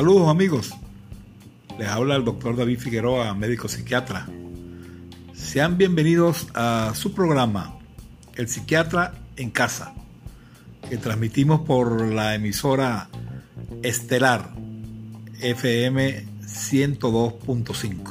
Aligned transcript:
Saludos 0.00 0.30
amigos, 0.30 0.70
les 1.78 1.86
habla 1.86 2.16
el 2.16 2.24
doctor 2.24 2.56
David 2.56 2.78
Figueroa, 2.78 3.34
médico 3.34 3.68
psiquiatra. 3.68 4.26
Sean 5.34 5.76
bienvenidos 5.76 6.46
a 6.54 6.92
su 6.94 7.12
programa, 7.12 7.78
El 8.34 8.48
Psiquiatra 8.48 9.12
en 9.36 9.50
Casa, 9.50 9.92
que 10.88 10.96
transmitimos 10.96 11.60
por 11.66 12.00
la 12.00 12.34
emisora 12.34 13.10
Estelar 13.82 14.54
FM 15.38 16.24
102.5, 16.46 18.10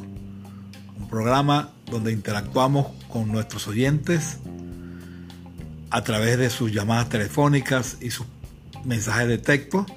un 1.00 1.10
programa 1.10 1.72
donde 1.90 2.12
interactuamos 2.12 2.86
con 3.08 3.32
nuestros 3.32 3.68
oyentes 3.68 4.38
a 5.90 6.04
través 6.04 6.38
de 6.38 6.52
sus 6.52 6.72
llamadas 6.72 7.10
telefónicas 7.10 7.98
y 8.00 8.12
sus 8.12 8.28
mensajes 8.86 9.28
de 9.28 9.40
texto 9.40 9.88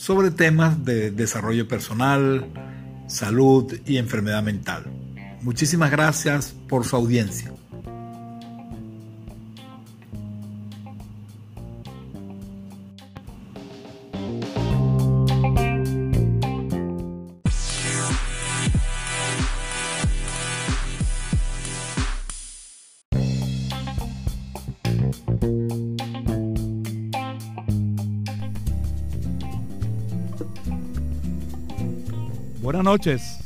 sobre 0.00 0.30
temas 0.30 0.82
de 0.82 1.10
desarrollo 1.10 1.68
personal, 1.68 2.46
salud 3.06 3.70
y 3.84 3.98
enfermedad 3.98 4.42
mental. 4.42 4.84
Muchísimas 5.42 5.90
gracias 5.90 6.54
por 6.70 6.86
su 6.86 6.96
audiencia. 6.96 7.52
Noches. 32.90 33.38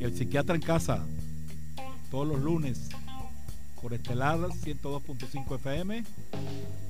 El 0.00 0.16
psiquiatra 0.16 0.54
en 0.54 0.62
casa, 0.62 1.04
todos 2.10 2.26
los 2.26 2.40
lunes, 2.40 2.88
por 3.82 3.92
Estelar 3.92 4.38
102.5 4.38 5.56
FM 5.56 6.02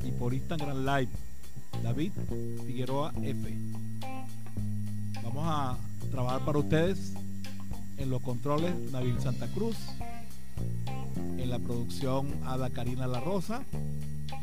y 0.04 0.10
por 0.12 0.32
Instagram 0.32 0.86
Live, 0.86 1.08
David 1.82 2.12
Figueroa 2.64 3.12
F. 3.24 3.52
Vamos 5.24 5.44
a 5.44 5.76
trabajar 6.12 6.44
para 6.44 6.58
ustedes 6.60 7.14
en 7.98 8.10
los 8.10 8.22
controles 8.22 8.72
Nabil 8.92 9.20
Santa 9.20 9.48
Cruz, 9.48 9.76
en 11.16 11.50
la 11.50 11.58
producción 11.58 12.28
Ada 12.44 12.70
Karina 12.70 13.08
La 13.08 13.18
Rosa, 13.18 13.64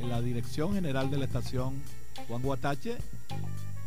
en 0.01 0.09
la 0.09 0.21
dirección 0.21 0.73
general 0.73 1.09
de 1.09 1.19
la 1.19 1.23
estación 1.23 1.81
Juan 2.27 2.41
Guatache 2.41 2.97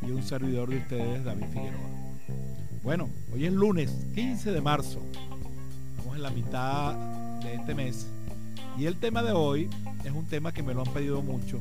y 0.01 0.11
un 0.11 0.23
servidor 0.23 0.71
de 0.71 0.79
ustedes, 0.79 1.23
David 1.23 1.49
Figueroa. 1.53 2.10
Bueno, 2.83 3.11
hoy 3.35 3.45
es 3.45 3.53
lunes 3.53 3.91
15 4.15 4.53
de 4.53 4.61
marzo. 4.63 5.01
Estamos 5.91 6.17
en 6.17 6.23
la 6.23 6.31
mitad 6.31 6.95
de 7.43 7.55
este 7.55 7.75
mes. 7.75 8.07
Y 8.79 8.87
el 8.87 8.97
tema 8.97 9.23
de 9.23 9.33
hoy 9.33 9.69
es 10.03 10.11
un 10.13 10.25
tema 10.25 10.51
que 10.51 10.63
me 10.63 10.73
lo 10.73 10.81
han 10.81 10.93
pedido 10.95 11.21
mucho. 11.21 11.61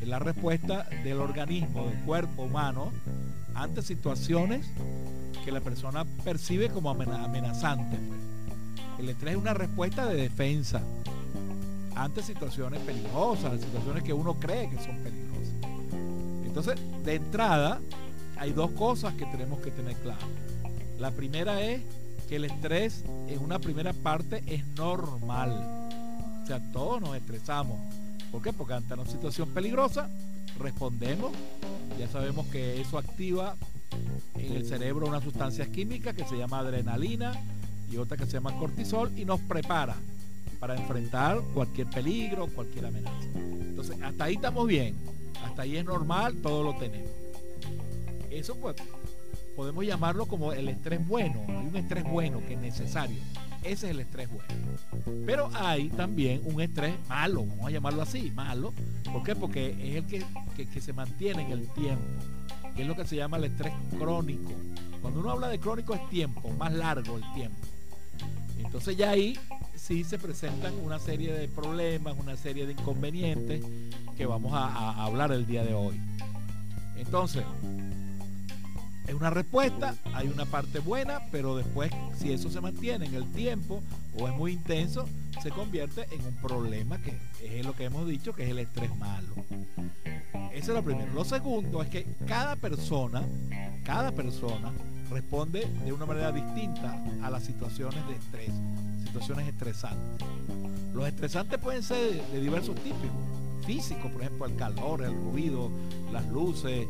es 0.00 0.08
la 0.08 0.18
respuesta 0.18 0.88
del 1.04 1.20
organismo, 1.20 1.86
del 1.86 1.98
cuerpo 2.00 2.42
humano, 2.42 2.92
ante 3.54 3.82
situaciones 3.82 4.66
que 5.44 5.52
la 5.52 5.60
persona 5.60 6.04
percibe 6.24 6.68
como 6.68 6.90
amenazantes. 6.90 7.98
Pues. 8.06 8.20
El 8.98 9.08
estrés 9.08 9.34
es 9.34 9.40
una 9.40 9.54
respuesta 9.54 10.06
de 10.06 10.16
defensa 10.16 10.82
ante 11.94 12.22
situaciones 12.22 12.80
peligrosas, 12.80 13.60
situaciones 13.60 14.02
que 14.02 14.12
uno 14.12 14.34
cree 14.34 14.68
que 14.68 14.76
son 14.76 14.96
peligrosas. 14.98 15.54
Entonces, 16.44 16.78
de 17.04 17.14
entrada, 17.14 17.80
hay 18.36 18.52
dos 18.52 18.70
cosas 18.72 19.14
que 19.14 19.24
tenemos 19.26 19.60
que 19.60 19.70
tener 19.70 19.94
claro. 19.96 20.26
La 20.98 21.10
primera 21.10 21.60
es 21.62 21.82
que 22.28 22.36
el 22.36 22.44
estrés 22.44 23.04
en 23.28 23.38
una 23.38 23.58
primera 23.58 23.92
parte 23.92 24.42
es 24.46 24.66
normal. 24.76 25.52
O 26.42 26.46
sea, 26.46 26.60
todos 26.72 27.00
nos 27.00 27.16
estresamos 27.16 27.78
¿Por 28.30 28.42
qué? 28.42 28.52
Porque 28.52 28.74
ante 28.74 28.94
una 28.94 29.06
situación 29.06 29.50
peligrosa 29.50 30.08
respondemos. 30.58 31.32
Ya 31.98 32.08
sabemos 32.08 32.46
que 32.46 32.80
eso 32.80 32.98
activa 32.98 33.56
en 34.34 34.52
el 34.52 34.66
cerebro 34.66 35.06
una 35.06 35.20
sustancia 35.20 35.66
química 35.66 36.12
que 36.12 36.24
se 36.24 36.36
llama 36.36 36.58
adrenalina 36.58 37.32
y 37.90 37.96
otra 37.96 38.16
que 38.16 38.26
se 38.26 38.32
llama 38.32 38.56
cortisol 38.58 39.12
y 39.16 39.24
nos 39.24 39.40
prepara 39.40 39.96
para 40.58 40.76
enfrentar 40.76 41.40
cualquier 41.54 41.88
peligro, 41.88 42.48
cualquier 42.48 42.86
amenaza. 42.86 43.16
Entonces, 43.34 43.96
hasta 44.02 44.24
ahí 44.24 44.34
estamos 44.34 44.66
bien. 44.66 44.94
Hasta 45.44 45.62
ahí 45.62 45.76
es 45.76 45.84
normal, 45.84 46.36
todo 46.42 46.62
lo 46.62 46.76
tenemos. 46.76 47.10
Eso 48.30 48.56
pues 48.56 48.76
podemos 49.54 49.84
llamarlo 49.86 50.26
como 50.26 50.52
el 50.52 50.68
estrés 50.68 51.06
bueno. 51.06 51.42
Hay 51.48 51.66
un 51.66 51.76
estrés 51.76 52.04
bueno 52.04 52.40
que 52.46 52.54
es 52.54 52.60
necesario. 52.60 53.18
Ese 53.66 53.86
es 53.86 53.92
el 53.92 54.00
estrés 54.00 54.28
bueno. 54.28 54.48
Pero 55.26 55.50
hay 55.54 55.88
también 55.90 56.40
un 56.44 56.60
estrés 56.60 56.94
malo, 57.08 57.44
vamos 57.44 57.66
a 57.66 57.70
llamarlo 57.70 58.02
así, 58.02 58.30
malo. 58.30 58.72
¿Por 59.12 59.22
qué? 59.22 59.34
Porque 59.34 59.70
es 59.70 59.96
el 59.96 60.06
que, 60.06 60.24
que, 60.56 60.66
que 60.66 60.80
se 60.80 60.92
mantiene 60.92 61.42
en 61.42 61.52
el 61.52 61.68
tiempo, 61.70 62.04
que 62.74 62.82
es 62.82 62.88
lo 62.88 62.94
que 62.94 63.04
se 63.04 63.16
llama 63.16 63.36
el 63.38 63.44
estrés 63.44 63.72
crónico. 63.98 64.52
Cuando 65.02 65.20
uno 65.20 65.30
habla 65.30 65.48
de 65.48 65.58
crónico 65.58 65.94
es 65.94 66.08
tiempo, 66.08 66.48
más 66.50 66.72
largo 66.72 67.16
el 67.16 67.24
tiempo. 67.34 67.58
Entonces 68.58 68.96
ya 68.96 69.10
ahí 69.10 69.38
sí 69.74 70.04
se 70.04 70.18
presentan 70.18 70.74
una 70.82 70.98
serie 70.98 71.32
de 71.32 71.48
problemas, 71.48 72.14
una 72.18 72.36
serie 72.36 72.66
de 72.66 72.72
inconvenientes 72.72 73.64
que 74.16 74.26
vamos 74.26 74.52
a, 74.52 74.66
a 74.66 75.04
hablar 75.04 75.32
el 75.32 75.46
día 75.46 75.64
de 75.64 75.74
hoy. 75.74 76.00
Entonces, 76.96 77.44
es 79.06 79.14
una 79.14 79.30
respuesta, 79.30 79.94
hay 80.14 80.28
una 80.28 80.44
parte 80.44 80.80
buena, 80.80 81.20
pero 81.30 81.56
después 81.56 81.90
si 82.16 82.32
eso 82.32 82.50
se 82.50 82.60
mantiene 82.60 83.06
en 83.06 83.14
el 83.14 83.30
tiempo 83.32 83.82
o 84.18 84.28
es 84.28 84.34
muy 84.34 84.52
intenso, 84.52 85.08
se 85.42 85.50
convierte 85.50 86.06
en 86.10 86.24
un 86.24 86.34
problema 86.36 86.98
que 86.98 87.16
es 87.42 87.64
lo 87.64 87.74
que 87.74 87.84
hemos 87.84 88.06
dicho 88.06 88.32
que 88.32 88.44
es 88.44 88.50
el 88.50 88.58
estrés 88.58 88.94
malo. 88.96 89.34
Eso 90.52 90.72
es 90.72 90.76
lo 90.76 90.82
primero. 90.82 91.12
Lo 91.12 91.24
segundo 91.24 91.82
es 91.82 91.88
que 91.88 92.06
cada 92.26 92.56
persona, 92.56 93.22
cada 93.84 94.12
persona 94.12 94.72
responde 95.10 95.66
de 95.84 95.92
una 95.92 96.06
manera 96.06 96.32
distinta 96.32 97.00
a 97.22 97.30
las 97.30 97.44
situaciones 97.44 98.06
de 98.08 98.14
estrés, 98.14 98.50
situaciones 99.04 99.48
estresantes. 99.48 100.26
Los 100.94 101.06
estresantes 101.06 101.58
pueden 101.58 101.82
ser 101.82 102.22
de 102.32 102.40
diversos 102.40 102.74
tipos, 102.76 103.10
físicos, 103.66 104.10
por 104.10 104.22
ejemplo, 104.22 104.46
el 104.46 104.56
calor, 104.56 105.02
el 105.02 105.12
ruido, 105.12 105.70
las 106.12 106.26
luces, 106.28 106.86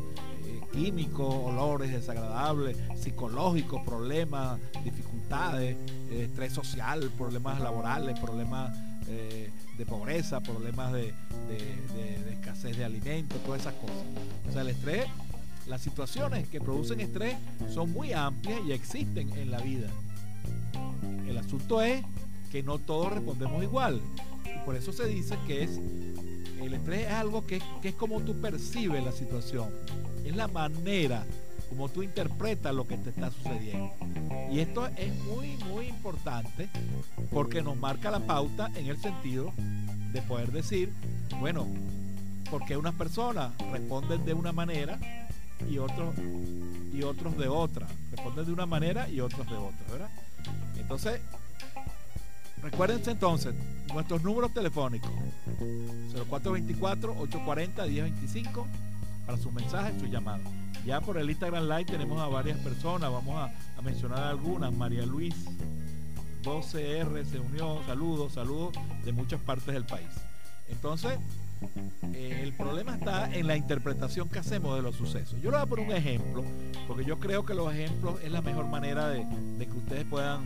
químicos, 0.71 1.33
olores 1.33 1.91
desagradables, 1.91 2.77
psicológicos, 2.95 3.81
problemas, 3.83 4.59
dificultades, 4.83 5.77
eh, 6.09 6.25
estrés 6.25 6.53
social, 6.53 7.11
problemas 7.17 7.59
laborales, 7.59 8.19
problemas 8.19 8.75
eh, 9.07 9.51
de 9.77 9.85
pobreza, 9.85 10.41
problemas 10.41 10.93
de, 10.93 11.13
de, 11.47 12.33
escasez 12.33 12.77
de 12.77 12.85
alimentos, 12.85 13.41
todas 13.43 13.61
esas 13.61 13.73
cosas. 13.75 14.05
O 14.47 14.51
sea, 14.51 14.61
el 14.61 14.69
estrés 14.69 15.07
las 15.67 15.81
situaciones 15.81 16.47
que 16.47 16.61
producen 16.61 17.01
estrés 17.01 17.35
son 17.73 17.91
muy 17.91 18.13
amplias 18.13 18.61
y 18.65 18.71
existen 18.71 19.29
en 19.33 19.51
la 19.51 19.59
vida. 19.59 19.89
El 21.27 21.37
asunto 21.37 21.81
es 21.81 22.03
que 22.51 22.63
no 22.63 22.79
todos 22.79 23.11
respondemos 23.11 23.61
igual. 23.63 24.01
Por 24.65 24.75
eso 24.75 24.93
se 24.93 25.05
dice 25.07 25.37
que 25.45 25.63
es 25.63 25.79
el 26.67 26.75
estrés 26.75 27.07
es 27.07 27.13
algo 27.13 27.45
que, 27.45 27.61
que 27.81 27.89
es 27.89 27.95
como 27.95 28.21
tú 28.21 28.39
percibes 28.39 29.03
la 29.03 29.11
situación. 29.11 29.69
Es 30.23 30.35
la 30.35 30.47
manera 30.47 31.25
como 31.69 31.89
tú 31.89 32.03
interpretas 32.03 32.73
lo 32.73 32.87
que 32.87 32.97
te 32.97 33.09
está 33.09 33.31
sucediendo. 33.31 33.93
Y 34.51 34.59
esto 34.59 34.87
es 34.87 35.13
muy, 35.25 35.57
muy 35.65 35.87
importante 35.87 36.69
porque 37.31 37.61
nos 37.61 37.75
marca 37.75 38.11
la 38.11 38.19
pauta 38.19 38.71
en 38.75 38.87
el 38.87 38.97
sentido 38.97 39.53
de 40.13 40.21
poder 40.21 40.51
decir, 40.51 40.93
bueno, 41.39 41.67
porque 42.49 42.77
unas 42.77 42.95
personas 42.95 43.51
responden 43.71 44.25
de 44.25 44.33
una 44.33 44.51
manera 44.51 44.97
y 45.69 45.77
otros 45.77 46.15
y 46.93 47.03
otros 47.03 47.37
de 47.37 47.47
otra. 47.47 47.87
Responden 48.11 48.45
de 48.45 48.53
una 48.53 48.65
manera 48.65 49.09
y 49.09 49.19
otros 49.19 49.47
de 49.49 49.55
otra, 49.55 49.91
¿verdad? 49.91 50.09
Entonces, 50.77 51.19
recuérdense 52.61 53.11
entonces 53.11 53.53
nuestros 53.93 54.23
números 54.23 54.53
telefónicos 54.53 55.11
0424-840-1025 56.13 58.65
para 59.25 59.37
sus 59.37 59.51
mensajes, 59.51 59.99
sus 59.99 60.09
llamadas. 60.09 60.47
Ya 60.85 61.01
por 61.01 61.17
el 61.17 61.29
Instagram 61.29 61.67
Live 61.67 61.83
tenemos 61.85 62.21
a 62.21 62.27
varias 62.27 62.57
personas, 62.59 63.11
vamos 63.11 63.35
a, 63.37 63.51
mencionar 63.81 64.23
algunas. 64.23 64.73
María 64.73 65.05
Luis 65.05 65.35
12R 66.43 67.25
se 67.25 67.39
unió, 67.39 67.81
saludos, 67.85 68.33
saludos 68.33 68.73
de 69.03 69.11
muchas 69.11 69.41
partes 69.41 69.73
del 69.73 69.85
país. 69.85 70.07
Entonces, 70.69 71.19
eh, 72.13 72.41
el 72.43 72.53
problema 72.53 72.95
está 72.95 73.33
en 73.33 73.47
la 73.47 73.57
interpretación 73.57 74.29
que 74.29 74.39
hacemos 74.39 74.75
de 74.75 74.81
los 74.81 74.95
sucesos. 74.95 75.41
Yo 75.41 75.51
lo 75.51 75.57
voy 75.57 75.65
a 75.65 75.69
poner 75.69 75.87
un 75.87 75.95
ejemplo, 75.95 76.43
porque 76.87 77.05
yo 77.05 77.19
creo 77.19 77.45
que 77.45 77.53
los 77.53 77.73
ejemplos 77.73 78.19
es 78.23 78.31
la 78.31 78.41
mejor 78.41 78.67
manera 78.67 79.09
de, 79.09 79.25
que 79.59 79.77
ustedes 79.77 80.05
puedan 80.05 80.45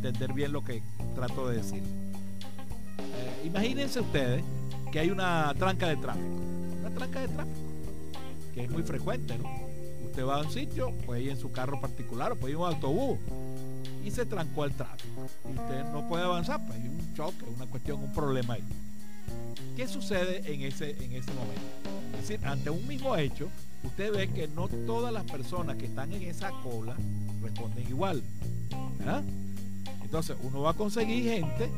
entender 0.00 0.32
bien 0.32 0.52
lo 0.52 0.64
que 0.64 0.82
trato 1.14 1.48
de 1.48 1.56
decir. 1.56 1.82
Eh, 1.82 3.42
imagínense 3.44 4.00
ustedes 4.00 4.42
que 4.90 4.98
hay 4.98 5.10
una 5.10 5.52
tranca 5.58 5.88
de 5.88 5.96
tráfico, 5.96 6.40
una 6.80 6.90
tranca 6.90 7.20
de 7.20 7.28
tráfico, 7.28 7.60
que 8.54 8.64
es 8.64 8.70
muy 8.70 8.82
frecuente, 8.82 9.36
¿no? 9.36 9.48
Usted 10.06 10.24
va 10.24 10.36
a 10.36 10.40
un 10.40 10.50
sitio, 10.50 10.92
puede 11.06 11.22
ir 11.22 11.30
en 11.30 11.38
su 11.38 11.52
carro 11.52 11.80
particular 11.80 12.32
o 12.32 12.36
puede 12.36 12.52
ir 12.52 12.56
en 12.56 12.62
un 12.62 12.68
autobús 12.68 13.18
y 14.04 14.10
se 14.10 14.24
trancó 14.24 14.64
el 14.64 14.72
tráfico. 14.72 15.26
Y 15.44 15.52
usted 15.52 15.84
no 15.92 16.08
puede 16.08 16.24
avanzar, 16.24 16.64
pues 16.66 16.80
hay 16.80 16.88
un 16.88 17.14
choque, 17.14 17.44
una 17.54 17.66
cuestión, 17.66 18.02
un 18.02 18.12
problema 18.12 18.54
ahí. 18.54 18.64
¿Qué 19.76 19.86
sucede 19.86 20.42
en 20.52 20.62
ese, 20.62 20.92
en 21.04 21.12
ese 21.12 21.30
momento? 21.32 21.60
Es 22.14 22.28
decir, 22.28 22.46
ante 22.46 22.70
un 22.70 22.86
mismo 22.88 23.14
hecho, 23.16 23.48
usted 23.84 24.12
ve 24.12 24.28
que 24.28 24.48
no 24.48 24.66
todas 24.68 25.12
las 25.12 25.24
personas 25.24 25.76
que 25.76 25.86
están 25.86 26.12
en 26.12 26.22
esa 26.22 26.50
cola 26.62 26.96
responden 27.42 27.86
igual. 27.86 28.22
Entonces, 30.10 30.36
uno 30.42 30.62
va 30.62 30.70
a 30.70 30.74
conseguir 30.74 31.22
gente 31.22 31.70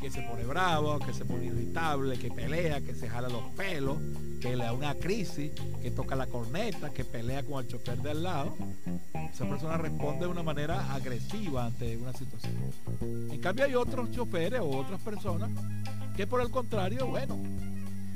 que 0.00 0.08
se 0.08 0.22
pone 0.22 0.44
bravo, 0.44 1.00
que 1.00 1.12
se 1.12 1.24
pone 1.24 1.46
irritable, 1.46 2.16
que 2.16 2.30
pelea, 2.30 2.80
que 2.80 2.94
se 2.94 3.08
jala 3.08 3.28
los 3.28 3.42
pelos, 3.56 3.98
que 4.40 4.54
le 4.54 4.62
da 4.62 4.72
una 4.72 4.94
crisis, 4.94 5.50
que 5.82 5.90
toca 5.90 6.14
la 6.14 6.28
corneta, 6.28 6.90
que 6.90 7.04
pelea 7.04 7.42
con 7.42 7.60
el 7.60 7.68
chofer 7.68 8.00
de 8.00 8.12
al 8.12 8.22
lado. 8.22 8.54
Esa 9.32 9.48
persona 9.48 9.78
responde 9.78 10.20
de 10.20 10.26
una 10.28 10.44
manera 10.44 10.94
agresiva 10.94 11.66
ante 11.66 11.96
una 11.96 12.12
situación. 12.12 12.54
En 13.00 13.40
cambio 13.40 13.64
hay 13.64 13.74
otros 13.74 14.12
choferes 14.12 14.60
o 14.60 14.78
otras 14.78 15.00
personas 15.00 15.50
que 16.16 16.28
por 16.28 16.40
el 16.40 16.50
contrario, 16.50 17.08
bueno, 17.08 17.36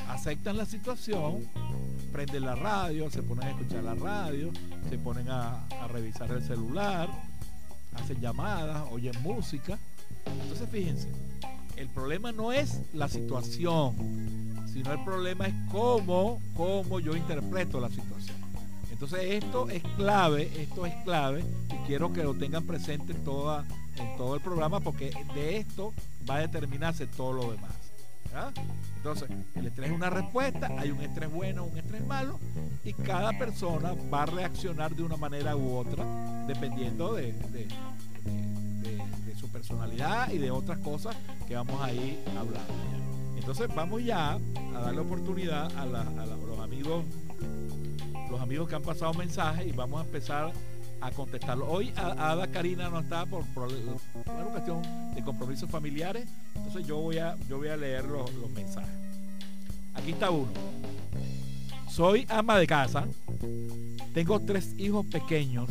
aceptan 0.09 0.57
la 0.57 0.65
situación, 0.65 1.43
prenden 2.13 2.45
la 2.45 2.55
radio, 2.55 3.11
se 3.11 3.21
ponen 3.25 3.49
a 3.49 3.51
escuchar 3.51 3.83
la 3.83 3.97
radio, 3.97 4.53
se 4.89 4.97
ponen 4.97 5.29
a, 5.29 5.67
revisar 5.89 6.31
el 6.31 6.43
celular, 6.43 7.09
hacen 7.97 8.21
llamadas, 8.21 8.85
oyen 8.91 9.15
música. 9.23 9.79
Entonces 10.43 10.69
fíjense, 10.71 11.09
el 11.77 11.89
problema 11.89 12.33
no 12.33 12.53
es 12.53 12.81
la 12.93 13.09
situación, 13.09 13.95
sino 14.73 14.93
el 14.93 15.05
problema 15.05 15.47
es 15.47 15.55
cómo, 15.71 16.41
cómo 16.57 17.01
yo 17.01 17.17
interpreto 17.17 17.81
la 17.81 17.89
situación. 17.89 18.37
Entonces 18.91 19.43
esto 19.43 19.69
es 19.69 19.83
clave, 19.97 20.51
esto 20.57 20.87
es 20.87 20.95
clave 21.05 21.45
y 21.69 21.87
quiero 21.87 22.13
que 22.13 22.23
lo 22.23 22.35
tengan 22.35 22.65
presente 22.65 23.13
en, 23.13 23.25
toda, 23.25 23.67
en 23.97 24.17
todo 24.17 24.35
el 24.35 24.41
programa 24.41 24.81
porque 24.81 25.13
de 25.35 25.59
esto 25.59 25.93
va 26.29 26.37
a 26.37 26.41
determinarse 26.41 27.07
todo 27.07 27.33
lo 27.33 27.53
demás. 27.53 27.86
Entonces, 28.97 29.29
el 29.55 29.67
estrés 29.67 29.91
es 29.91 29.95
una 29.95 30.11
respuesta, 30.11 30.69
hay 30.79 30.91
un 30.91 31.01
estrés 31.01 31.31
bueno, 31.31 31.65
un 31.65 31.79
estrés 31.79 32.05
malo, 32.07 32.39
y 32.85 32.93
cada 32.93 33.37
persona 33.39 33.95
va 34.13 34.25
a 34.25 34.27
reaccionar 34.27 34.95
de 34.95 35.03
una 35.03 35.17
manera 35.17 35.57
u 35.57 35.77
otra, 35.77 36.05
dependiendo 36.47 37.15
de, 37.15 37.35
su 39.39 39.49
personalidad 39.51 40.31
y 40.33 40.39
de 40.39 40.51
otras 40.51 40.79
cosas 40.79 41.15
que 41.47 41.55
vamos 41.55 41.81
a 41.83 41.93
ir 41.93 42.19
hablando. 42.29 42.73
Entonces, 43.37 43.69
vamos 43.75 44.03
ya 44.03 44.33
a 44.33 44.81
darle 44.81 45.01
oportunidad 45.01 45.71
a, 45.77 45.87
los 45.87 46.59
amigos 46.59 47.05
los 48.31 48.41
amigos 48.41 48.69
que 48.69 48.75
han 48.75 48.83
pasado 48.83 49.15
mensajes 49.15 49.69
y 49.69 49.73
vamos 49.73 50.01
a 50.01 50.05
empezar 50.05 50.53
a 51.01 51.11
contestarlo. 51.11 51.67
Hoy 51.69 51.93
Ada 51.97 52.47
Karina 52.49 52.89
no 52.89 53.01
está 53.01 53.27
por, 53.27 53.45
por, 53.55 53.69
una 53.69 54.45
cuestión 54.51 54.83
de 55.15 55.23
compromisos 55.23 55.71
familiares, 55.71 56.29
entonces 56.55 56.87
yo 56.87 56.99
voy 56.99 57.19
a, 57.19 57.37
yo 57.49 57.59
voy 57.59 57.69
a 57.69 57.77
leer 57.77 58.05
los, 58.05 58.33
los 58.35 58.51
mensajes. 58.51 58.91
Aquí 59.95 60.13
está 60.13 60.31
uno. 60.31 60.53
Soy 61.91 62.27
ama 62.29 62.59
de 62.59 62.67
casa, 62.67 63.07
tengo 64.13 64.41
tres 64.41 64.75
hijos 64.79 65.07
pequeños 65.07 65.71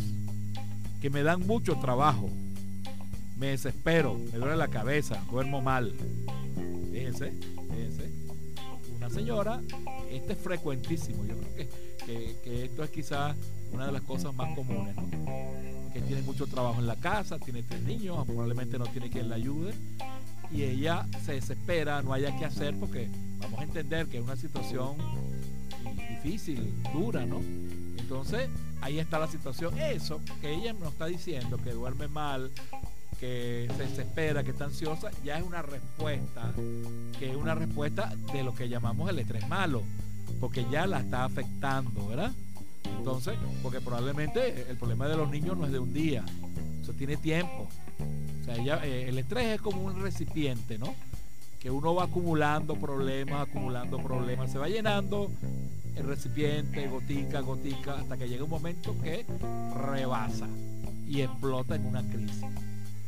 que 1.01 1.09
me 1.09 1.23
dan 1.23 1.45
mucho 1.45 1.75
trabajo. 1.77 2.29
Me 3.37 3.47
desespero, 3.47 4.15
me 4.15 4.39
duele 4.39 4.55
la 4.55 4.69
cabeza, 4.69 5.23
duermo 5.29 5.61
mal. 5.61 5.93
Fíjense, 6.91 7.31
fíjense. 7.69 8.11
Una 8.95 9.09
señora, 9.09 9.61
este 10.09 10.33
es 10.33 10.39
frecuentísimo. 10.39 11.25
Yo 11.25 11.35
creo 11.37 11.55
que, 11.55 11.69
que 12.05 12.63
esto 12.63 12.83
es 12.83 12.89
quizás 12.91 13.35
una 13.71 13.87
de 13.87 13.91
las 13.91 14.01
cosas 14.03 14.33
más 14.33 14.53
comunes, 14.55 14.95
que 15.93 16.01
tiene 16.01 16.21
mucho 16.21 16.47
trabajo 16.47 16.79
en 16.79 16.87
la 16.87 16.95
casa, 16.95 17.39
tiene 17.39 17.63
tres 17.63 17.81
niños, 17.81 18.25
probablemente 18.25 18.77
no 18.77 18.85
tiene 18.85 19.09
quien 19.09 19.29
la 19.29 19.35
ayude 19.35 19.73
y 20.51 20.63
ella 20.63 21.07
se 21.23 21.33
desespera, 21.33 22.01
no 22.01 22.13
haya 22.13 22.37
que 22.37 22.45
hacer 22.45 22.75
porque 22.79 23.09
vamos 23.39 23.59
a 23.59 23.63
entender 23.63 24.07
que 24.07 24.17
es 24.17 24.23
una 24.23 24.35
situación 24.35 24.95
difícil, 26.09 26.73
dura, 26.93 27.25
¿no? 27.25 27.41
Entonces 27.97 28.49
ahí 28.81 28.99
está 28.99 29.19
la 29.19 29.27
situación. 29.27 29.77
Eso 29.79 30.21
que 30.41 30.53
ella 30.53 30.73
nos 30.73 30.93
está 30.93 31.07
diciendo, 31.07 31.57
que 31.57 31.71
duerme 31.71 32.07
mal, 32.07 32.51
que 33.19 33.67
se 33.75 33.83
desespera, 33.83 34.43
que 34.43 34.51
está 34.51 34.65
ansiosa, 34.65 35.09
ya 35.23 35.37
es 35.37 35.43
una 35.43 35.61
respuesta, 35.61 36.53
que 37.17 37.31
es 37.31 37.35
una 37.35 37.55
respuesta 37.55 38.13
de 38.31 38.43
lo 38.43 38.53
que 38.53 38.69
llamamos 38.69 39.09
el 39.09 39.19
estrés 39.19 39.47
malo, 39.47 39.83
porque 40.39 40.65
ya 40.71 40.85
la 40.87 40.99
está 40.99 41.25
afectando, 41.25 42.07
¿verdad? 42.07 42.31
Entonces, 42.97 43.35
porque 43.61 43.81
probablemente 43.81 44.69
el 44.69 44.77
problema 44.77 45.07
de 45.07 45.17
los 45.17 45.29
niños 45.29 45.57
no 45.57 45.65
es 45.65 45.71
de 45.71 45.79
un 45.79 45.93
día, 45.93 46.23
eso 46.81 46.93
tiene 46.93 47.17
tiempo. 47.17 47.67
O 48.41 48.45
sea, 48.45 48.83
eh, 48.85 49.09
el 49.09 49.17
estrés 49.17 49.55
es 49.55 49.61
como 49.61 49.83
un 49.83 50.01
recipiente, 50.01 50.77
¿no? 50.77 50.93
Que 51.59 51.71
uno 51.71 51.95
va 51.95 52.03
acumulando 52.03 52.75
problemas, 52.75 53.47
acumulando 53.47 53.97
problemas, 53.97 54.51
se 54.51 54.59
va 54.59 54.67
llenando 54.67 55.31
el 55.95 56.05
recipiente, 56.05 56.87
gotica, 56.87 57.39
gotica, 57.41 57.95
hasta 57.95 58.17
que 58.17 58.27
llega 58.27 58.43
un 58.43 58.49
momento 58.49 58.95
que 59.01 59.25
rebasa 59.87 60.47
y 61.07 61.21
explota 61.21 61.75
en 61.75 61.85
una 61.85 62.03
crisis. 62.03 62.43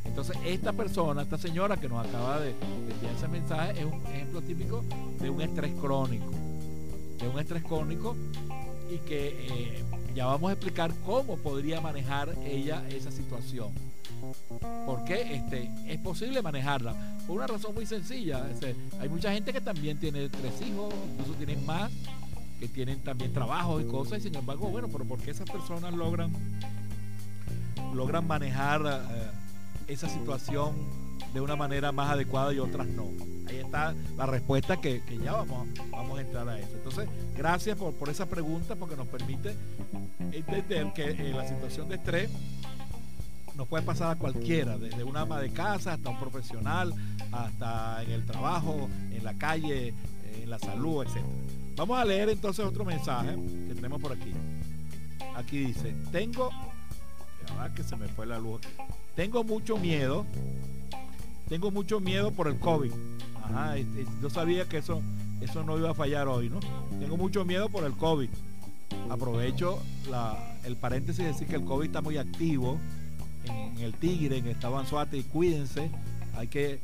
Entonces, 0.06 0.38
esta 0.46 0.74
persona, 0.74 1.22
esta 1.22 1.38
señora 1.38 1.78
que 1.78 1.88
nos 1.90 2.08
acaba 2.08 2.40
de, 2.40 2.52
enviar 2.52 3.14
ese 3.16 3.28
mensaje, 3.28 3.80
es 3.80 3.86
un 3.86 4.02
ejemplo 4.08 4.42
típico 4.42 4.84
de 5.20 5.30
un 5.30 5.42
estrés 5.42 5.74
crónico. 5.80 6.32
De 7.18 7.28
un 7.28 7.40
estrés 7.40 7.64
crónico 7.64 8.16
y 8.90 8.98
que 9.00 9.48
eh, 9.50 9.84
ya 10.16 10.26
vamos 10.26 10.50
a 10.50 10.54
explicar 10.54 10.94
cómo 11.06 11.38
podría 11.38 11.82
manejar 11.82 12.34
ella 12.46 12.84
esa 12.90 13.12
situación. 13.12 13.72
Porque 14.86 15.36
este, 15.36 15.70
es 15.88 16.00
posible 16.00 16.42
manejarla. 16.42 16.96
Por 17.28 17.38
una 17.38 17.48
razón 17.48 17.76
muy 17.76 17.86
sencilla. 17.86 18.46
hay 19.00 19.10
mucha 19.10 19.32
gente 19.32 19.54
que 19.54 19.62
también 19.62 20.00
tiene 20.00 20.30
tres 20.30 20.62
hijos, 20.62 20.94
incluso 21.12 21.34
tienen 21.34 21.66
más, 21.66 21.92
que 22.60 22.68
tienen 22.68 23.00
también 23.00 23.34
trabajo 23.34 23.80
y 23.80 23.86
cosas, 23.86 24.20
y 24.20 24.22
sin 24.24 24.36
embargo, 24.36 24.70
bueno, 24.70 24.88
pero 24.88 25.06
¿por 25.06 25.20
qué 25.20 25.32
esas 25.32 25.50
personas 25.50 25.94
logran, 25.94 26.32
logran 27.94 28.26
manejar 28.26 28.82
eh, 28.86 29.94
esa 29.94 30.10
situación 30.10 30.76
de 31.34 31.42
una 31.42 31.56
manera 31.56 31.92
más 31.92 32.10
adecuada 32.10 32.54
y 32.54 32.60
otras 32.60 32.88
no? 32.88 33.37
Ahí 33.48 33.58
está 33.58 33.94
la 34.18 34.26
respuesta 34.26 34.78
que, 34.78 35.02
ya 35.24 35.34
vamos, 35.34 35.68
vamos 35.90 36.18
a 36.18 36.22
entrar 36.22 36.48
a 36.50 36.60
eso. 36.60 36.72
Entonces, 36.74 37.08
gracias 37.36 37.78
por, 37.78 37.94
por 37.94 38.10
esa 38.10 38.26
pregunta 38.26 38.76
porque 38.76 38.96
nos 38.96 39.08
permite 39.08 39.56
entender 40.32 40.92
que 40.94 41.12
en 41.12 41.38
la 41.38 41.48
situación 41.48 41.90
de 41.90 41.96
estrés 41.96 42.30
nos 43.56 43.68
puede 43.68 43.84
pasar 43.84 44.12
a 44.12 44.16
cualquiera, 44.16 44.78
desde 44.78 45.04
una 45.04 45.22
ama 45.22 45.42
de 45.42 45.50
casa 45.50 45.94
hasta 45.94 46.10
un 46.10 46.20
profesional, 46.20 46.94
hasta 47.32 48.04
en 48.04 48.12
el 48.12 48.26
trabajo, 48.26 48.88
en 49.12 49.24
la 49.24 49.34
calle, 49.34 49.94
en 50.42 50.50
la 50.50 50.60
salud, 50.60 51.04
etc. 51.04 51.24
Vamos 51.76 52.00
a 52.00 52.06
leer 52.06 52.30
entonces 52.30 52.64
otro 52.64 52.86
mensaje 52.86 53.36
que 53.68 53.74
tenemos 53.74 54.00
por 54.00 54.12
aquí. 54.12 54.32
aquí 55.36 55.60
dice, 55.66 55.96
tengo, 56.12 56.52
que 57.76 57.84
se 57.84 57.96
me 57.96 58.08
fue 58.08 58.26
la 58.26 58.38
luz 58.38 58.62
Tengo 59.16 59.44
mucho 59.44 59.78
miedo, 59.78 60.26
tengo 61.50 61.72
mucho 61.72 62.00
miedo 62.00 62.32
por 62.32 62.48
el 62.48 62.60
COVID. 62.60 62.92
Ajá, 63.50 63.76
yo 64.22 64.30
sabía 64.30 64.68
que 64.68 64.78
eso, 64.78 65.02
eso 65.42 65.64
no 65.64 65.78
iba 65.78 65.92
a 65.92 65.94
fallar 65.94 66.28
hoy, 66.28 66.50
¿no? 66.50 66.60
Tengo 67.00 67.18
mucho 67.18 67.46
miedo 67.46 67.70
por 67.70 67.84
el 67.84 67.94
COVID. 67.94 68.30
Aprovecho 69.10 69.80
el 70.64 70.76
paréntesis 70.76 71.24
de 71.24 71.32
decir 71.32 71.48
que 71.48 71.56
el 71.56 71.66
COVID 71.66 71.88
está 71.88 72.02
muy 72.02 72.18
activo 72.18 72.80
en, 73.46 73.78
el 73.80 73.94
Tigre, 73.94 74.38
en 74.38 74.46
el 74.46 74.52
estado 74.52 74.78
Anzuate, 74.78 75.18
y 75.18 75.24
cuídense 75.24 75.90
hay 76.38 76.48
que 76.48 76.80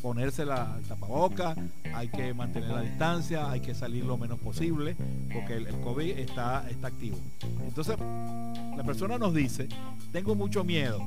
ponerse 0.00 0.46
la 0.46 0.78
tapaboca, 0.88 1.54
hay 1.94 2.08
que 2.08 2.32
mantener 2.32 2.70
la 2.70 2.80
distancia, 2.80 3.50
hay 3.50 3.60
que 3.60 3.74
salir 3.74 4.04
lo 4.04 4.16
menos 4.16 4.38
posible, 4.38 4.96
porque 5.32 5.56
el, 5.56 5.66
COVID 5.80 6.18
está, 6.18 6.68
está 6.70 6.88
activo. 6.88 7.18
Entonces, 7.66 7.96
la 7.98 8.82
persona 8.84 9.18
nos 9.18 9.34
dice, 9.34 9.68
tengo 10.10 10.34
mucho 10.34 10.64
miedo 10.64 11.06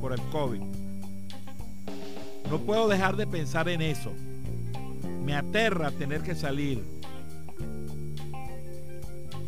por 0.00 0.12
el 0.12 0.20
COVID. 0.32 0.60
No 2.50 2.58
puedo 2.60 2.86
dejar 2.86 3.16
de 3.16 3.26
pensar 3.26 3.68
en 3.68 3.82
eso. 3.82 4.12
Me 5.24 5.34
aterra 5.34 5.90
tener 5.90 6.22
que 6.22 6.34
salir. 6.34 6.82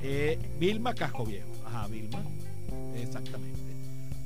Eh, 0.02 0.38
Vilma 0.58 0.94
Casco 0.94 1.24
Viejo. 1.24 1.48
Ajá, 1.64 1.86
Vilma. 1.86 2.18
Exactamente. 2.96 3.58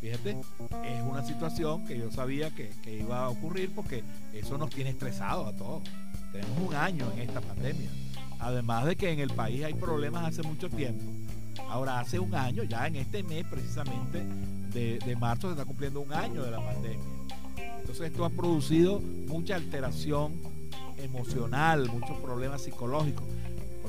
Fíjate, 0.01 0.31
es 0.31 1.03
una 1.09 1.25
situación 1.25 1.87
que 1.87 1.99
yo 1.99 2.11
sabía 2.11 2.51
que, 2.51 2.73
iba 2.87 3.25
a 3.25 3.29
ocurrir 3.29 3.71
porque 3.75 4.03
eso 4.33 4.59
nos 4.59 4.71
tiene 4.71 4.91
estresados 4.91 5.47
a 5.47 5.57
todos. 5.57 5.83
Tenemos 6.33 6.59
un 6.59 6.75
año 6.75 7.13
en 7.13 7.21
esta 7.21 7.41
pandemia. 7.41 7.91
Además 8.41 8.87
de 8.87 8.97
que 8.97 9.11
en 9.13 9.21
el 9.21 9.31
país 9.31 9.63
hay 9.65 9.75
problemas 9.75 10.25
hace 10.25 10.43
mucho 10.43 10.69
tiempo. 10.71 11.05
Ahora, 11.69 12.01
hace 12.01 12.19
un 12.19 12.35
año, 12.35 12.65
ya 12.65 12.87
en 12.87 12.97
este 12.97 13.23
mes 13.23 13.45
precisamente 13.49 14.25
de, 14.73 14.99
de 14.99 15.17
marzo 15.17 15.49
se 15.49 15.53
está 15.53 15.65
cumpliendo 15.65 16.01
un 16.01 16.13
año 16.13 16.43
de 16.43 16.51
la 16.51 16.59
pandemia. 16.59 17.22
Entonces 17.83 18.11
esto 18.11 18.25
ha 18.25 18.31
producido 18.31 19.01
mucha 19.01 19.57
alteración 19.57 20.33
emocional, 20.97 21.89
muchos 21.93 22.17
problemas 22.19 22.63
psicológicos 22.63 23.25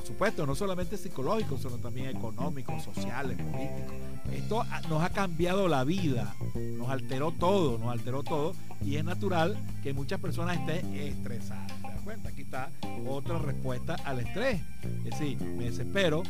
supuesto, 0.06 0.46
no 0.46 0.56
solamente 0.56 0.98
psicológicos, 0.98 1.62
sino 1.62 1.78
también 1.78 2.16
económicos, 2.16 2.84
sociales, 2.84 3.38
políticos. 3.38 3.94
Esto 4.32 4.64
nos 4.90 5.02
ha 5.02 5.10
cambiado 5.10 5.68
la 5.68 5.84
vida, 5.84 6.36
nos 6.78 6.90
alteró 6.90 7.32
todo, 7.32 7.78
nos 7.78 7.90
alteró 7.90 8.24
todo 8.24 8.54
y 8.84 8.98
es 8.98 9.04
natural 9.04 9.58
que 9.82 9.94
muchas 9.94 10.20
personas 10.20 10.58
estén 10.58 10.96
estresadas. 10.96 11.68
¿Te 11.82 11.88
das 11.88 12.02
cuenta? 12.02 12.30
Aquí 12.30 12.42
está 12.42 12.70
otra 13.08 13.38
respuesta 13.38 13.96
al 14.06 14.20
estrés. 14.20 14.62
Es 15.06 15.20
decir, 15.20 15.40
me 15.42 15.66
desespero, 15.66 16.24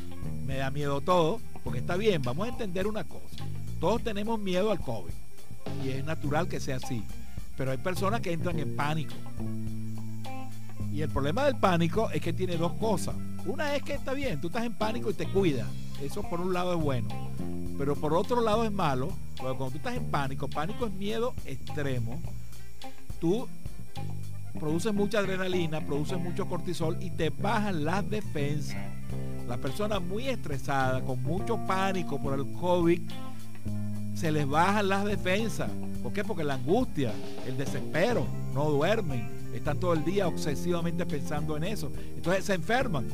me 0.46 0.58
da 0.58 0.72
miedo 0.72 1.02
todo, 1.02 1.40
porque 1.64 1.80
está 1.80 1.96
bien, 1.96 2.22
vamos 2.22 2.48
a 2.48 2.52
entender 2.52 2.88
una 2.88 3.04
cosa. 3.04 3.38
Todos 3.80 4.04
tenemos 4.04 4.40
miedo 4.40 4.72
al 4.72 4.80
COVID 4.80 5.14
y 5.84 5.90
es 5.90 6.06
natural 6.06 6.48
que 6.48 6.60
sea 6.60 6.78
así, 6.78 7.04
pero 7.58 7.72
hay 7.72 7.78
personas 7.78 8.22
que 8.22 8.32
entran 8.32 8.60
en 8.60 8.76
pánico. 8.76 9.14
Y 10.92 11.02
el 11.02 11.10
problema 11.10 11.46
del 11.46 11.56
pánico 11.56 12.10
es 12.12 12.22
que 12.22 12.34
tiene 12.34 12.56
dos 12.56 12.74
cosas. 12.74 13.16
Una 13.46 13.76
es 13.76 13.84
que 13.84 13.94
está 13.94 14.14
bien, 14.14 14.40
tú 14.40 14.48
estás 14.48 14.64
en 14.64 14.74
pánico 14.74 15.10
y 15.10 15.14
te 15.14 15.28
cuidas. 15.28 15.68
Eso 16.02 16.22
por 16.24 16.40
un 16.40 16.54
lado 16.54 16.74
es 16.74 16.80
bueno. 16.80 17.10
Pero 17.78 17.96
por 17.96 18.14
otro 18.14 18.42
lado 18.42 18.64
es 18.64 18.72
malo, 18.72 19.12
porque 19.38 19.58
cuando 19.58 19.72
tú 19.72 19.78
estás 19.78 19.96
en 19.96 20.06
pánico, 20.06 20.48
pánico 20.48 20.86
es 20.86 20.94
miedo 20.94 21.34
extremo, 21.46 22.22
tú 23.20 23.48
produces 24.60 24.94
mucha 24.94 25.20
adrenalina, 25.20 25.82
produces 25.82 26.20
mucho 26.20 26.48
cortisol 26.48 26.98
y 27.02 27.10
te 27.10 27.30
bajan 27.30 27.84
las 27.84 28.08
defensas. 28.10 28.78
La 29.48 29.58
persona 29.58 30.00
muy 30.00 30.28
estresada, 30.28 31.02
con 31.02 31.22
mucho 31.24 31.58
pánico 31.66 32.22
por 32.22 32.38
el 32.40 32.46
COVID, 32.54 33.02
se 34.14 34.32
les 34.32 34.48
bajan 34.48 34.90
las 34.90 35.06
defensas. 35.06 35.70
¿Por 36.02 36.14
qué? 36.14 36.24
Porque 36.24 36.44
la 36.44 36.56
angustia, 36.56 37.12
el 37.48 37.58
desespero, 37.58 38.26
no 38.54 38.70
duermen, 38.70 39.30
están 39.54 39.80
todo 39.80 39.94
el 39.94 40.04
día 40.04 40.28
obsesivamente 40.28 41.06
pensando 41.06 41.56
en 41.58 41.64
eso. 41.64 41.92
Entonces 42.16 42.46
se 42.46 42.54
enferman. 42.54 43.06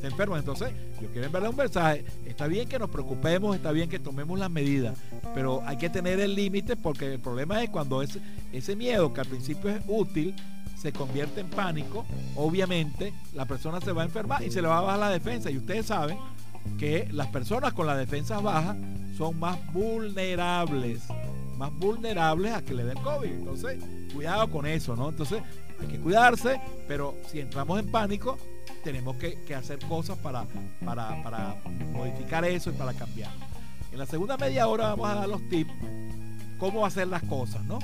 Se 0.00 0.06
enferman. 0.06 0.38
Entonces, 0.38 0.70
yo 1.00 1.08
quiero 1.08 1.26
enviarle 1.26 1.48
un 1.48 1.56
mensaje. 1.56 2.04
Está 2.24 2.46
bien 2.46 2.68
que 2.68 2.78
nos 2.78 2.90
preocupemos, 2.90 3.54
está 3.54 3.72
bien 3.72 3.88
que 3.90 3.98
tomemos 3.98 4.38
las 4.38 4.50
medidas, 4.50 4.96
pero 5.34 5.62
hay 5.66 5.76
que 5.76 5.90
tener 5.90 6.20
el 6.20 6.34
límite 6.34 6.76
porque 6.76 7.14
el 7.14 7.20
problema 7.20 7.62
es 7.62 7.70
cuando 7.70 8.00
ese, 8.00 8.20
ese 8.52 8.76
miedo 8.76 9.12
que 9.12 9.20
al 9.20 9.26
principio 9.26 9.70
es 9.70 9.82
útil 9.86 10.34
se 10.80 10.92
convierte 10.92 11.42
en 11.42 11.50
pánico, 11.50 12.06
obviamente 12.36 13.12
la 13.34 13.44
persona 13.44 13.82
se 13.82 13.92
va 13.92 14.00
a 14.00 14.06
enfermar 14.06 14.42
y 14.42 14.50
se 14.50 14.62
le 14.62 14.68
va 14.68 14.78
a 14.78 14.80
bajar 14.80 14.98
la 14.98 15.10
defensa. 15.10 15.50
Y 15.50 15.58
ustedes 15.58 15.84
saben 15.84 16.16
que 16.78 17.08
las 17.12 17.28
personas 17.28 17.72
con 17.72 17.86
la 17.86 17.96
defensa 17.96 18.40
baja 18.40 18.76
son 19.16 19.38
más 19.38 19.58
vulnerables 19.72 21.02
más 21.60 21.78
vulnerables 21.78 22.54
a 22.54 22.62
que 22.62 22.72
le 22.72 22.84
den 22.84 22.96
COVID. 23.02 23.28
Entonces, 23.28 23.78
cuidado 24.14 24.50
con 24.50 24.64
eso, 24.64 24.96
¿no? 24.96 25.10
Entonces, 25.10 25.42
hay 25.78 25.88
que 25.88 26.00
cuidarse, 26.00 26.58
pero 26.88 27.14
si 27.30 27.38
entramos 27.38 27.78
en 27.78 27.90
pánico, 27.90 28.38
tenemos 28.82 29.16
que, 29.16 29.54
hacer 29.54 29.78
cosas 29.80 30.16
para, 30.18 30.46
para, 30.82 31.56
modificar 31.92 32.46
eso 32.46 32.70
y 32.70 32.72
para 32.72 32.94
cambiar. 32.94 33.30
En 33.92 33.98
la 33.98 34.06
segunda 34.06 34.38
media 34.38 34.68
hora 34.68 34.88
vamos 34.88 35.10
a 35.10 35.14
dar 35.16 35.28
los 35.28 35.46
tips, 35.50 35.70
cómo 36.58 36.86
hacer 36.86 37.08
las 37.08 37.22
cosas, 37.24 37.62
¿no? 37.66 37.78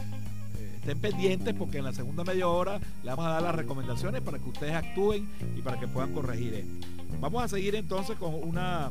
Eh, 0.87 0.93
estén 0.93 1.01
pendientes 1.01 1.55
porque 1.55 1.79
en 1.79 1.85
la 1.85 1.93
segunda 1.93 2.25
media 2.25 2.49
hora 2.49 2.79
le 3.03 3.11
vamos 3.11 3.27
a 3.27 3.31
dar 3.31 3.43
las 3.43 3.55
recomendaciones 3.55 4.23
para 4.23 4.39
que 4.39 4.49
ustedes 4.49 4.75
actúen 4.75 5.29
y 5.57 5.63
para 5.63 5.79
que 5.79 5.89
puedan 5.89 6.13
corregir 6.13 6.55
esto. 6.55 6.87
Vamos 7.21 7.43
a 7.43 7.49
seguir 7.49 7.75
entonces 7.75 8.17
con 8.17 8.35
una 8.35 8.91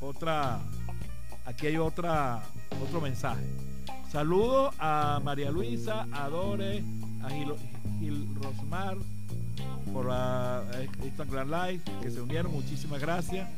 otra, 0.00 0.60
aquí 1.44 1.66
hay 1.66 1.76
otra, 1.76 2.42
otro 2.82 3.00
mensaje. 3.00 3.44
Saludos 4.10 4.74
a 4.78 5.20
María 5.22 5.50
Luisa, 5.50 6.06
a 6.12 6.28
Dore, 6.28 6.82
a 7.22 7.28
Gil, 7.30 8.28
Rosmar 8.36 8.96
por 9.92 10.06
la 10.06 10.62
Instagram 11.02 11.50
Live 11.50 11.82
que 12.02 12.10
se 12.10 12.20
unieron. 12.20 12.52
Muchísimas 12.52 13.00
gracias. 13.00 13.48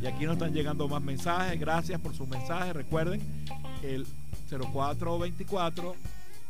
Y 0.00 0.06
aquí 0.06 0.24
nos 0.24 0.34
están 0.34 0.52
llegando 0.52 0.86
más 0.88 1.02
mensajes. 1.02 1.58
Gracias 1.58 2.00
por 2.00 2.14
sus 2.14 2.28
mensajes. 2.28 2.74
Recuerden 2.74 3.20
el 3.82 4.06
0424 4.48 5.94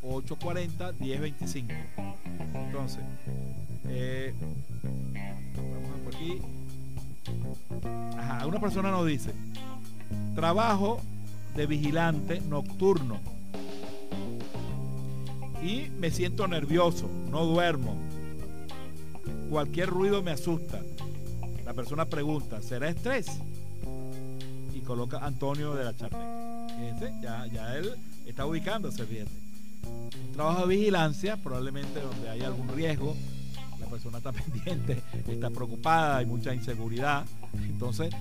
840 0.06 0.92
1025. 0.99 1.73
Entonces, 2.54 3.02
eh, 3.88 4.34
vamos 5.54 6.00
por 6.04 6.14
aquí. 6.14 6.40
Ajá, 8.18 8.46
una 8.46 8.61
persona 8.61 8.90
nos 8.90 9.06
dice: 9.06 9.32
trabajo 10.34 11.00
de 11.56 11.66
vigilante 11.66 12.40
nocturno 12.40 13.20
y 15.62 15.88
me 15.99 16.11
siento 16.11 16.46
nervioso, 16.46 17.08
no 17.30 17.46
duermo. 17.46 17.96
Cualquier 19.49 19.88
ruido 19.88 20.23
me 20.23 20.32
asusta. 20.32 20.82
La 21.64 21.73
persona 21.73 22.04
pregunta, 22.04 22.61
¿será 22.61 22.88
estrés? 22.90 23.26
Y 24.75 24.80
coloca 24.80 25.25
Antonio 25.25 25.75
de 25.75 25.84
la 25.84 25.96
Charneca. 25.96 26.66
Fíjense, 26.68 27.14
ya, 27.23 27.46
ya 27.46 27.76
él 27.76 27.94
está 28.26 28.44
ubicándose, 28.44 29.06
fíjate. 29.06 29.30
Un 30.26 30.33
trabajo 30.33 30.67
de 30.67 30.76
vigilancia, 30.76 31.37
probablemente 31.37 32.00
donde 32.00 32.31
hay 32.31 32.43
algún 32.43 32.69
riesgo, 32.69 33.17
la 33.81 33.87
persona 33.87 34.19
está 34.19 34.33
pendiente, 34.33 35.03
está 35.29 35.50
preocupada, 35.50 36.19
hay 36.19 36.26
mucha 36.26 36.55
inseguridad. 36.55 37.25
Entonces, 37.55 38.12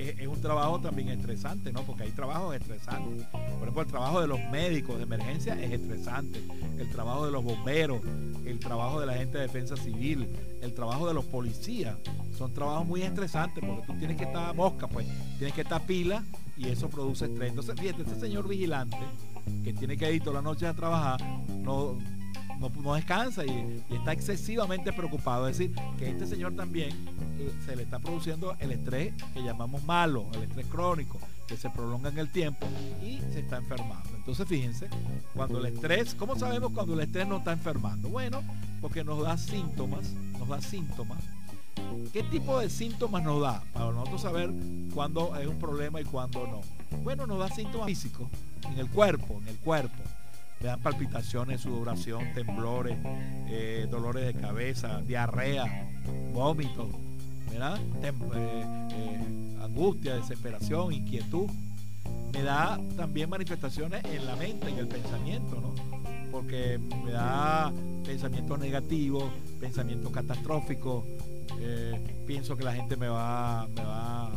es, 0.00 0.26
un 0.26 0.40
trabajo 0.40 0.80
también 0.80 1.08
estresante, 1.08 1.72
¿no? 1.72 1.82
Porque 1.82 2.04
hay 2.04 2.10
trabajos 2.12 2.54
estresantes. 2.54 3.26
Por 3.26 3.62
ejemplo, 3.62 3.82
el 3.82 3.88
trabajo 3.88 4.20
de 4.20 4.26
los 4.26 4.40
médicos 4.50 4.96
de 4.96 5.02
emergencia 5.02 5.60
es 5.60 5.72
estresante. 5.72 6.42
El 6.78 6.90
trabajo 6.90 7.26
de 7.26 7.32
los 7.32 7.44
bomberos, 7.44 8.00
el 8.46 8.58
trabajo 8.58 9.00
de 9.00 9.06
la 9.06 9.14
gente 9.14 9.38
de 9.38 9.42
defensa 9.42 9.76
civil, 9.76 10.28
el 10.62 10.72
trabajo 10.72 11.06
de 11.06 11.14
los 11.14 11.24
policías. 11.26 11.96
Son 12.36 12.52
trabajos 12.54 12.86
muy 12.86 13.02
estresantes 13.02 13.62
porque 13.64 13.86
tú 13.86 13.98
tienes 13.98 14.16
que 14.16 14.24
estar 14.24 14.54
mosca, 14.54 14.86
pues. 14.86 15.06
Tienes 15.38 15.54
que 15.54 15.62
estar 15.62 15.84
pila 15.84 16.24
y 16.56 16.68
eso 16.68 16.88
produce 16.88 17.26
estrés. 17.26 17.50
Entonces, 17.50 17.78
fíjate, 17.78 18.02
este 18.02 18.18
señor 18.18 18.48
vigilante 18.48 18.96
que 19.64 19.72
tiene 19.72 19.96
que 19.96 20.12
ir 20.12 20.20
todas 20.20 20.36
las 20.36 20.44
noches 20.44 20.68
a 20.68 20.74
trabajar, 20.74 21.20
no 21.48 21.98
no, 22.60 22.94
descansa 22.94 23.44
y, 23.44 23.82
está 23.90 24.12
excesivamente 24.12 24.92
preocupado. 24.92 25.48
Es 25.48 25.58
decir, 25.58 25.74
que 25.98 26.10
este 26.10 26.26
señor 26.26 26.54
también 26.54 26.90
eh, 27.38 27.50
se 27.64 27.74
le 27.74 27.84
está 27.84 27.98
produciendo 27.98 28.54
el 28.58 28.72
estrés 28.72 29.14
que 29.32 29.42
llamamos 29.42 29.82
malo, 29.84 30.26
el 30.34 30.42
estrés 30.42 30.66
crónico, 30.66 31.18
que 31.46 31.56
se 31.56 31.70
prolonga 31.70 32.10
en 32.10 32.18
el 32.18 32.30
tiempo 32.30 32.66
y 33.02 33.18
se 33.32 33.40
está 33.40 33.56
enfermando. 33.56 34.10
Entonces, 34.14 34.46
fíjense, 34.46 34.88
cuando 35.34 35.58
el 35.58 35.66
estrés, 35.74 36.14
¿cómo 36.14 36.36
sabemos 36.36 36.72
cuando 36.72 36.94
el 36.94 37.00
estrés 37.00 37.26
no 37.26 37.38
está 37.38 37.52
enfermando? 37.52 38.08
Bueno, 38.08 38.42
porque 38.80 39.02
nos 39.02 39.22
da 39.22 39.38
síntomas, 39.38 40.12
nos 40.38 40.48
da 40.48 40.60
síntomas. 40.60 41.22
¿Qué 42.12 42.22
tipo 42.24 42.58
de 42.58 42.68
síntomas 42.68 43.22
nos 43.22 43.40
da? 43.40 43.62
Para 43.72 43.90
nosotros 43.90 44.20
saber 44.20 44.50
cuándo 44.92 45.34
es 45.36 45.46
un 45.46 45.58
problema 45.58 46.00
y 46.00 46.04
cuándo 46.04 46.46
no. 46.46 46.79
Bueno, 47.02 47.26
nos 47.26 47.38
da 47.38 47.48
síntomas 47.48 47.86
físicos 47.86 48.28
en 48.64 48.78
el 48.78 48.88
cuerpo, 48.88 49.38
en 49.42 49.48
el 49.48 49.56
cuerpo 49.58 50.02
le 50.60 50.66
dan 50.66 50.80
palpitaciones, 50.80 51.62
sudoración, 51.62 52.34
temblores, 52.34 52.98
eh, 53.48 53.86
dolores 53.90 54.26
de 54.26 54.34
cabeza, 54.38 55.00
diarrea, 55.00 55.64
vómitos, 56.34 56.88
¿verdad? 57.50 57.78
Eh, 58.02 58.12
eh, 58.92 59.56
angustia, 59.62 60.16
desesperación, 60.16 60.92
inquietud. 60.92 61.48
Me 62.34 62.42
da 62.42 62.78
también 62.96 63.30
manifestaciones 63.30 64.04
en 64.04 64.26
la 64.26 64.36
mente, 64.36 64.68
en 64.68 64.78
el 64.78 64.86
pensamiento, 64.86 65.60
¿no? 65.60 65.74
Porque 66.30 66.78
me 67.04 67.10
da 67.10 67.72
pensamientos 68.04 68.58
negativos, 68.58 69.24
pensamientos 69.58 70.12
catastróficos. 70.12 71.04
Pienso 72.26 72.56
que 72.56 72.64
la 72.64 72.74
gente 72.74 72.96
me 72.96 73.08
va, 73.08 73.66
me 73.74 73.82
va, 73.82 74.30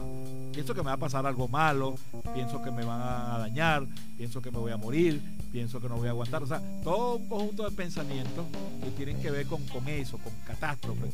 pienso 0.53 0.73
que 0.73 0.81
me 0.81 0.87
va 0.87 0.93
a 0.93 0.97
pasar 0.97 1.25
algo 1.25 1.47
malo, 1.47 1.95
pienso 2.33 2.61
que 2.61 2.71
me 2.71 2.85
van 2.85 3.01
a 3.01 3.37
dañar, 3.39 3.85
pienso 4.15 4.41
que 4.41 4.51
me 4.51 4.59
voy 4.59 4.71
a 4.71 4.77
morir, 4.77 5.21
pienso 5.51 5.81
que 5.81 5.89
no 5.89 5.97
voy 5.97 6.07
a 6.07 6.11
aguantar. 6.11 6.43
O 6.43 6.47
sea, 6.47 6.61
todo 6.83 7.17
un 7.17 7.27
conjunto 7.27 7.63
de 7.69 7.75
pensamientos 7.75 8.45
que 8.83 8.91
tienen 8.91 9.19
que 9.21 9.31
ver 9.31 9.47
con, 9.47 9.61
eso, 9.87 10.17
con 10.19 10.31
catástrofe, 10.45 11.09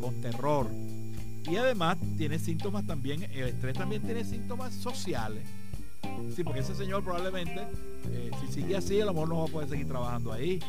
con, 0.00 0.20
terror. 0.20 0.66
Y 1.48 1.56
además 1.56 1.98
tiene 2.16 2.38
síntomas 2.38 2.86
también, 2.86 3.22
el 3.24 3.48
estrés 3.48 3.74
también 3.74 4.02
tiene 4.02 4.24
síntomas 4.24 4.74
sociales. 4.74 5.44
Sí, 6.34 6.42
porque 6.42 6.60
ese 6.60 6.74
señor 6.74 7.02
probablemente, 7.02 7.60
eh, 8.10 8.30
si 8.40 8.52
sigue 8.52 8.76
así, 8.76 9.00
a 9.00 9.04
lo 9.04 9.12
mejor 9.12 9.28
no 9.28 9.38
va 9.38 9.44
a 9.44 9.48
poder 9.48 9.68
seguir 9.68 9.88
trabajando 9.88 10.32
ahí. 10.32 10.60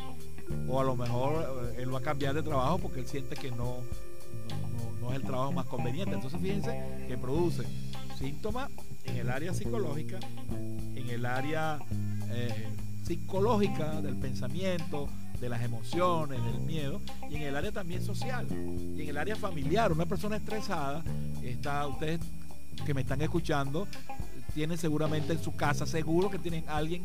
O 0.68 0.80
a 0.80 0.84
lo 0.84 0.96
mejor 0.96 1.72
eh, 1.74 1.82
él 1.82 1.94
va 1.94 1.98
a 1.98 2.02
cambiar 2.02 2.34
de 2.34 2.42
trabajo 2.42 2.78
porque 2.78 3.00
él 3.00 3.06
siente 3.06 3.36
que 3.36 3.50
no, 3.50 3.78
no, 5.00 5.10
es 5.10 5.16
el 5.16 5.22
trabajo 5.22 5.52
más 5.52 5.66
conveniente. 5.66 6.14
Entonces 6.14 6.40
fíjense 6.40 6.82
que 7.06 7.16
produce 7.16 7.64
síntomas 8.20 8.70
en 9.04 9.16
el 9.16 9.30
área 9.30 9.54
psicológica, 9.54 10.18
en 10.94 11.08
el 11.08 11.24
área 11.24 11.78
eh, 12.30 12.68
psicológica 13.02 14.02
del 14.02 14.16
pensamiento, 14.16 15.08
de 15.40 15.48
las 15.48 15.62
emociones, 15.62 16.44
del 16.44 16.60
miedo, 16.60 17.00
y 17.30 17.36
en 17.36 17.42
el 17.42 17.56
área 17.56 17.72
también 17.72 18.04
social, 18.04 18.46
y 18.50 19.00
en 19.00 19.08
el 19.08 19.16
área 19.16 19.36
familiar. 19.36 19.90
Una 19.90 20.04
persona 20.04 20.36
estresada, 20.36 21.02
está, 21.42 21.86
ustedes 21.86 22.20
que 22.84 22.92
me 22.92 23.00
están 23.00 23.22
escuchando, 23.22 23.88
tienen 24.54 24.76
seguramente 24.76 25.32
en 25.32 25.42
su 25.42 25.56
casa, 25.56 25.86
seguro 25.86 26.30
que 26.30 26.38
tienen 26.38 26.64
alguien, 26.68 27.02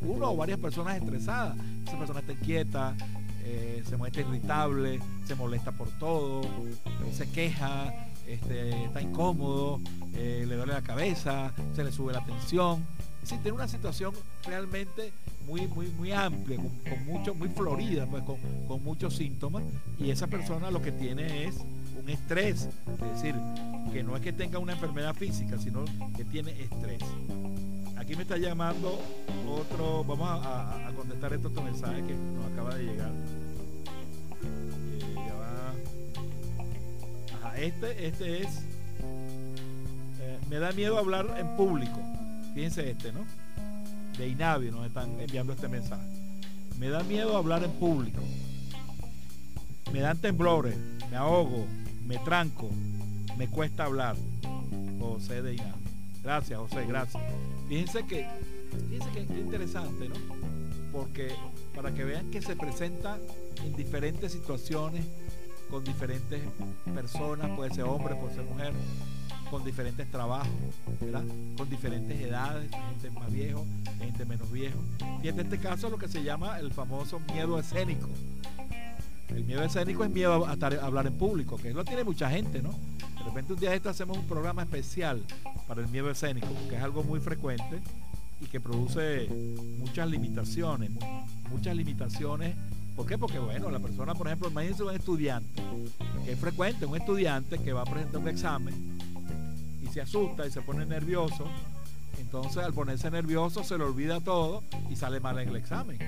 uno 0.00 0.32
o 0.32 0.36
varias 0.36 0.58
personas 0.58 0.96
estresadas. 0.96 1.56
Esa 1.86 1.96
persona 1.96 2.18
está 2.18 2.32
inquieta, 2.32 2.96
eh, 3.44 3.84
se 3.88 3.96
muestra 3.96 4.22
irritable, 4.22 4.98
se 5.24 5.36
molesta 5.36 5.70
por 5.70 5.88
todo, 6.00 6.42
se 7.12 7.30
queja, 7.30 7.94
este, 8.26 8.84
está 8.84 9.00
incómodo, 9.00 9.80
eh, 10.14 10.44
le 10.46 10.56
duele 10.56 10.72
la 10.72 10.82
cabeza, 10.82 11.52
se 11.74 11.84
le 11.84 11.92
sube 11.92 12.12
la 12.12 12.24
tensión. 12.24 12.84
Es 13.22 13.28
decir, 13.28 13.42
tiene 13.42 13.56
una 13.56 13.68
situación 13.68 14.12
realmente 14.44 15.12
muy, 15.46 15.66
muy, 15.68 15.86
muy 15.88 16.12
amplia, 16.12 16.56
con, 16.56 17.04
mucho, 17.04 17.34
muy 17.34 17.48
florida, 17.48 18.06
pues, 18.06 18.24
con, 18.24 18.36
con, 18.66 18.82
muchos 18.82 19.14
síntomas. 19.16 19.62
Y 19.98 20.10
esa 20.10 20.26
persona 20.26 20.70
lo 20.70 20.82
que 20.82 20.92
tiene 20.92 21.46
es 21.46 21.56
un 22.00 22.08
estrés. 22.08 22.68
Es 22.88 23.22
decir, 23.22 23.34
que 23.92 24.02
no 24.02 24.16
es 24.16 24.22
que 24.22 24.32
tenga 24.32 24.58
una 24.58 24.72
enfermedad 24.72 25.14
física, 25.14 25.58
sino 25.58 25.84
que 26.16 26.24
tiene 26.24 26.50
estrés. 26.52 27.02
Aquí 27.96 28.16
me 28.16 28.22
está 28.22 28.36
llamando 28.36 28.98
otro, 29.48 30.04
vamos 30.04 30.28
a, 30.28 30.90
contestar 30.96 31.32
este 31.32 31.46
otro 31.46 31.62
mensaje 31.62 32.02
que 32.04 32.14
nos 32.14 32.52
acaba 32.52 32.74
de 32.74 32.84
llegar. 32.84 33.12
Este, 37.56 38.06
este 38.06 38.42
es, 38.42 38.48
eh, 40.20 40.38
me 40.48 40.58
da 40.58 40.72
miedo 40.72 40.98
hablar 40.98 41.34
en 41.38 41.56
público. 41.56 42.00
Fíjense 42.54 42.90
este, 42.90 43.12
¿no? 43.12 43.24
De 44.18 44.28
Inavi 44.28 44.70
nos 44.70 44.86
están 44.86 45.18
enviando 45.20 45.52
este 45.52 45.68
mensaje. 45.68 46.06
Me 46.78 46.88
da 46.88 47.02
miedo 47.02 47.36
hablar 47.36 47.62
en 47.64 47.70
público. 47.72 48.20
Me 49.92 50.00
dan 50.00 50.18
temblores, 50.18 50.76
me 51.10 51.16
ahogo, 51.16 51.66
me 52.06 52.18
tranco, 52.18 52.70
me 53.36 53.48
cuesta 53.48 53.84
hablar. 53.84 54.16
José 54.98 55.42
de 55.42 55.54
Inavi. 55.54 55.82
Gracias, 56.22 56.58
José, 56.58 56.86
gracias. 56.86 57.22
Fíjense 57.68 58.06
que, 58.06 58.26
fíjense 58.88 59.10
que, 59.10 59.20
es 59.20 59.30
interesante, 59.30 60.08
¿no? 60.08 60.14
Porque 60.92 61.32
para 61.74 61.92
que 61.92 62.04
vean 62.04 62.30
que 62.30 62.40
se 62.40 62.54
presenta 62.54 63.18
en 63.64 63.74
diferentes 63.74 64.32
situaciones, 64.32 65.04
con 65.72 65.82
diferentes 65.82 66.42
personas, 66.94 67.50
puede 67.56 67.74
ser 67.74 67.84
hombre, 67.84 68.14
puede 68.14 68.34
ser 68.34 68.44
mujer, 68.44 68.74
con 69.50 69.64
diferentes 69.64 70.08
trabajos, 70.10 70.50
¿verdad? 71.00 71.24
Con 71.56 71.70
diferentes 71.70 72.20
edades, 72.20 72.70
gente 72.90 73.10
más 73.18 73.32
viejo, 73.32 73.64
gente 73.98 74.26
menos 74.26 74.52
viejo. 74.52 74.78
Y 75.22 75.28
en 75.28 75.40
este 75.40 75.56
caso 75.56 75.88
lo 75.88 75.96
que 75.96 76.08
se 76.08 76.22
llama 76.22 76.58
el 76.58 76.72
famoso 76.72 77.20
miedo 77.20 77.58
escénico. 77.58 78.06
El 79.28 79.44
miedo 79.44 79.62
escénico 79.62 80.04
es 80.04 80.10
miedo 80.10 80.44
a, 80.44 80.52
hablar 80.52 81.06
en 81.06 81.14
público, 81.14 81.56
que 81.56 81.72
lo 81.72 81.86
tiene 81.86 82.04
mucha 82.04 82.28
gente, 82.28 82.60
¿no? 82.60 82.72
De 83.18 83.24
repente 83.24 83.54
un 83.54 83.58
día 83.58 83.70
de 83.70 83.76
esto 83.76 83.88
hacemos 83.88 84.18
un 84.18 84.26
programa 84.26 84.64
especial 84.64 85.24
para 85.66 85.80
el 85.80 85.88
miedo 85.88 86.10
escénico, 86.10 86.48
que 86.68 86.76
es 86.76 86.82
algo 86.82 87.02
muy 87.02 87.18
frecuente 87.18 87.80
y 88.42 88.44
que 88.44 88.60
produce 88.60 89.26
muchas 89.78 90.06
limitaciones, 90.10 90.90
muchas 91.48 91.74
limitaciones. 91.74 92.56
¿Por 92.96 93.06
qué? 93.06 93.16
Porque 93.18 93.38
bueno, 93.38 93.70
la 93.70 93.78
persona, 93.78 94.14
por 94.14 94.26
ejemplo, 94.26 94.48
imagínense 94.48 94.82
un 94.82 94.94
estudiante, 94.94 95.62
que 96.24 96.32
es 96.32 96.38
frecuente, 96.38 96.86
un 96.86 96.96
estudiante 96.96 97.58
que 97.58 97.72
va 97.72 97.82
a 97.82 97.86
presentar 97.86 98.20
un 98.20 98.28
examen 98.28 98.92
se 99.92 100.00
asusta 100.00 100.46
y 100.46 100.50
se 100.50 100.62
pone 100.62 100.86
nervioso, 100.86 101.44
entonces 102.18 102.64
al 102.64 102.72
ponerse 102.72 103.10
nervioso 103.10 103.62
se 103.62 103.76
le 103.76 103.84
olvida 103.84 104.20
todo 104.20 104.62
y 104.90 104.96
sale 104.96 105.20
mal 105.20 105.38
en 105.38 105.50
el 105.50 105.56
examen. 105.56 105.98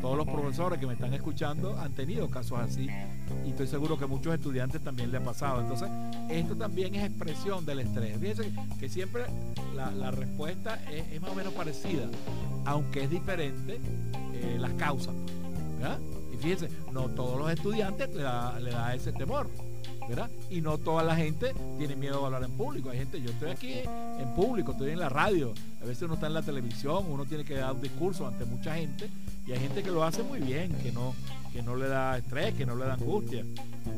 Todos 0.00 0.16
los 0.16 0.26
profesores 0.26 0.78
que 0.78 0.86
me 0.86 0.92
están 0.92 1.12
escuchando 1.14 1.76
han 1.80 1.92
tenido 1.94 2.30
casos 2.30 2.60
así 2.60 2.88
y 3.44 3.50
estoy 3.50 3.66
seguro 3.66 3.98
que 3.98 4.06
muchos 4.06 4.34
estudiantes 4.34 4.82
también 4.84 5.10
le 5.10 5.18
ha 5.18 5.24
pasado. 5.24 5.62
Entonces, 5.62 5.88
esto 6.30 6.54
también 6.56 6.94
es 6.94 7.04
expresión 7.04 7.66
del 7.66 7.80
estrés. 7.80 8.18
Fíjense 8.20 8.52
que 8.78 8.88
siempre 8.88 9.24
la, 9.74 10.10
respuesta 10.12 10.80
es, 10.90 11.20
más 11.20 11.30
o 11.30 11.34
menos 11.34 11.52
parecida, 11.54 12.08
aunque 12.66 13.04
es 13.04 13.10
diferente 13.10 13.80
eh, 14.32 14.58
las 14.60 14.72
causas. 14.74 15.14
Y 16.32 16.36
fíjense, 16.36 16.68
no 16.92 17.08
todos 17.08 17.38
los 17.38 17.50
estudiantes 17.50 18.14
le 18.14 18.22
da, 18.22 18.58
le 18.58 18.70
da 18.70 18.94
ese 18.94 19.12
temor. 19.12 19.48
¿verdad? 20.08 20.30
Y 20.50 20.60
no 20.60 20.78
toda 20.78 21.02
la 21.02 21.16
gente 21.16 21.54
tiene 21.78 21.96
miedo 21.96 22.22
a 22.22 22.26
hablar 22.26 22.44
en 22.44 22.50
público. 22.52 22.90
Hay 22.90 22.98
gente, 22.98 23.20
yo 23.20 23.30
estoy 23.30 23.50
aquí 23.50 23.72
en 24.18 24.34
público, 24.34 24.72
estoy 24.72 24.90
en 24.90 24.98
la 24.98 25.08
radio, 25.08 25.54
a 25.82 25.86
veces 25.86 26.02
uno 26.02 26.14
está 26.14 26.26
en 26.26 26.34
la 26.34 26.42
televisión, 26.42 27.06
uno 27.08 27.24
tiene 27.24 27.44
que 27.44 27.54
dar 27.54 27.72
un 27.72 27.80
discurso 27.80 28.26
ante 28.26 28.44
mucha 28.44 28.74
gente 28.74 29.08
y 29.46 29.52
hay 29.52 29.60
gente 29.60 29.82
que 29.82 29.90
lo 29.90 30.04
hace 30.04 30.22
muy 30.22 30.40
bien, 30.40 30.72
que 30.82 30.92
no, 30.92 31.14
que 31.52 31.62
no 31.62 31.76
le 31.76 31.88
da 31.88 32.18
estrés, 32.18 32.54
que 32.54 32.66
no 32.66 32.76
le 32.76 32.84
da 32.84 32.94
angustia, 32.94 33.44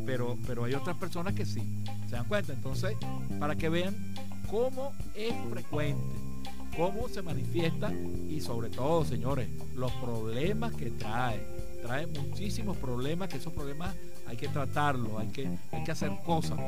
pero, 0.04 0.36
pero 0.46 0.64
hay 0.64 0.74
otras 0.74 0.96
personas 0.96 1.34
que 1.34 1.46
sí. 1.46 1.62
¿Se 2.08 2.16
dan 2.16 2.26
cuenta? 2.26 2.52
Entonces, 2.52 2.96
para 3.38 3.56
que 3.56 3.68
vean 3.68 3.94
cómo 4.50 4.92
es 5.14 5.34
frecuente, 5.50 6.16
cómo 6.76 7.08
se 7.08 7.22
manifiesta 7.22 7.92
y 8.28 8.40
sobre 8.40 8.70
todo, 8.70 9.04
señores, 9.04 9.48
los 9.74 9.90
problemas 9.92 10.74
que 10.74 10.90
trae. 10.90 11.40
Trae 11.82 12.06
muchísimos 12.06 12.76
problemas, 12.76 13.28
que 13.28 13.36
esos 13.36 13.52
problemas 13.52 13.94
hay 14.26 14.36
que 14.36 14.48
tratarlo, 14.48 15.18
hay 15.18 15.28
que, 15.28 15.48
hay 15.72 15.84
que 15.84 15.92
hacer 15.92 16.10
cosas. 16.24 16.58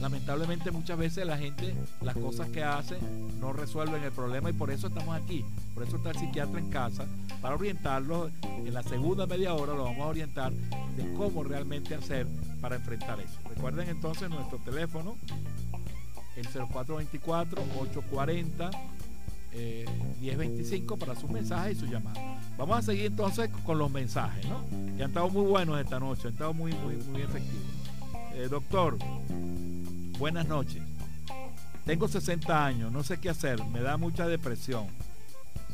Lamentablemente 0.00 0.70
muchas 0.70 0.98
veces 0.98 1.26
la 1.26 1.36
gente, 1.38 1.74
las 2.00 2.16
cosas 2.16 2.48
que 2.48 2.62
hace 2.62 2.96
no 3.40 3.52
resuelven 3.52 4.02
el 4.02 4.12
problema 4.12 4.50
y 4.50 4.52
por 4.52 4.70
eso 4.70 4.88
estamos 4.88 5.14
aquí. 5.14 5.44
Por 5.74 5.84
eso 5.84 5.96
está 5.96 6.10
el 6.10 6.18
psiquiatra 6.18 6.58
en 6.58 6.70
casa, 6.70 7.06
para 7.40 7.54
orientarlo. 7.54 8.30
En 8.42 8.74
la 8.74 8.82
segunda 8.82 9.26
media 9.26 9.54
hora 9.54 9.74
lo 9.74 9.84
vamos 9.84 10.00
a 10.00 10.08
orientar 10.08 10.52
de 10.52 11.14
cómo 11.14 11.42
realmente 11.44 11.94
hacer 11.94 12.26
para 12.60 12.76
enfrentar 12.76 13.20
eso. 13.20 13.38
Recuerden 13.48 13.88
entonces 13.88 14.28
nuestro 14.28 14.58
teléfono, 14.58 15.16
el 16.36 16.46
0424 16.48 17.62
840 19.52 20.12
1025 20.22 20.96
para 20.96 21.14
sus 21.16 21.28
mensajes 21.30 21.76
y 21.76 21.80
sus 21.80 21.90
llamadas. 21.90 22.22
Vamos 22.56 22.78
a 22.78 22.82
seguir 22.82 23.06
entonces 23.06 23.50
con 23.64 23.78
los 23.78 23.90
mensajes, 23.90 24.46
¿no? 24.46 24.64
Que 24.96 25.02
han 25.02 25.10
estado 25.10 25.28
muy 25.30 25.44
buenos 25.44 25.80
esta 25.80 25.98
noche, 25.98 26.28
han 26.28 26.34
estado 26.34 26.54
muy, 26.54 26.72
muy, 26.72 26.94
muy 26.94 27.22
efectivos. 27.22 27.64
Eh, 28.34 28.48
doctor, 28.48 28.96
buenas 30.18 30.46
noches. 30.46 30.82
Tengo 31.84 32.06
60 32.06 32.64
años, 32.64 32.92
no 32.92 33.02
sé 33.02 33.18
qué 33.18 33.28
hacer, 33.28 33.62
me 33.66 33.80
da 33.80 33.96
mucha 33.96 34.28
depresión. 34.28 34.86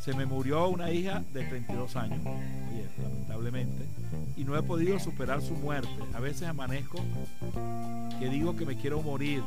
Se 0.02 0.14
me 0.14 0.24
murió 0.24 0.68
una 0.68 0.90
hija 0.90 1.22
de 1.34 1.44
32 1.44 1.96
años, 1.96 2.24
lamentablemente, 3.02 3.84
y 4.36 4.44
no 4.44 4.56
he 4.56 4.62
podido 4.62 4.98
superar 4.98 5.42
su 5.42 5.54
muerte. 5.54 5.90
A 6.14 6.20
veces 6.20 6.48
amanezco 6.48 6.98
que 8.18 8.30
digo 8.30 8.56
que 8.56 8.64
me 8.64 8.76
quiero 8.76 9.02
morir, 9.02 9.42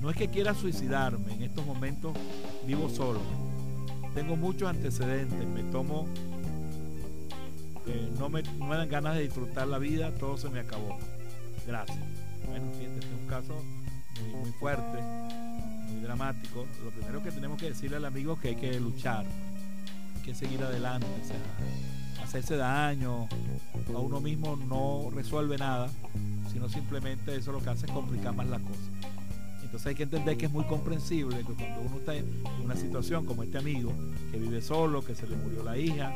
no 0.00 0.10
es 0.10 0.16
que 0.16 0.28
quiera 0.28 0.54
suicidarme, 0.54 1.32
en 1.34 1.42
estos 1.42 1.66
momentos 1.66 2.12
vivo 2.66 2.88
solo. 2.88 3.20
Tengo 4.14 4.36
muchos 4.36 4.68
antecedentes, 4.68 5.46
me 5.46 5.62
tomo, 5.64 6.06
eh, 7.86 8.10
no, 8.18 8.28
me, 8.28 8.42
dan 8.42 8.88
ganas 8.88 9.16
de 9.16 9.22
disfrutar 9.22 9.66
la 9.66 9.78
vida, 9.78 10.14
todo 10.14 10.36
se 10.36 10.48
me 10.50 10.60
acabó. 10.60 10.98
Gracias. 11.66 11.98
Bueno, 12.46 12.66
este 12.72 12.98
es 12.98 13.06
un 13.20 13.26
caso 13.28 13.62
muy, 14.40 14.50
fuerte, 14.52 15.02
muy 15.88 16.00
dramático. 16.02 16.66
Lo 16.84 16.90
primero 16.90 17.22
que 17.22 17.30
tenemos 17.30 17.58
que 17.60 17.66
decirle 17.66 17.96
al 17.96 18.04
amigo 18.04 18.34
es 18.34 18.40
que 18.40 18.48
hay 18.48 18.56
que 18.56 18.80
luchar, 18.80 19.24
hay 20.16 20.22
que 20.22 20.34
seguir 20.34 20.62
adelante. 20.62 21.06
O 21.22 21.26
sea, 21.26 22.24
hacerse 22.24 22.56
daño 22.56 23.28
a 23.94 23.98
uno 23.98 24.20
mismo 24.20 24.56
no 24.56 25.10
resuelve 25.14 25.56
nada, 25.58 25.88
sino 26.52 26.68
simplemente 26.68 27.34
eso 27.36 27.52
lo 27.52 27.60
que 27.60 27.70
hace 27.70 27.86
es 27.86 27.92
complicar 27.92 28.34
más 28.34 28.46
la 28.48 28.58
cosa. 28.58 29.17
Entonces 29.68 29.88
hay 29.88 29.94
que 29.96 30.04
entender 30.04 30.38
que 30.38 30.46
es 30.46 30.50
muy 30.50 30.64
comprensible 30.64 31.36
que 31.44 31.52
cuando 31.52 31.82
uno 31.82 31.98
está 31.98 32.16
en 32.16 32.24
una 32.64 32.74
situación 32.74 33.26
como 33.26 33.42
este 33.42 33.58
amigo, 33.58 33.92
que 34.32 34.38
vive 34.38 34.62
solo, 34.62 35.04
que 35.04 35.14
se 35.14 35.26
le 35.28 35.36
murió 35.36 35.62
la 35.62 35.76
hija 35.76 36.14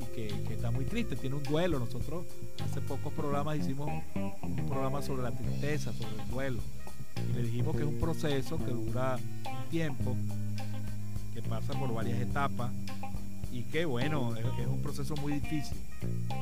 y 0.00 0.14
que, 0.14 0.28
está 0.54 0.70
muy 0.70 0.86
triste, 0.86 1.14
tiene 1.14 1.36
un 1.36 1.42
duelo. 1.42 1.78
Nosotros 1.78 2.24
hace 2.64 2.80
pocos 2.80 3.12
programas 3.12 3.58
hicimos 3.58 4.02
un 4.14 4.66
programa 4.66 5.02
sobre 5.02 5.24
la 5.24 5.30
tristeza, 5.30 5.92
sobre 5.92 6.22
el 6.22 6.30
duelo. 6.30 6.60
Y 7.28 7.36
le 7.36 7.42
dijimos 7.42 7.76
que 7.76 7.82
es 7.82 7.88
un 7.88 8.00
proceso 8.00 8.56
que 8.56 8.70
dura 8.70 9.18
un 9.44 9.68
tiempo, 9.68 10.16
que 11.34 11.42
pasa 11.42 11.78
por 11.78 11.92
varias 11.92 12.18
etapas 12.18 12.72
y 13.52 13.64
que 13.64 13.84
bueno, 13.84 14.34
es, 14.36 14.66
un 14.66 14.80
proceso 14.80 15.14
muy 15.16 15.34
difícil 15.34 15.76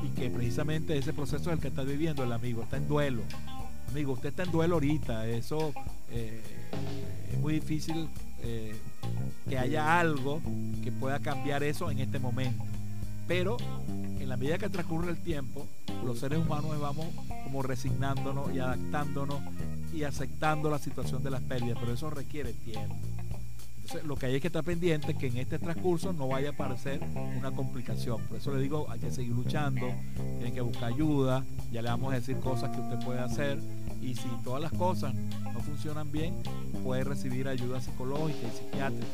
y 0.04 0.08
que 0.10 0.30
precisamente 0.30 0.96
ese 0.96 1.12
proceso 1.12 1.50
es 1.50 1.56
el 1.56 1.60
que 1.60 1.66
está 1.66 1.82
viviendo 1.82 2.22
el 2.22 2.32
amigo, 2.32 2.62
está 2.62 2.76
en 2.76 2.86
duelo. 2.86 3.22
Amigo, 3.88 4.12
usted 4.12 4.30
está 4.30 4.42
en 4.42 4.50
duelo 4.50 4.74
ahorita, 4.74 5.26
eso 5.28 5.72
eh, 6.10 6.42
es 7.32 7.38
muy 7.38 7.54
difícil 7.54 8.08
eh, 8.42 8.74
que 9.48 9.58
haya 9.58 10.00
algo 10.00 10.40
que 10.82 10.90
pueda 10.92 11.20
cambiar 11.20 11.62
eso 11.62 11.90
en 11.90 11.98
este 11.98 12.18
momento. 12.18 12.64
Pero 13.26 13.56
en 14.18 14.28
la 14.28 14.36
medida 14.36 14.58
que 14.58 14.68
transcurre 14.68 15.10
el 15.10 15.18
tiempo, 15.18 15.66
los 16.04 16.18
seres 16.18 16.38
humanos 16.38 16.78
vamos 16.78 17.06
como 17.44 17.62
resignándonos 17.62 18.54
y 18.54 18.58
adaptándonos 18.58 19.40
y 19.92 20.02
aceptando 20.02 20.68
la 20.70 20.78
situación 20.78 21.22
de 21.22 21.30
las 21.30 21.42
pérdidas, 21.42 21.78
pero 21.80 21.92
eso 21.92 22.10
requiere 22.10 22.52
tiempo. 22.52 22.96
Lo 24.04 24.16
que 24.16 24.26
hay 24.26 24.36
es 24.36 24.40
que 24.40 24.48
estar 24.48 24.64
pendiente 24.64 25.14
que 25.14 25.26
en 25.26 25.36
este 25.36 25.58
transcurso 25.58 26.12
no 26.12 26.28
vaya 26.28 26.50
a 26.50 26.52
aparecer 26.52 27.00
una 27.36 27.50
complicación. 27.52 28.20
Por 28.22 28.38
eso 28.38 28.54
le 28.54 28.60
digo, 28.60 28.86
hay 28.90 28.98
que 28.98 29.10
seguir 29.10 29.32
luchando, 29.32 29.86
tiene 30.38 30.52
que 30.52 30.60
buscar 30.60 30.92
ayuda, 30.92 31.44
ya 31.70 31.82
le 31.82 31.88
vamos 31.90 32.12
a 32.12 32.16
decir 32.16 32.38
cosas 32.38 32.70
que 32.70 32.80
usted 32.80 33.04
puede 33.04 33.20
hacer 33.20 33.58
y 34.00 34.14
si 34.14 34.28
todas 34.42 34.60
las 34.60 34.72
cosas 34.72 35.14
no 35.14 35.60
funcionan 35.60 36.10
bien, 36.12 36.34
puede 36.82 37.04
recibir 37.04 37.48
ayuda 37.48 37.80
psicológica 37.80 38.46
y 38.46 38.56
psiquiátrica, 38.56 39.06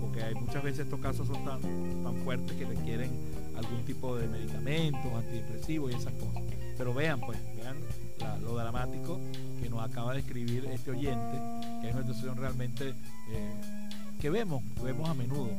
porque 0.00 0.22
hay 0.22 0.34
muchas 0.34 0.62
veces 0.62 0.80
estos 0.80 1.00
casos 1.00 1.26
son 1.26 1.44
tan, 1.44 1.60
tan 2.02 2.16
fuertes 2.24 2.56
que 2.56 2.66
requieren 2.66 3.10
algún 3.56 3.84
tipo 3.84 4.16
de 4.16 4.28
medicamentos, 4.28 5.12
antidepresivos 5.14 5.92
y 5.92 5.94
esas 5.94 6.12
cosas. 6.14 6.42
Pero 6.76 6.92
vean, 6.92 7.20
pues, 7.20 7.38
vean 7.56 7.76
lo 8.42 8.56
dramático 8.56 9.18
que 9.62 9.70
nos 9.70 9.82
acaba 9.82 10.12
de 10.12 10.20
escribir 10.20 10.66
este 10.66 10.90
oyente, 10.90 11.38
que 11.80 11.88
es 11.88 11.94
una 11.94 12.04
situación 12.04 12.36
realmente 12.36 12.94
eh, 13.30 13.85
que 14.20 14.30
vemos, 14.30 14.62
vemos 14.82 15.08
a 15.08 15.14
menudo. 15.14 15.50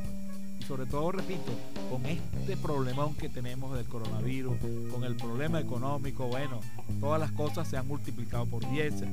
Y 0.58 0.64
sobre 0.64 0.86
todo, 0.86 1.12
repito, 1.12 1.52
con 1.90 2.04
este 2.06 2.56
problemón 2.56 3.14
que 3.14 3.28
tenemos 3.28 3.76
del 3.76 3.86
coronavirus, 3.86 4.56
con 4.92 5.04
el 5.04 5.16
problema 5.16 5.60
económico, 5.60 6.26
bueno, 6.26 6.60
todas 7.00 7.20
las 7.20 7.30
cosas 7.32 7.68
se 7.68 7.76
han 7.76 7.86
multiplicado 7.86 8.46
por 8.46 8.68
10, 8.68 8.94
se 8.98 9.04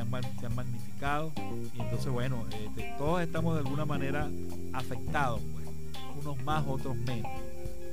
han, 0.00 0.10
se 0.40 0.46
han 0.46 0.54
magnificado. 0.54 1.32
Y 1.74 1.80
entonces, 1.80 2.10
bueno, 2.10 2.44
este, 2.64 2.94
todos 2.98 3.22
estamos 3.22 3.54
de 3.54 3.60
alguna 3.60 3.84
manera 3.84 4.30
afectados, 4.72 5.40
pues, 5.52 5.66
unos 6.20 6.42
más, 6.44 6.64
otros 6.66 6.96
menos. 6.96 7.30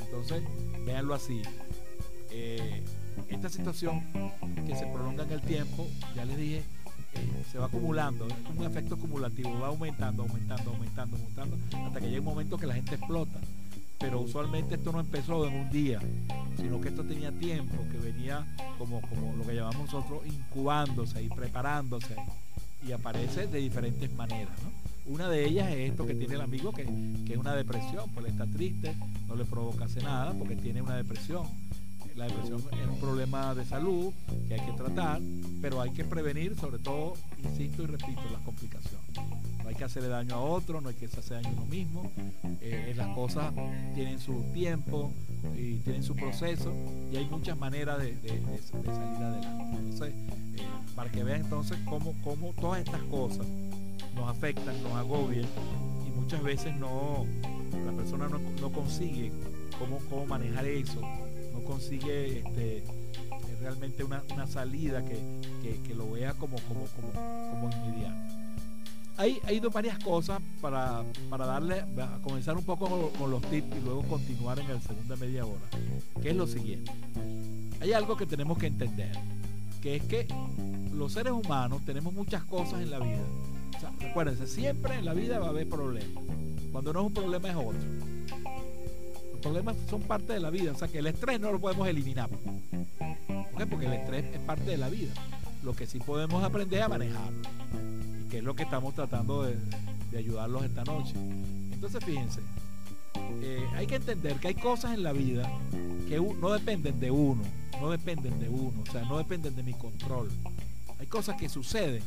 Entonces, 0.06 0.43
véanlo 0.86 1.13
así. 1.13 1.41
Eh, 2.32 2.84
esta 3.28 3.50
situación 3.50 4.02
que 4.65 4.76
se 4.76 4.86
prolonga 4.86 5.24
en 5.24 5.32
el 5.32 5.41
tiempo, 5.41 5.88
ya 6.15 6.26
les 6.26 6.38
dije, 6.38 6.63
eh, 7.13 7.43
se 7.52 7.58
va 7.58 7.65
acumulando, 7.65 8.28
es 8.28 8.58
un 8.58 8.65
efecto 8.65 8.95
acumulativo, 8.95 9.60
va 9.60 9.67
aumentando, 9.67 10.24
aumentando, 10.24 10.71
aumentando, 10.71 11.17
aumentando, 11.17 11.58
hasta 11.86 12.00
que 12.00 12.08
llega 12.08 12.19
un 12.19 12.26
momento 12.26 12.58
que 12.58 12.67
la 12.67 12.76
gente 12.76 12.95
explota. 12.95 13.39
Pero 14.00 14.21
usualmente 14.21 14.76
esto 14.76 14.91
no 14.91 15.00
empezó 15.00 15.47
en 15.47 15.54
un 15.54 15.69
día, 15.69 16.00
sino 16.58 16.82
que 16.82 16.89
esto 16.89 17.04
tenía 17.04 17.32
tiempo, 17.32 17.76
que 17.91 17.97
venía 17.97 18.45
como, 18.80 19.00
como 19.02 19.36
lo 19.36 19.45
que 19.45 19.54
llamamos 19.54 19.93
nosotros 19.93 20.21
incubándose 20.26 21.21
y 21.21 21.30
preparándose 21.30 22.15
y 22.88 22.91
aparece 22.93 23.45
de 23.45 23.60
diferentes 23.60 24.12
maneras. 24.13 24.58
Una 25.06 25.30
de 25.30 25.45
ellas 25.45 25.69
es 25.71 25.91
esto 25.91 26.08
que 26.08 26.15
tiene 26.15 26.36
el 26.36 26.41
amigo, 26.41 26.71
que, 26.71 26.86
que 27.28 27.34
es 27.34 27.38
una 27.39 27.54
depresión, 27.54 28.10
pues 28.12 28.26
él 28.26 28.32
está 28.32 28.45
triste, 28.47 28.95
no 29.28 29.36
le 29.36 29.45
provoca 29.45 29.86
hacer 29.86 30.04
nada 30.04 30.34
porque 30.34 30.56
tiene 30.56 30.82
una 30.82 30.95
depresión 30.95 31.45
la 32.15 32.26
depresión 32.26 32.62
es 32.71 32.88
un 32.88 33.00
problema 33.00 33.56
de 33.56 33.65
salud 33.65 34.13
que 34.47 34.56
hay 34.56 34.65
que 34.65 34.74
tratar, 34.74 35.21
pero 35.62 35.82
hay 35.82 35.91
que 35.91 36.04
prevenir, 36.04 36.56
sobre 36.58 36.80
todo, 36.80 37.13
insisto 37.43 37.84
y 37.84 37.86
repito, 37.86 38.21
las 38.32 38.41
complicaciones. 38.41 39.00
No 39.63 39.69
hay 39.69 39.76
que 39.76 39.84
hacerle 39.84 40.10
daño 40.10 40.36
a 40.36 40.39
otro, 40.39 40.82
no 40.82 40.89
hay 40.89 40.95
que 40.95 41.06
hacerse 41.06 41.36
daño 41.36 41.50
a 41.50 41.52
uno 41.52 41.65
mismo. 41.65 42.12
Eh, 42.62 42.93
las 42.95 43.15
cosas 43.15 43.54
tienen 43.95 44.19
su 44.19 44.43
tiempo 44.54 45.13
y 45.56 45.76
tienen 45.78 46.04
su 46.04 46.15
proceso 46.15 46.74
y 47.12 47.17
hay 47.17 47.26
muchas 47.26 47.58
maneras 47.58 48.00
de, 48.00 48.15
salir 48.65 49.24
adelante. 49.24 49.78
Entonces, 49.78 50.13
eh, 50.58 50.67
para 50.95 51.12
que 51.12 51.24
vean 51.24 51.41
entonces 51.41 51.78
cómo, 51.86 52.13
cómo 52.24 52.54
todas 52.54 52.82
estas 52.82 53.02
cosas 53.04 53.45
nos 54.15 54.30
afectan, 54.30 54.82
nos 54.84 54.93
agobian 54.93 55.45
y 56.06 56.12
muchas 56.12 56.43
veces 56.43 56.76
no, 56.76 57.26
la 57.86 57.91
persona 57.93 58.28
no, 58.28 58.39
no 58.60 58.71
consigue 58.71 59.32
cómo, 59.80 60.00
cómo 60.10 60.26
manejar 60.26 60.65
eso 60.65 61.02
consigue 61.63 62.39
este, 62.39 62.84
realmente 63.62 64.04
una, 64.04 64.21
salida 64.47 65.04
que, 65.06 65.95
lo 65.95 66.12
vea 66.12 66.34
como, 66.34 66.58
como, 66.67 66.86
como, 66.88 67.69
inmediato. 67.69 68.15
Hay, 69.17 69.39
hay 69.43 69.60
varias 69.60 70.00
cosas 70.00 70.41
para, 70.62 71.04
darle, 71.30 71.82
a 71.82 72.19
comenzar 72.24 72.58
un 72.58 72.63
poco 72.63 73.12
con, 73.17 73.30
los 73.30 73.41
tips 73.43 73.78
y 73.78 73.82
luego 73.82 74.02
continuar 74.04 74.60
en 74.60 74.69
el 74.69 74.82
segunda 74.82 75.15
media 75.15 75.45
hora, 75.45 75.62
que 76.21 76.30
es 76.30 76.36
lo 76.36 76.47
siguiente. 76.47 76.91
Hay 77.82 77.93
algo 77.93 78.17
que 78.17 78.26
tenemos 78.26 78.58
que 78.58 78.67
entender, 78.67 79.12
que 79.82 79.97
es 79.97 80.04
que 80.04 80.28
los 80.93 81.13
seres 81.13 81.34
humanos 81.34 81.84
tenemos 81.86 82.13
muchas 82.13 82.43
cosas 82.43 82.82
en 82.82 82.89
la 82.89 83.00
vida. 83.00 83.24
O 84.15 84.47
siempre 84.47 84.95
en 84.95 85.06
la 85.06 85.13
vida 85.13 85.39
va 85.39 85.47
a 85.47 85.50
haber 85.50 85.67
problemas. 85.67 86.24
Cuando 86.71 86.93
no 86.93 87.02
es 87.02 87.06
un 87.08 87.13
problema 87.13 87.50
es 87.50 87.56
otro 87.56 88.11
problemas 89.41 89.75
son 89.89 90.01
parte 90.01 90.34
de 90.34 90.39
la 90.39 90.49
vida. 90.49 90.71
O 90.71 90.75
sea 90.75 90.88
que 90.88 90.99
el 90.99 91.08
estrés 91.08 91.39
no 91.39 91.51
lo 91.51 91.60
podemos 91.60 91.88
eliminar. 91.88 92.30
Porque 93.69 93.86
el 93.86 93.93
estrés 93.93 94.25
es 94.34 94.39
parte 94.39 94.63
de 94.63 94.77
la 94.77 94.89
vida. 94.89 95.13
Lo 95.63 95.75
que 95.75 95.86
sí 95.86 95.99
podemos 95.99 96.43
aprender 96.43 96.82
a 96.82 96.89
manejarlo. 96.89 97.41
Y 98.25 98.30
que 98.30 98.39
es 98.39 98.43
lo 98.43 98.56
que 98.56 98.63
estamos 98.63 98.93
tratando 98.93 99.43
de, 99.43 99.58
ayudarlos 100.17 100.63
esta 100.63 100.84
noche. 100.84 101.13
Entonces 101.71 102.04
fíjense, 102.04 102.41
eh, 103.41 103.65
hay 103.75 103.88
que 103.88 103.95
entender 103.95 104.38
que 104.38 104.49
hay 104.49 104.56
cosas 104.56 104.93
en 104.93 105.04
la 105.04 105.13
vida 105.13 105.49
que 106.10 106.19
no 106.19 106.51
dependen 106.51 106.99
de 106.99 107.12
uno, 107.12 107.41
no 107.80 107.89
dependen 107.89 108.38
de 108.39 108.49
uno, 108.49 108.84
o 108.88 108.91
sea, 108.91 109.04
no 109.04 109.17
dependen 109.17 109.56
de 109.56 109.63
mi 109.63 109.73
control. 109.73 110.30
Hay 110.99 111.08
cosas 111.08 111.38
que 111.38 111.47
suceden 111.47 112.04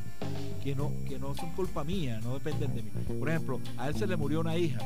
que 0.63 0.75
no, 0.75 0.93
que 1.09 1.19
no 1.19 1.35
son 1.35 1.51
culpa 1.53 1.83
mía, 1.83 2.21
no 2.23 2.35
dependen 2.35 2.75
de 2.75 2.83
mí. 2.83 2.91
Por 3.19 3.29
ejemplo, 3.31 3.61
a 3.79 3.89
él 3.89 3.97
se 3.97 4.07
le 4.07 4.17
murió 4.17 4.41
una 4.41 4.57
hija 4.57 4.79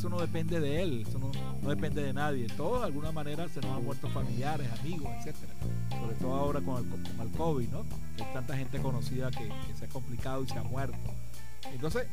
eso 0.00 0.08
no 0.08 0.18
depende 0.18 0.60
de 0.60 0.82
él, 0.82 1.04
eso 1.06 1.18
no, 1.18 1.30
depende 1.68 2.02
de 2.02 2.14
nadie. 2.14 2.46
Todos 2.56 2.80
de 2.80 2.86
alguna 2.86 3.12
manera 3.12 3.46
se 3.50 3.60
nos 3.60 3.76
han 3.76 3.84
muerto 3.84 4.08
familiares, 4.08 4.66
amigos, 4.80 5.10
etcétera. 5.18 5.52
Sobre 5.90 6.14
todo 6.14 6.34
ahora 6.36 6.62
con 6.62 6.78
el, 7.20 7.28
COVID, 7.36 7.68
¿no? 7.68 7.84
Que 8.16 8.24
hay 8.24 8.32
tanta 8.32 8.56
gente 8.56 8.80
conocida 8.80 9.30
que, 9.30 9.50
se 9.78 9.84
ha 9.84 9.88
complicado 9.88 10.42
y 10.42 10.48
se 10.48 10.58
ha 10.58 10.62
muerto. 10.62 10.96
Entonces, 11.70 12.06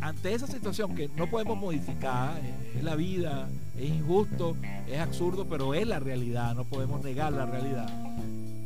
ante 0.00 0.32
esa 0.32 0.46
situación 0.46 0.94
que 0.94 1.08
no 1.08 1.28
podemos 1.28 1.58
modificar, 1.58 2.38
eh, 2.38 2.76
es 2.78 2.82
la 2.82 2.96
vida, 2.96 3.46
es 3.76 3.90
injusto, 3.90 4.56
es 4.88 4.98
absurdo, 4.98 5.46
pero 5.46 5.74
es 5.74 5.86
la 5.86 6.00
realidad, 6.00 6.54
no 6.54 6.64
podemos 6.64 7.04
negar 7.04 7.34
la 7.34 7.44
realidad. 7.44 7.90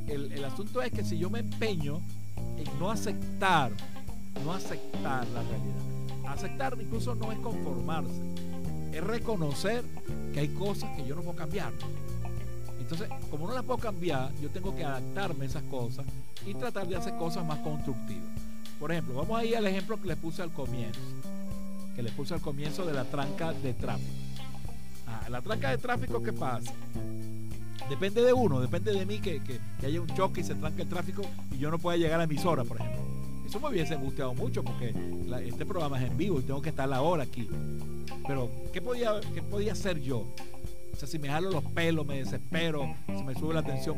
El, 0.07 0.31
el 0.31 0.45
asunto 0.45 0.83
es 0.83 0.93
que 0.93 1.03
si 1.03 1.19
yo 1.19 1.31
me 1.31 1.41
empeño 1.41 2.01
en 2.57 2.79
no 2.79 2.93
aceptar, 2.93 3.73
no 4.45 4.53
aceptar 4.53 5.27
la 5.27 5.43
realidad, 5.43 5.96
Aceptar 6.27 6.77
incluso 6.81 7.15
no 7.15 7.33
es 7.33 7.39
conformarse, 7.39 8.21
es 8.93 9.03
reconocer 9.03 9.85
que 10.33 10.41
hay 10.41 10.49
cosas 10.49 10.95
que 10.97 11.07
yo 11.07 11.15
no 11.15 11.23
puedo 11.23 11.37
cambiar. 11.37 11.73
Entonces, 12.79 13.09
como 13.31 13.49
no 13.49 13.55
las 13.55 13.65
puedo 13.65 13.79
cambiar, 13.79 14.33
yo 14.41 14.49
tengo 14.51 14.75
que 14.77 14.85
adaptarme 14.85 15.45
a 15.45 15.49
esas 15.49 15.63
cosas 15.65 16.07
y 16.47 16.55
tratar 16.55 16.87
de 16.87 16.97
hacer 16.97 17.17
cosas 17.17 17.45
más 17.45 17.59
constructivas. 17.59 18.29
Por 18.79 18.93
ejemplo, 18.93 19.15
vamos 19.15 19.39
a 19.39 19.45
ir 19.45 19.57
al 19.57 19.67
ejemplo 19.67 20.01
que 20.01 20.09
les 20.09 20.17
puse 20.17 20.43
al 20.43 20.53
comienzo, 20.53 21.01
que 21.95 22.03
les 22.03 22.13
puse 22.13 22.35
al 22.35 22.41
comienzo 22.41 22.85
de 22.85 22.93
la 22.93 23.05
tranca 23.05 23.53
de 23.53 23.73
tráfico. 23.75 24.13
Ah, 25.07 25.29
la 25.31 25.41
tranca 25.41 25.71
de 25.71 25.79
tráfico, 25.79 26.23
¿qué 26.23 26.33
pasa? 26.33 26.73
Depende 27.89 28.23
de 28.23 28.33
uno, 28.33 28.61
depende 28.61 28.93
de 28.93 29.07
mí 29.07 29.19
que, 29.19 29.41
que, 29.43 29.87
haya 29.87 30.01
un 30.01 30.09
choque 30.09 30.41
y 30.41 30.45
se 30.45 30.55
tranque 30.57 30.83
el 30.83 30.89
tráfico 30.89 31.23
y 31.53 31.59
yo 31.59 31.71
no 31.71 31.79
pueda 31.79 31.97
llegar 31.97 32.21
a 32.21 32.27
mi 32.27 32.37
hora, 32.45 32.65
por 32.65 32.79
ejemplo. 32.79 33.06
Eso 33.47 33.61
me 33.61 33.69
hubiese 33.69 33.95
gustado 33.95 34.35
mucho 34.35 34.65
porque 34.65 34.93
este 35.47 35.65
programa 35.65 36.03
es 36.03 36.11
en 36.11 36.17
vivo 36.17 36.41
y 36.41 36.43
tengo 36.43 36.61
que 36.61 36.71
estar 36.71 36.89
la 36.89 37.01
hora 37.01 37.23
aquí. 37.23 37.49
Pero, 38.27 38.51
¿qué 38.73 38.83
podía, 38.83 39.21
qué 39.35 39.41
podía 39.41 39.73
hacer 39.73 40.01
yo? 40.01 40.19
O 40.93 40.97
sea, 40.99 41.07
si 41.07 41.19
me 41.19 41.29
jalo 41.29 41.51
los 41.51 41.65
pelos, 41.65 42.05
me 42.05 42.19
desespero, 42.19 42.95
si 43.07 43.23
me 43.23 43.35
sube 43.35 43.55
la 43.55 43.63
tensión, 43.63 43.97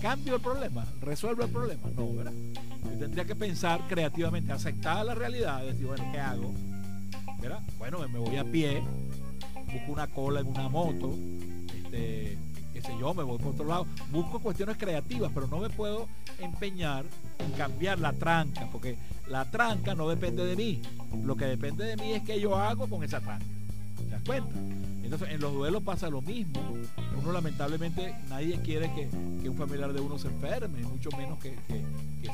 ¿cambio 0.00 0.36
el 0.36 0.40
problema? 0.40 0.86
¿Resuelvo 1.00 1.42
el 1.42 1.50
problema? 1.50 1.88
No, 1.96 2.14
¿verdad? 2.14 2.32
Yo 2.84 2.98
tendría 2.98 3.24
que 3.24 3.34
pensar 3.34 3.80
creativamente, 3.88 4.52
aceptar 4.52 5.04
la 5.04 5.14
realidad, 5.14 5.64
decir, 5.64 5.86
bueno, 5.86 6.04
¿qué 6.12 6.20
hago? 6.20 6.54
¿Verdad? 7.40 7.60
Bueno, 7.78 8.06
me 8.08 8.18
voy 8.18 8.36
a 8.36 8.44
pie, 8.44 8.80
busco 9.72 9.92
una 9.92 10.06
cola 10.06 10.40
en 10.40 10.46
una 10.46 10.68
moto, 10.68 11.14
este, 11.76 12.38
qué 12.80 12.86
sé 12.86 12.98
yo, 12.98 13.12
me 13.12 13.24
voy 13.24 13.38
por 13.38 13.54
otro 13.54 13.66
lado. 13.66 13.86
Busco 14.12 14.38
cuestiones 14.38 14.76
creativas, 14.76 15.32
pero 15.34 15.48
no 15.48 15.58
me 15.58 15.68
puedo 15.68 16.06
empeñar 16.38 17.04
en 17.40 17.50
cambiar 17.52 17.98
la 17.98 18.12
tranca, 18.12 18.68
porque 18.70 18.96
la 19.26 19.44
tranca 19.50 19.94
no 19.94 20.08
depende 20.08 20.44
de 20.44 20.54
mí. 20.54 20.80
Lo 21.24 21.36
que 21.36 21.46
depende 21.46 21.84
de 21.84 21.96
mí 21.96 22.12
es 22.12 22.22
qué 22.22 22.40
yo 22.40 22.56
hago 22.56 22.86
con 22.86 23.02
esa 23.02 23.20
tranca. 23.20 23.44
¿Te 23.98 24.10
das 24.10 24.22
cuenta? 24.24 24.54
Entonces, 25.02 25.30
en 25.30 25.40
los 25.40 25.52
duelos 25.52 25.82
pasa 25.82 26.08
lo 26.08 26.22
mismo. 26.22 26.60
Uno 27.16 27.32
lamentablemente, 27.32 28.14
nadie 28.28 28.60
quiere 28.60 28.92
que, 28.94 29.08
un 29.48 29.56
familiar 29.56 29.92
de 29.92 30.00
uno 30.00 30.18
se 30.18 30.28
enferme, 30.28 30.82
mucho 30.82 31.10
menos 31.16 31.38
que, 31.38 31.56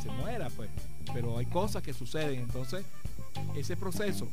se 0.02 0.10
muera, 0.10 0.50
pues. 0.50 0.68
Pero 1.14 1.38
hay 1.38 1.46
cosas 1.46 1.82
que 1.82 1.94
suceden. 1.94 2.40
Entonces, 2.40 2.84
ese 3.56 3.76
proceso 3.76 4.28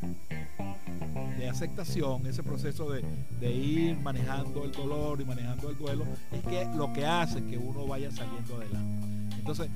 de 1.37 1.49
aceptación, 1.49 2.25
ese 2.27 2.43
proceso 2.43 2.89
de, 2.91 3.03
ir 3.51 3.97
manejando 3.97 4.63
el 4.63 4.71
dolor 4.71 5.19
y 5.21 5.25
manejando 5.25 5.69
el 5.69 5.77
duelo, 5.77 6.05
es 6.31 6.41
que 6.43 6.65
lo 6.75 6.91
que 6.93 7.05
hace 7.05 7.43
que 7.45 7.57
uno 7.57 7.85
vaya 7.87 8.11
saliendo 8.11 8.55
adelante. 8.57 9.35
Entonces, 9.37 9.69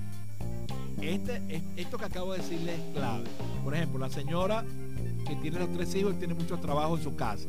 este, 1.02 1.42
esto 1.76 1.98
que 1.98 2.06
acabo 2.06 2.34
de 2.34 2.40
decirle 2.40 2.76
es 2.76 2.82
clave. 2.94 3.26
Por 3.64 3.76
ejemplo, 3.76 4.00
la 4.00 4.10
señora 4.10 4.64
que 5.28 5.36
tiene 5.38 5.60
los 5.60 5.72
tres 5.74 5.94
hijos 5.96 6.14
y 6.16 6.18
tiene 6.18 6.34
mucho 6.34 6.58
trabajo 6.60 6.98
en 6.98 7.04
su 7.04 7.16
casa. 7.16 7.48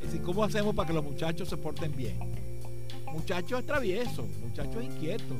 Es 0.00 0.12
decir, 0.12 0.22
¿cómo 0.22 0.44
hacemos 0.44 0.74
para 0.74 0.86
que 0.86 0.94
los 0.94 1.04
muchachos 1.04 1.48
se 1.48 1.56
porten 1.56 1.94
bien? 1.96 2.18
Muchachos 3.12 3.64
traviesos, 3.66 4.26
muchachos 4.40 4.82
inquietos. 4.82 5.36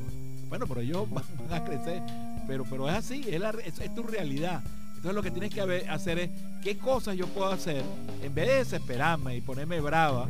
Bueno, 0.49 0.67
pero 0.67 0.81
ellos 0.81 1.07
van 1.11 1.23
a 1.51 1.63
crecer. 1.63 2.01
Pero, 2.47 2.65
pero 2.69 2.89
es 2.89 2.95
así, 2.95 3.23
es, 3.27 3.95
tu 3.95 4.03
realidad. 4.03 4.61
Entonces 4.99 5.15
lo 5.15 5.23
que 5.23 5.31
tienes 5.31 5.53
que 5.53 5.61
hacer 5.87 6.19
es 6.19 6.29
qué 6.61 6.77
cosas 6.77 7.15
yo 7.15 7.25
puedo 7.27 7.47
hacer 7.47 7.81
en 8.21 8.35
vez 8.35 8.49
de 8.49 8.55
desesperarme 8.55 9.37
y 9.37 9.39
ponerme 9.39 9.79
brava, 9.79 10.27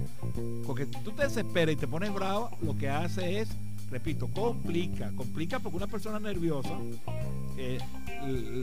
porque 0.68 0.86
tú 0.86 1.12
te 1.12 1.24
desesperas 1.24 1.74
y 1.74 1.76
te 1.76 1.88
pones 1.88 2.14
brava, 2.14 2.52
lo 2.62 2.78
que 2.78 2.88
hace 2.88 3.40
es, 3.40 3.50
repito, 3.90 4.28
complica, 4.28 5.12
complica 5.16 5.58
porque 5.58 5.78
una 5.78 5.88
persona 5.88 6.20
nerviosa 6.20 6.70
eh, 7.58 7.80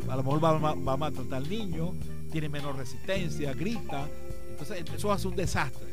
a 0.08 0.14
lo 0.14 0.22
mejor 0.22 0.44
va, 0.44 0.72
va 0.74 0.92
a 0.92 0.96
maltratar 0.96 1.42
al 1.42 1.50
niño, 1.50 1.92
tiene 2.30 2.48
menos 2.48 2.76
resistencia, 2.76 3.52
grita, 3.52 4.06
entonces 4.48 4.84
eso 4.94 5.10
hace 5.10 5.26
un 5.26 5.34
desastre. 5.34 5.88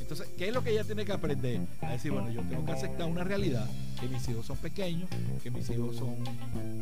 Entonces, 0.00 0.26
¿qué 0.38 0.48
es 0.48 0.54
lo 0.54 0.64
que 0.64 0.70
ella 0.70 0.84
tiene 0.84 1.04
que 1.04 1.12
aprender? 1.12 1.60
A 1.82 1.92
decir, 1.92 2.12
bueno, 2.12 2.30
yo 2.30 2.40
tengo 2.48 2.64
que 2.64 2.72
aceptar 2.72 3.06
una 3.06 3.24
realidad, 3.24 3.68
que 4.00 4.08
mis 4.08 4.28
hijos 4.28 4.46
son 4.46 4.56
pequeños, 4.56 5.08
que 5.42 5.50
mis 5.50 5.68
hijos 5.70 5.96
son 5.96 6.14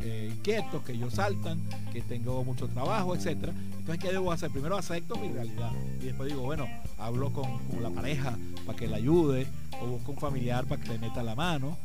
eh, 0.03 0.31
inquietos, 0.33 0.83
que 0.83 0.93
ellos 0.93 1.15
saltan, 1.15 1.61
que 1.93 2.01
tengo 2.03 2.45
mucho 2.45 2.69
trabajo, 2.69 3.15
etc. 3.15 3.51
Entonces, 3.79 3.99
¿qué 3.99 4.13
debo 4.13 4.33
hacer? 4.33 4.51
Primero 4.51 4.77
acepto 4.77 5.17
mi 5.17 5.29
realidad 5.29 5.71
y 6.01 6.07
después 6.07 6.29
digo, 6.29 6.43
bueno, 6.43 6.67
hablo 6.99 7.33
con, 7.33 7.51
la 7.81 7.91
pareja 7.91 8.37
para 8.67 8.79
que 8.79 8.87
le 8.87 8.97
ayude, 8.97 9.47
o 9.81 9.87
busco 9.87 10.13
un 10.13 10.19
familiar 10.19 10.67
para 10.67 10.81
que 10.81 10.89
le 10.89 10.99
meta 10.99 11.23
la 11.23 11.35
mano, 11.35 11.77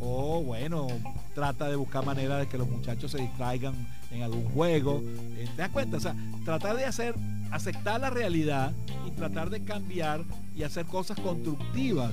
o 0.00 0.42
bueno, 0.42 0.86
trata 1.34 1.68
de 1.68 1.76
buscar 1.76 2.04
manera 2.04 2.38
de 2.38 2.46
que 2.46 2.58
los 2.58 2.68
muchachos 2.68 3.10
se 3.10 3.18
distraigan 3.18 3.74
en 4.10 4.22
algún 4.22 4.44
juego. 4.50 5.02
Eh, 5.36 5.48
¿Te 5.56 5.62
das 5.62 5.70
cuenta? 5.70 5.96
O 5.96 6.00
sea, 6.00 6.14
tratar 6.44 6.76
de 6.76 6.84
hacer 6.84 7.14
aceptar 7.50 8.00
la 8.00 8.10
realidad 8.10 8.72
y 9.06 9.10
tratar 9.12 9.50
de 9.50 9.62
cambiar 9.62 10.22
y 10.54 10.62
hacer 10.62 10.86
cosas 10.86 11.18
constructivas 11.20 12.12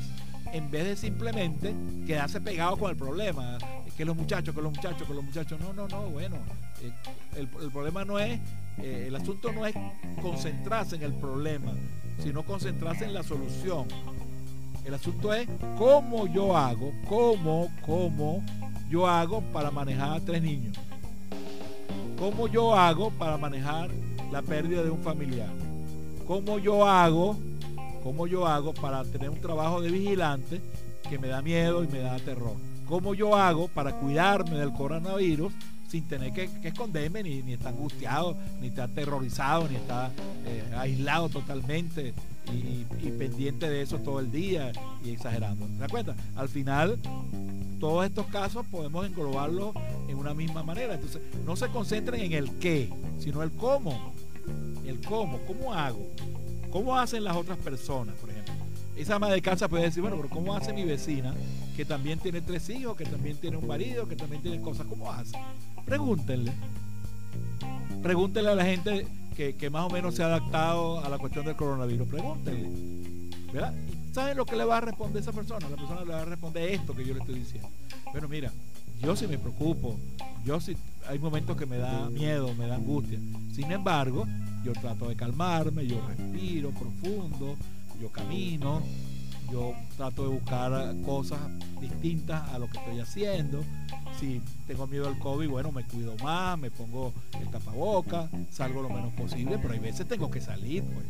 en 0.54 0.70
vez 0.70 0.86
de 0.86 0.96
simplemente 0.96 1.76
quedarse 2.06 2.40
pegado 2.40 2.78
con 2.78 2.90
el 2.92 2.96
problema. 2.96 3.58
Que 3.98 4.06
los 4.06 4.16
muchachos, 4.16 4.56
que 4.56 4.62
los 4.62 4.72
muchachos, 4.72 5.08
que 5.08 5.14
los 5.14 5.24
muchachos. 5.24 5.60
No, 5.60 5.74
no, 5.74 5.88
no, 5.88 6.10
bueno. 6.10 6.38
Eh, 6.82 6.92
el, 7.36 7.48
problema 7.48 8.06
no 8.06 8.20
es, 8.20 8.40
eh, 8.78 9.06
el 9.08 9.16
asunto 9.16 9.52
no 9.52 9.66
es 9.66 9.76
concentrarse 10.22 10.96
en 10.96 11.04
el 11.04 11.14
problema, 11.14 11.74
sino 12.20 12.44
concentrarse 12.44 13.06
en 13.06 13.14
la 13.14 13.24
solución. 13.24 13.88
El 14.86 14.94
asunto 14.94 15.34
es 15.34 15.48
cómo 15.78 16.28
yo 16.28 16.58
hago, 16.58 16.92
cómo, 17.08 17.72
cómo 17.86 18.44
yo 18.90 19.08
hago 19.08 19.42
para 19.54 19.72
manejar 19.72 20.18
a 20.18 20.20
tres 20.20 20.42
niños. 20.42 20.78
Cómo 22.18 22.48
yo 22.48 22.76
hago 22.76 23.12
para 23.12 23.38
manejar 23.38 23.90
la 24.32 24.42
pérdida 24.42 24.84
de 24.84 24.90
un 24.90 25.00
familiar. 25.00 25.50
¿Cómo 26.28 26.58
yo 26.58 26.86
hago, 26.86 27.38
cómo 28.04 28.28
yo 28.28 28.46
hago 28.46 28.74
para 28.74 29.04
tener 29.06 29.30
un 29.30 29.40
trabajo 29.40 29.82
de 29.82 29.90
vigilante 29.90 30.62
que 31.10 31.18
me 31.18 31.30
da 31.30 31.42
miedo 31.42 31.84
y 31.84 31.88
me 31.88 32.00
da 32.00 32.18
terror? 32.20 32.56
¿Cómo 32.86 33.16
yo 33.16 33.36
hago 33.36 33.70
para 33.70 33.94
cuidarme 33.94 34.58
del 34.58 34.74
coronavirus 34.74 35.54
sin 35.88 36.08
tener 36.08 36.34
que, 36.34 36.50
esconderme, 36.64 37.24
ni, 37.24 37.42
ni, 37.44 37.54
estar 37.54 37.72
angustiado, 37.72 38.36
ni 38.60 38.68
estar 38.68 38.90
aterrorizado, 38.90 39.70
ni 39.70 39.76
estar 39.76 40.12
eh, 40.46 40.64
aislado 40.76 41.30
totalmente 41.30 42.14
y, 42.52 42.84
pendiente 43.12 43.70
de 43.70 43.82
eso 43.82 44.00
todo 44.00 44.20
el 44.20 44.32
día 44.32 44.72
y 45.04 45.12
exagerando. 45.12 45.68
¿Se 45.80 45.88
cuenta? 45.88 46.16
Al 46.36 46.50
final, 46.50 47.00
todos 47.80 48.06
estos 48.06 48.26
casos 48.28 48.66
podemos 48.68 49.06
englobarlos 49.06 49.74
en 50.08 50.18
una 50.18 50.34
misma 50.34 50.64
manera. 50.64 50.96
Entonces, 50.96 51.22
no 51.46 51.56
se 51.56 51.68
concentren 51.68 52.22
en 52.22 52.34
el 52.34 52.52
qué, 52.60 52.90
sino 53.20 53.44
el 53.44 53.52
cómo 53.52 54.14
el 54.86 55.00
cómo, 55.02 55.40
cómo 55.48 55.74
hago, 55.74 56.10
cómo 56.74 56.98
hacen 56.98 57.24
las 57.24 57.38
otras 57.38 57.60
personas, 57.60 58.16
por 58.16 58.32
ejemplo. 58.32 58.56
Esa 58.96 59.16
ama 59.16 59.30
de 59.30 59.44
casa 59.44 59.68
puede 59.68 59.84
decir, 59.84 60.02
bueno, 60.02 60.18
pero 60.18 60.28
¿cómo 60.30 60.56
hace 60.56 60.74
mi 60.74 60.84
vecina 60.84 61.32
que 61.76 61.86
también 61.86 62.18
tiene 62.18 62.42
tres 62.42 62.68
hijos, 62.70 62.98
que 62.98 63.06
también 63.06 63.38
tiene 63.38 63.58
un 63.58 63.68
marido, 63.68 64.08
que 64.08 64.16
también 64.16 64.42
tiene 64.42 64.60
cosas? 64.60 64.88
¿Cómo 64.88 65.12
hace? 65.12 65.38
Pregúntenle. 65.86 66.52
Pregúntenle 68.02 68.50
a 68.50 68.56
la 68.56 68.66
gente 68.66 69.06
que, 69.36 69.70
más 69.70 69.86
o 69.86 69.90
menos 69.92 70.16
se 70.16 70.24
ha 70.24 70.26
adaptado 70.26 71.06
a 71.06 71.10
la 71.10 71.20
cuestión 71.20 71.46
del 71.46 71.56
coronavirus. 71.56 72.08
Pregúntenle. 72.08 72.70
¿Verdad? 73.54 73.72
¿Y 74.10 74.12
saben 74.12 74.36
lo 74.36 74.46
que 74.48 74.56
le 74.56 74.66
va 74.66 74.78
a 74.78 74.82
responder 74.82 75.22
esa 75.22 75.32
persona? 75.32 75.70
La 75.70 75.78
persona 75.78 76.02
le 76.02 76.12
va 76.12 76.22
a 76.22 76.26
responder 76.26 76.72
esto 76.72 76.96
que 76.96 77.06
yo 77.06 77.14
le 77.14 77.20
estoy 77.20 77.36
diciendo. 77.36 77.70
Bueno, 78.12 78.28
mira, 78.28 78.52
yo 79.04 79.16
sí 79.16 79.28
me 79.28 79.38
preocupo, 79.38 80.00
yo 80.46 80.60
sí 80.60 80.76
hay 81.08 81.20
momentos 81.20 81.58
que 81.58 81.66
me 81.66 81.78
da 81.78 82.10
miedo, 82.10 82.54
me 82.56 82.68
da 82.68 82.76
angustia. 82.76 83.20
Sin 83.52 83.72
embargo, 83.72 84.26
yo 84.64 84.74
trato 84.74 85.10
de 85.10 85.16
calmarme, 85.16 85.86
yo 85.86 86.02
respiro 86.08 86.72
profundo, 86.72 87.58
yo 88.02 88.10
camino, 88.10 88.82
yo 89.52 89.74
trato 89.98 90.24
de 90.24 90.30
buscar 90.30 90.96
cosas 91.06 91.40
distintas 91.82 92.50
a 92.50 92.60
lo 92.60 92.68
que 92.68 92.78
estoy 92.78 93.00
haciendo. 93.00 93.64
Si 94.20 94.42
tengo 94.68 94.88
miedo 94.88 95.08
al 95.08 95.20
COVID, 95.20 95.50
bueno, 95.50 95.72
me 95.72 95.84
cuido 95.84 96.16
más, 96.24 96.58
me 96.58 96.72
pongo 96.72 97.14
el 97.40 97.50
tapaboca, 97.50 98.30
salgo 98.52 98.82
lo 98.82 98.90
menos 98.90 99.12
posible, 99.14 99.58
pero 99.58 99.74
hay 99.74 99.80
veces 99.80 100.08
tengo 100.08 100.32
que 100.32 100.40
salir, 100.40 100.84
pues. 100.84 101.06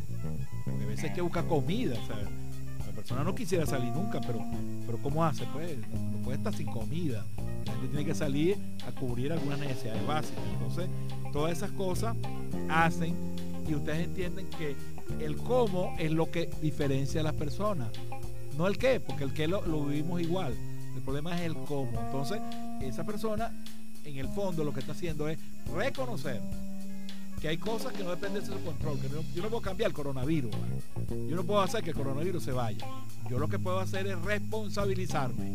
Porque 0.64 0.82
hay 0.82 0.88
veces 0.88 1.12
que 1.12 1.20
buscar 1.20 1.46
comida, 1.46 1.94
La 1.94 2.53
persona 2.94 3.24
no 3.24 3.34
quisiera 3.34 3.66
salir 3.66 3.92
nunca, 3.92 4.20
pero, 4.20 4.40
pero 4.86 4.98
¿cómo 4.98 5.24
hace? 5.24 5.44
Pues 5.52 5.76
no, 5.88 6.18
puede 6.22 6.38
estar 6.38 6.54
sin 6.54 6.66
comida. 6.66 7.24
La 7.66 7.72
gente 7.72 7.88
tiene 7.88 8.04
que 8.04 8.14
salir 8.14 8.58
a 8.86 8.92
cubrir 8.92 9.32
algunas 9.32 9.58
necesidades 9.58 10.06
básicas. 10.06 10.42
Entonces, 10.52 10.88
todas 11.32 11.52
esas 11.52 11.70
cosas 11.72 12.16
hacen 12.68 13.14
y 13.68 13.74
ustedes 13.74 14.04
entienden 14.04 14.46
que 14.58 14.76
el 15.20 15.36
cómo 15.36 15.94
es 15.98 16.10
lo 16.10 16.30
que 16.30 16.50
diferencia 16.60 17.20
a 17.20 17.24
las 17.24 17.34
personas, 17.34 17.88
no 18.56 18.66
el 18.66 18.78
qué, 18.78 19.00
porque 19.00 19.24
el 19.24 19.32
qué 19.32 19.48
lo, 19.48 19.62
vivimos 19.84 20.20
igual. 20.20 20.54
El 20.94 21.02
problema 21.02 21.36
es 21.36 21.42
el 21.42 21.54
cómo. 21.54 21.90
Entonces, 22.06 22.40
esa 22.80 23.04
persona, 23.04 23.52
en 24.04 24.16
el 24.16 24.28
fondo, 24.28 24.64
lo 24.64 24.72
que 24.72 24.80
está 24.80 24.92
haciendo 24.92 25.28
es 25.28 25.38
reconocer 25.74 26.40
que 27.44 27.48
hay 27.48 27.58
cosas 27.58 27.92
que 27.92 28.02
no 28.02 28.08
dependen 28.08 28.42
de 28.42 28.48
su 28.48 28.58
control, 28.64 28.98
que 28.98 29.08
yo 29.10 29.42
no 29.42 29.50
puedo 29.50 29.60
cambiar 29.60 29.90
el 29.90 29.94
coronavirus, 29.94 30.50
yo 31.28 31.36
no 31.36 31.44
puedo 31.44 31.60
hacer 31.60 31.84
que 31.84 31.90
el 31.90 31.94
coronavirus 31.94 32.42
se 32.42 32.52
vaya. 32.52 32.86
Yo 33.28 33.38
lo 33.38 33.48
que 33.48 33.58
puedo 33.58 33.80
hacer 33.80 34.06
es 34.06 34.18
responsabilizarme. 34.22 35.52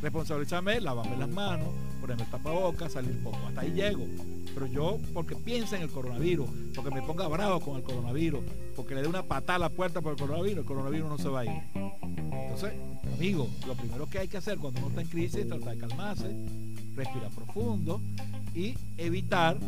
Responsabilizarme, 0.00 0.80
lavarme 0.80 1.16
las 1.16 1.28
manos, 1.28 1.66
ponerme 2.00 2.22
el 2.22 2.30
tapabocas, 2.30 2.92
salir 2.92 3.20
poco. 3.24 3.38
Hasta 3.48 3.62
ahí 3.62 3.72
llego. 3.72 4.06
Pero 4.54 4.66
yo, 4.66 5.00
porque 5.12 5.34
piense 5.34 5.74
en 5.74 5.82
el 5.82 5.90
coronavirus, 5.90 6.48
porque 6.76 6.94
me 6.94 7.02
ponga 7.02 7.26
bravo 7.26 7.58
con 7.58 7.74
el 7.74 7.82
coronavirus, 7.82 8.44
porque 8.76 8.94
le 8.94 9.02
dé 9.02 9.08
una 9.08 9.24
patada 9.24 9.56
a 9.56 9.58
la 9.58 9.68
puerta 9.68 10.00
por 10.00 10.12
el 10.12 10.16
coronavirus, 10.16 10.58
el 10.58 10.64
coronavirus 10.64 11.08
no 11.08 11.18
se 11.18 11.28
va 11.28 11.40
a 11.40 11.44
ir. 11.44 11.62
Entonces, 11.74 12.72
amigo, 13.16 13.48
lo 13.66 13.74
primero 13.74 14.06
que 14.08 14.20
hay 14.20 14.28
que 14.28 14.36
hacer 14.36 14.58
cuando 14.58 14.78
uno 14.78 14.90
está 14.90 15.00
en 15.00 15.08
crisis 15.08 15.40
es 15.40 15.48
tratar 15.48 15.74
de 15.74 15.88
calmarse, 15.88 16.36
respirar 16.94 17.32
profundo 17.32 18.00
y 18.54 18.74
evitar 18.98 19.58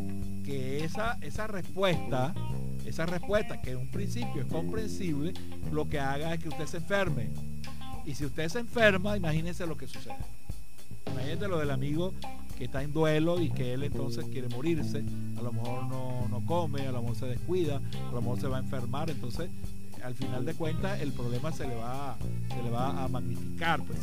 que 0.45 0.85
esa, 0.85 1.19
esa 1.21 1.47
respuesta, 1.47 2.35
esa 2.85 3.07
respuesta 3.07 3.61
que 3.61 3.73
en 3.73 3.79
un 3.79 3.89
principio 3.89 4.43
es 4.43 4.47
comprensible, 4.49 5.35
lo 5.71 5.89
que 5.89 6.01
haga 6.01 6.35
es 6.35 6.43
que 6.43 6.49
usted 6.49 6.67
se 6.67 6.79
enferme. 6.79 7.31
Y 8.05 8.15
si 8.15 8.25
usted 8.25 8.49
se 8.49 8.59
enferma, 8.59 9.17
imagínense 9.17 9.67
lo 9.67 9.77
que 9.77 9.87
sucede. 9.87 10.17
Imagínense 11.07 11.49
lo 11.49 11.59
del 11.59 11.71
amigo 11.71 12.13
que 12.59 12.65
está 12.65 12.83
en 12.83 12.93
duelo 12.93 13.41
y 13.41 13.51
que 13.51 13.75
él 13.75 13.85
entonces 13.85 14.25
quiere 14.27 14.49
morirse, 14.49 15.05
a 15.39 15.43
lo 15.43 15.53
mejor 15.53 15.85
no, 15.87 16.29
no 16.29 16.45
come, 16.47 16.87
a 16.87 16.93
lo 16.93 17.03
mejor 17.03 17.17
se 17.17 17.27
descuida, 17.27 17.77
a 17.77 18.13
lo 18.13 18.21
mejor 18.21 18.41
se 18.41 18.49
va 18.49 18.59
a 18.59 18.61
enfermar, 18.61 19.11
entonces 19.11 19.51
al 20.03 20.15
final 20.15 20.45
de 20.45 20.55
cuentas 20.55 21.01
el 21.01 21.13
problema 21.13 21.53
se 21.53 21.67
le 21.67 21.77
va, 21.77 22.17
se 22.55 22.63
le 22.63 22.71
va 22.71 23.05
a 23.05 23.09
magnificar, 23.09 23.83
pues 23.85 24.01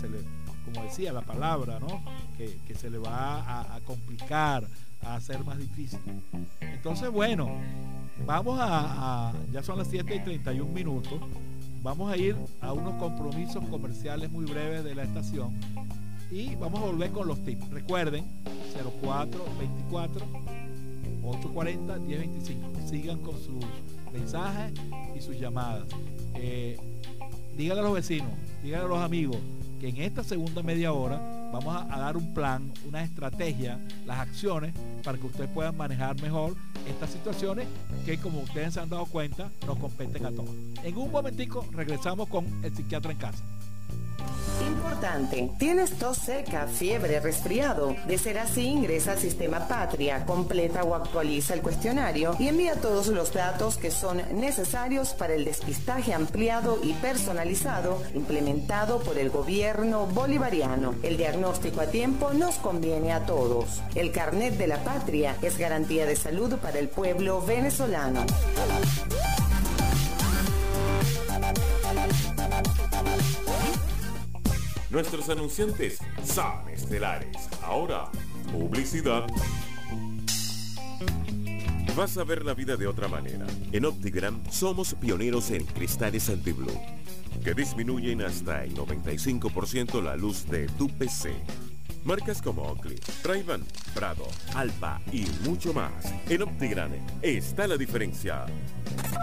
como 0.73 0.85
decía 0.85 1.11
la 1.11 1.21
palabra, 1.21 1.79
¿no? 1.79 2.01
Que, 2.37 2.75
se 2.75 2.89
le 2.89 2.97
va 2.97 3.75
a, 3.75 3.79
complicar, 3.81 4.65
a 5.03 5.15
hacer 5.15 5.43
más 5.43 5.57
difícil. 5.57 5.99
Entonces, 6.61 7.09
bueno, 7.09 7.49
vamos 8.25 8.59
a, 8.61 9.33
ya 9.51 9.63
son 9.63 9.77
las 9.77 9.87
7 9.87 10.15
y 10.15 10.19
31 10.19 10.71
minutos, 10.71 11.19
vamos 11.83 12.11
a 12.11 12.17
ir 12.17 12.35
a 12.61 12.71
unos 12.71 12.95
compromisos 12.95 13.63
comerciales 13.65 14.31
muy 14.31 14.45
breves 14.45 14.83
de 14.83 14.95
la 14.95 15.03
estación 15.03 15.53
y 16.31 16.55
vamos 16.55 16.81
a 16.81 16.85
volver 16.85 17.11
con 17.11 17.27
los 17.27 17.43
tips. 17.43 17.69
Recuerden, 17.69 18.25
0424 18.73 20.25
840 21.23 21.97
1025. 21.97 22.87
Sigan 22.87 23.19
con 23.19 23.35
sus 23.35 23.65
mensajes 24.13 24.73
y 25.17 25.21
sus 25.21 25.37
llamadas. 25.39 25.85
Eh, 26.35 26.77
díganle 27.57 27.81
a 27.81 27.83
los 27.83 27.93
vecinos, 27.93 28.31
díganle 28.63 28.85
a 28.85 28.89
los 28.89 28.99
amigos 28.99 29.37
que 29.79 29.89
en 29.89 29.97
esta 29.97 30.23
segunda 30.23 30.61
media 30.61 30.91
hora 30.91 31.17
vamos 31.51 31.75
a, 31.89 31.99
dar 31.99 32.17
un 32.17 32.33
plan, 32.33 32.71
una 32.87 33.03
estrategia, 33.03 33.79
las 34.05 34.19
acciones 34.19 34.73
para 35.03 35.17
que 35.17 35.25
ustedes 35.25 35.49
puedan 35.49 35.75
manejar 35.77 36.21
mejor 36.21 36.55
estas 36.87 37.09
situaciones 37.09 37.67
que 38.05 38.17
como 38.17 38.41
ustedes 38.41 38.73
se 38.73 38.79
han 38.79 38.89
dado 38.89 39.05
cuenta 39.05 39.49
nos 39.65 39.77
competen 39.77 40.25
a 40.25 40.31
todos. 40.31 40.51
En 40.83 40.97
un 40.97 41.11
momentico 41.11 41.65
regresamos 41.71 42.27
con 42.27 42.45
el 42.63 42.75
psiquiatra 42.75 43.11
en 43.11 43.17
casa. 43.17 43.43
Importante. 44.67 45.51
¿Tienes 45.57 45.97
tos 45.97 46.17
seca, 46.17 46.67
fiebre, 46.67 47.19
resfriado? 47.19 47.95
De 48.07 48.17
ser 48.17 48.39
así, 48.39 48.65
ingresa 48.65 49.13
al 49.13 49.19
sistema 49.19 49.67
Patria, 49.67 50.25
completa 50.25 50.83
o 50.83 50.95
actualiza 50.95 51.53
el 51.53 51.61
cuestionario 51.61 52.35
y 52.39 52.47
envía 52.47 52.75
todos 52.75 53.07
los 53.07 53.33
datos 53.33 53.77
que 53.77 53.91
son 53.91 54.21
necesarios 54.39 55.13
para 55.13 55.33
el 55.33 55.45
despistaje 55.45 56.13
ampliado 56.13 56.79
y 56.83 56.93
personalizado 56.93 58.01
implementado 58.13 58.99
por 58.99 59.17
el 59.17 59.29
gobierno 59.29 60.05
bolivariano. 60.07 60.95
El 61.03 61.17
diagnóstico 61.17 61.81
a 61.81 61.87
tiempo 61.87 62.33
nos 62.33 62.55
conviene 62.55 63.11
a 63.11 63.25
todos. 63.25 63.81
El 63.95 64.11
carnet 64.11 64.57
de 64.57 64.67
la 64.67 64.83
patria 64.83 65.35
es 65.41 65.57
garantía 65.57 66.05
de 66.05 66.15
salud 66.15 66.55
para 66.57 66.79
el 66.79 66.89
pueblo 66.89 67.41
venezolano. 67.41 68.25
Nuestros 74.89 75.29
anunciantes 75.29 75.99
son 76.23 76.67
estelares. 76.67 77.37
Ahora, 77.61 78.09
publicidad. 78.51 79.27
Vas 81.95 82.17
a 82.17 82.23
ver 82.23 82.43
la 82.43 82.55
vida 82.55 82.75
de 82.75 82.87
otra 82.87 83.07
manera. 83.07 83.45
En 83.71 83.85
Optigram 83.85 84.41
somos 84.49 84.95
pioneros 84.95 85.51
en 85.51 85.63
cristales 85.65 86.27
anti-blue, 86.29 86.79
que 87.43 87.53
disminuyen 87.53 88.23
hasta 88.23 88.63
el 88.63 88.73
95% 88.73 90.01
la 90.01 90.15
luz 90.15 90.47
de 90.47 90.65
tu 90.69 90.87
PC. 90.87 91.35
Marcas 92.03 92.41
como 92.41 92.63
Oakley, 92.63 92.99
ray 93.23 93.45
Prado, 93.93 94.27
Alpa 94.55 95.01
y 95.11 95.25
mucho 95.47 95.73
más. 95.73 96.13
En 96.29 96.41
Optigram 96.41 96.91
está 97.21 97.67
la 97.67 97.77
diferencia. 97.77 98.45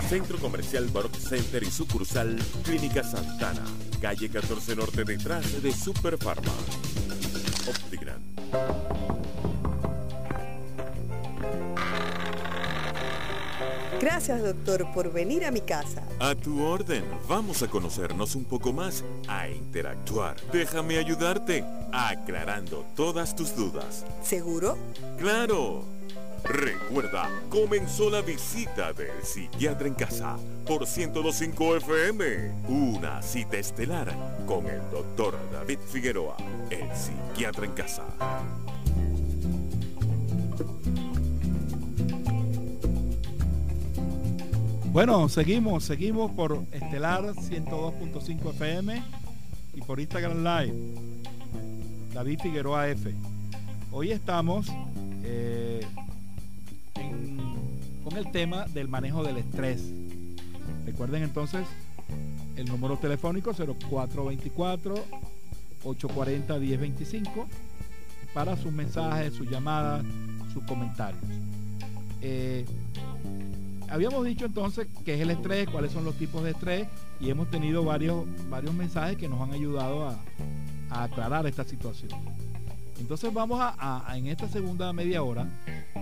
Centro 0.09 0.39
Comercial 0.39 0.87
Baroque 0.89 1.19
Center 1.19 1.63
y 1.63 1.71
sucursal 1.71 2.39
Clínica 2.65 3.03
Santana. 3.03 3.65
Calle 4.01 4.29
14 4.29 4.77
Norte 4.77 5.05
detrás 5.05 5.63
de 5.63 5.73
Super 5.73 6.19
Pharma. 6.19 6.53
Gracias, 14.07 14.41
doctor, 14.41 14.87
por 14.93 15.13
venir 15.13 15.45
a 15.45 15.51
mi 15.51 15.61
casa. 15.61 16.05
A 16.21 16.37
tu 16.37 16.63
orden. 16.63 17.05
Vamos 17.29 17.65
a 17.65 17.67
conocernos 17.67 18.37
un 18.37 18.45
poco 18.45 18.73
más, 18.73 19.03
a 19.27 19.49
interactuar. 19.49 20.37
Déjame 20.53 20.99
ayudarte, 20.99 21.65
aclarando 21.91 22.87
todas 22.95 23.35
tus 23.35 23.57
dudas. 23.57 24.07
¿Seguro? 24.23 24.79
¡Claro! 25.19 25.83
Recuerda, 26.45 27.29
comenzó 27.49 28.09
la 28.09 28.23
visita 28.23 28.93
del 28.93 29.25
psiquiatra 29.25 29.89
en 29.89 29.95
casa 29.95 30.37
por 30.65 30.83
1025 30.83 31.77
FM. 31.79 32.53
Una 32.69 33.21
cita 33.23 33.57
estelar 33.57 34.15
con 34.47 34.69
el 34.69 34.89
doctor 34.93 35.37
David 35.51 35.81
Figueroa, 35.91 36.37
el 36.71 36.89
psiquiatra 36.97 37.65
en 37.65 37.73
casa. 37.73 38.05
Bueno, 44.97 45.29
seguimos, 45.29 45.85
seguimos 45.85 46.31
por 46.31 46.65
Estelar 46.73 47.23
102.5 47.23 48.51
FM 48.55 49.03
y 49.75 49.83
por 49.83 50.01
Instagram 50.01 50.39
Live. 50.39 50.75
David 52.15 52.41
Figueroa 52.41 52.89
F. 52.89 53.15
Hoy 53.93 54.13
estamos 54.13 54.69
eh, 55.23 55.83
con 58.05 58.17
el 58.17 58.33
tema 58.33 58.65
del 58.69 58.89
manejo 58.89 59.23
del 59.23 59.37
estrés. 59.37 59.83
Recuerden 60.87 61.25
entonces 61.25 61.67
el 62.57 62.65
número 62.65 62.97
telefónico 62.97 63.53
0424 63.53 64.95
840 65.85 66.59
1025 66.59 67.47
para 68.33 68.57
sus 68.57 68.73
mensajes, 68.73 69.35
sus 69.35 69.51
llamadas, 69.51 70.07
sus 70.55 70.65
comentarios. 70.65 71.23
Eh, 72.23 72.65
habíamos 73.89 74.25
dicho 74.25 74.47
entonces 74.47 74.89
qué 75.05 75.15
es 75.15 75.21
el 75.21 75.31
estrés, 75.31 75.69
cuáles 75.69 75.93
son 75.93 76.05
los 76.05 76.15
tipos 76.17 76.43
de 76.43 76.51
estrés 76.51 76.89
y 77.21 77.31
hemos 77.31 77.51
tenido 77.51 77.85
varios, 77.85 78.25
varios 78.49 78.75
mensajes 78.75 79.17
que 79.17 79.29
nos 79.29 79.41
han 79.41 79.53
ayudado 79.53 80.09
a, 80.09 80.19
aclarar 80.89 81.47
esta 81.47 81.65
situación. 81.65 82.11
Entonces 83.01 83.33
vamos 83.35 83.59
a, 83.61 84.07
en 84.17 84.29
esta 84.29 84.49
segunda 84.49 84.93
media 84.93 85.23
hora 85.23 85.49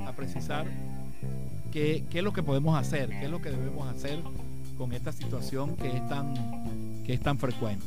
a 0.07 0.13
precisar 0.13 0.67
qué, 1.73 2.05
es 2.13 2.23
lo 2.23 2.33
que 2.33 2.43
podemos 2.43 2.79
hacer, 2.79 3.09
qué 3.09 3.25
es 3.25 3.31
lo 3.31 3.41
que 3.41 3.51
debemos 3.51 3.89
hacer 3.89 4.23
con 4.77 4.93
esta 4.93 5.11
situación 5.11 5.75
que 5.77 5.89
es 5.89 6.07
tan, 6.09 6.35
que 7.05 7.15
es 7.15 7.21
tan 7.21 7.39
frecuente. 7.39 7.85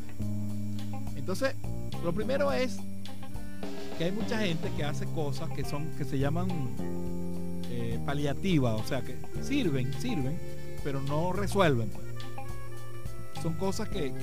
Entonces, 1.15 1.55
lo 2.03 2.13
primero 2.13 2.51
es 2.51 2.77
que 3.97 4.05
hay 4.05 4.11
mucha 4.11 4.39
gente 4.39 4.69
que 4.75 4.83
hace 4.83 5.05
cosas 5.05 5.49
que 5.51 5.63
son, 5.63 5.87
que 5.97 6.03
se 6.03 6.17
llaman 6.17 6.47
paliativas, 8.07 8.79
o 8.79 8.87
sea, 8.87 9.01
que 9.01 9.17
sirven, 9.43 9.93
sirven, 9.99 10.39
pero 10.81 11.01
no 11.01 11.33
resuelven. 11.33 11.89
Pues. 11.89 12.05
Son 13.43 13.53
cosas 13.55 13.89
que, 13.89 14.13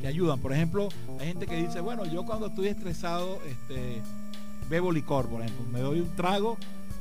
que, 0.00 0.06
ayudan. 0.06 0.38
Por 0.38 0.52
ejemplo, 0.52 0.88
hay 1.18 1.28
gente 1.28 1.46
que 1.46 1.56
dice, 1.56 1.80
bueno, 1.80 2.04
yo 2.04 2.24
cuando 2.24 2.46
estoy 2.46 2.68
estresado, 2.68 3.40
este, 3.48 4.02
bebo 4.68 4.92
licor, 4.92 5.28
por 5.28 5.40
ejemplo, 5.40 5.64
me 5.72 5.80
doy 5.80 6.00
un 6.00 6.14
trago 6.14 6.58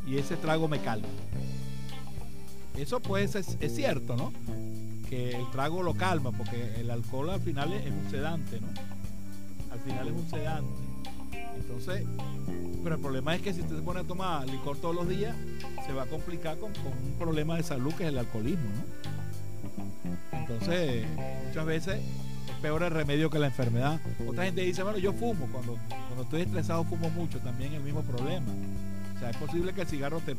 y 0.08 0.18
ese 0.18 0.38
trago 0.38 0.68
me 0.68 0.80
calma. 0.80 1.08
Eso 2.78 3.00
pues 3.00 3.36
es, 3.36 3.76
cierto, 3.76 4.16
¿no? 4.16 4.34
Que 5.10 5.36
el 5.36 5.52
trago 5.52 5.84
lo 5.84 5.94
calma, 5.94 6.32
porque 6.32 6.80
el 6.80 6.90
alcohol 6.90 7.30
al 7.30 7.42
final 7.42 7.74
es, 7.74 7.86
un 7.92 8.10
sedante, 8.10 8.60
¿no? 8.60 8.68
Al 9.72 9.80
final 9.82 10.08
es 10.08 10.14
un 10.14 10.30
sedante. 10.30 10.84
Entonces, 11.58 12.06
pero 12.84 12.96
el 12.96 13.02
problema 13.02 13.36
es 13.36 13.42
que 13.42 13.54
si 13.54 13.62
usted 13.62 13.76
se 13.76 13.82
pone 13.82 14.00
a 14.00 14.04
tomar 14.04 14.48
licor 14.48 14.78
todos 14.78 14.96
los 14.96 15.08
días, 15.08 15.36
se 15.86 15.94
va 15.94 16.04
a 16.04 16.06
complicar 16.06 16.58
con, 16.58 16.72
un 16.72 17.16
problema 17.18 17.58
de 17.58 17.64
salud 17.64 17.94
que 17.94 18.04
es 18.04 18.10
el 18.10 18.18
alcoholismo, 18.18 18.70
¿no? 18.70 20.38
Entonces, 20.38 21.06
muchas 21.48 21.66
veces 21.66 22.00
es 22.50 22.56
peor 22.62 22.84
el 22.84 22.92
remedio 22.92 23.30
que 23.30 23.40
la 23.40 23.48
enfermedad. 23.48 24.00
Otra 24.28 24.46
gente 24.46 24.62
dice, 24.62 24.84
bueno, 24.84 24.98
yo 24.98 25.14
fumo, 25.14 25.48
cuando, 25.52 25.78
cuando 25.88 26.24
estoy 26.24 26.42
estresado 26.42 26.84
fumo 26.84 27.10
mucho, 27.10 27.40
también 27.40 27.74
el 27.74 27.82
mismo 27.82 28.02
problema 28.02 28.48
es 29.30 29.38
posible 29.38 29.74
que 29.74 29.82
el 29.82 29.88
cigarro 29.88 30.20
te, 30.20 30.36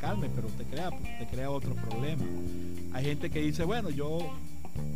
calme, 0.00 0.28
pero 0.34 0.48
te 0.48 0.64
crea, 0.64 0.90
te 0.90 1.26
crea 1.26 1.50
otro 1.50 1.74
problema. 1.74 2.24
Hay 2.92 3.04
gente 3.04 3.30
que 3.30 3.40
dice, 3.40 3.64
bueno, 3.64 3.90
yo, 3.90 4.18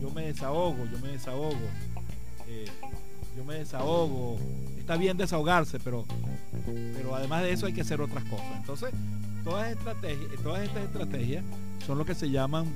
yo 0.01 0.11
me 0.11 0.27
desahogo, 0.27 0.85
yo 0.91 0.99
me 1.01 1.09
desahogo, 1.09 1.57
eh, 2.49 2.67
yo 3.37 3.45
me 3.45 3.55
desahogo. 3.55 4.39
Está 4.79 4.97
bien 4.97 5.17
desahogarse, 5.17 5.79
pero, 5.79 6.05
pero 6.95 7.15
además 7.15 7.43
de 7.43 7.53
eso 7.53 7.67
hay 7.67 7.73
que 7.73 7.83
hacer 7.83 8.01
otras 8.01 8.25
cosas. 8.25 8.47
Entonces, 8.57 8.91
todas, 9.45 9.71
estrategias, 9.71 10.43
todas 10.43 10.63
estas 10.63 10.85
estrategias 10.85 11.45
son 11.87 11.99
lo 11.99 12.05
que 12.05 12.15
se 12.15 12.31
llaman 12.31 12.67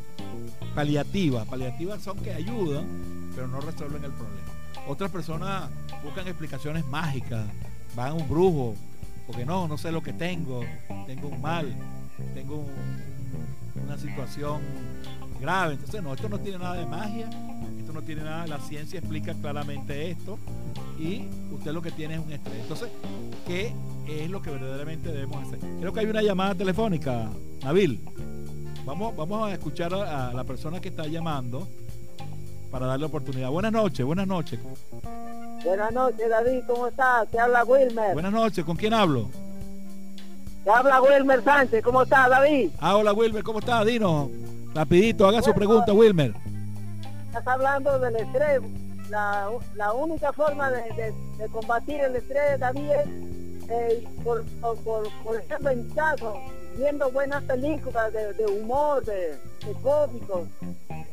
paliativas. 0.74 1.46
Paliativas 1.46 2.02
son 2.02 2.18
que 2.18 2.32
ayudan, 2.32 2.86
pero 3.34 3.48
no 3.48 3.60
resuelven 3.60 4.04
el 4.04 4.12
problema. 4.12 4.46
Otras 4.88 5.10
personas 5.10 5.68
buscan 6.04 6.26
explicaciones 6.28 6.86
mágicas, 6.86 7.46
van 7.96 8.10
a 8.10 8.14
un 8.14 8.28
brujo, 8.28 8.74
porque 9.26 9.44
no, 9.44 9.66
no 9.66 9.76
sé 9.76 9.90
lo 9.90 10.02
que 10.02 10.12
tengo, 10.12 10.64
tengo 11.06 11.28
un 11.28 11.40
mal, 11.40 11.74
tengo 12.34 12.64
una 13.84 13.98
situación 13.98 14.60
grave. 15.40 15.74
Entonces, 15.74 16.02
no, 16.02 16.14
esto 16.14 16.28
no 16.28 16.38
tiene 16.38 16.58
nada 16.58 16.74
de 16.74 16.86
magia, 16.86 17.28
no 17.96 18.02
tiene 18.02 18.22
nada, 18.22 18.46
la 18.46 18.60
ciencia 18.60 18.98
explica 18.98 19.32
claramente 19.32 20.10
esto 20.10 20.38
y 20.98 21.28
usted 21.50 21.72
lo 21.72 21.80
que 21.80 21.90
tiene 21.90 22.14
es 22.14 22.20
un 22.20 22.30
estrés. 22.30 22.60
Entonces, 22.60 22.90
¿qué 23.46 23.74
es 24.06 24.30
lo 24.30 24.42
que 24.42 24.50
verdaderamente 24.50 25.10
debemos 25.10 25.46
hacer? 25.46 25.58
Creo 25.80 25.94
que 25.94 26.00
hay 26.00 26.06
una 26.06 26.20
llamada 26.20 26.54
telefónica, 26.54 27.30
Nabil. 27.64 27.98
Vamos, 28.84 29.16
vamos 29.16 29.48
a 29.48 29.54
escuchar 29.54 29.94
a, 29.94 30.28
a 30.28 30.34
la 30.34 30.44
persona 30.44 30.78
que 30.78 30.90
está 30.90 31.06
llamando 31.06 31.66
para 32.70 32.84
darle 32.84 33.06
oportunidad. 33.06 33.48
Buenas 33.48 33.72
noches, 33.72 34.04
buenas 34.04 34.26
noches. 34.26 34.60
Buenas 35.64 35.92
noches, 35.92 36.28
David, 36.28 36.60
¿cómo 36.66 36.88
estás? 36.88 37.30
Te 37.30 37.40
habla 37.40 37.64
Wilmer. 37.64 38.12
Buenas 38.12 38.32
noches, 38.32 38.62
¿con 38.62 38.76
quién 38.76 38.92
hablo? 38.92 39.30
Te 40.64 40.70
habla 40.70 41.00
Wilmer 41.00 41.42
Sánchez, 41.42 41.82
¿cómo 41.82 42.02
estás, 42.02 42.28
David? 42.28 42.70
Ah, 42.78 42.96
hola 42.96 43.14
Wilmer, 43.14 43.42
¿cómo 43.42 43.60
estás? 43.60 43.86
Dino, 43.86 44.30
rapidito, 44.74 45.26
haga 45.26 45.40
su 45.40 45.54
pregunta, 45.54 45.94
Wilmer. 45.94 46.34
Estás 47.38 47.54
hablando 47.54 47.98
del 47.98 48.16
estrés. 48.16 48.60
La, 49.10 49.92
única 49.92 50.32
forma 50.32 50.70
de, 50.70 51.14
combatir 51.52 52.00
el 52.00 52.16
estrés, 52.16 52.58
David, 52.58 52.90
es 53.68 54.04
por, 54.24 54.44
por, 55.24 55.36
ejemplo, 55.36 55.70
en 55.70 55.88
viendo 56.76 57.10
buenas 57.10 57.42
películas 57.44 58.12
de, 58.12 58.46
humor, 58.46 59.04
de, 59.04 59.38
cómicos. 59.82 60.48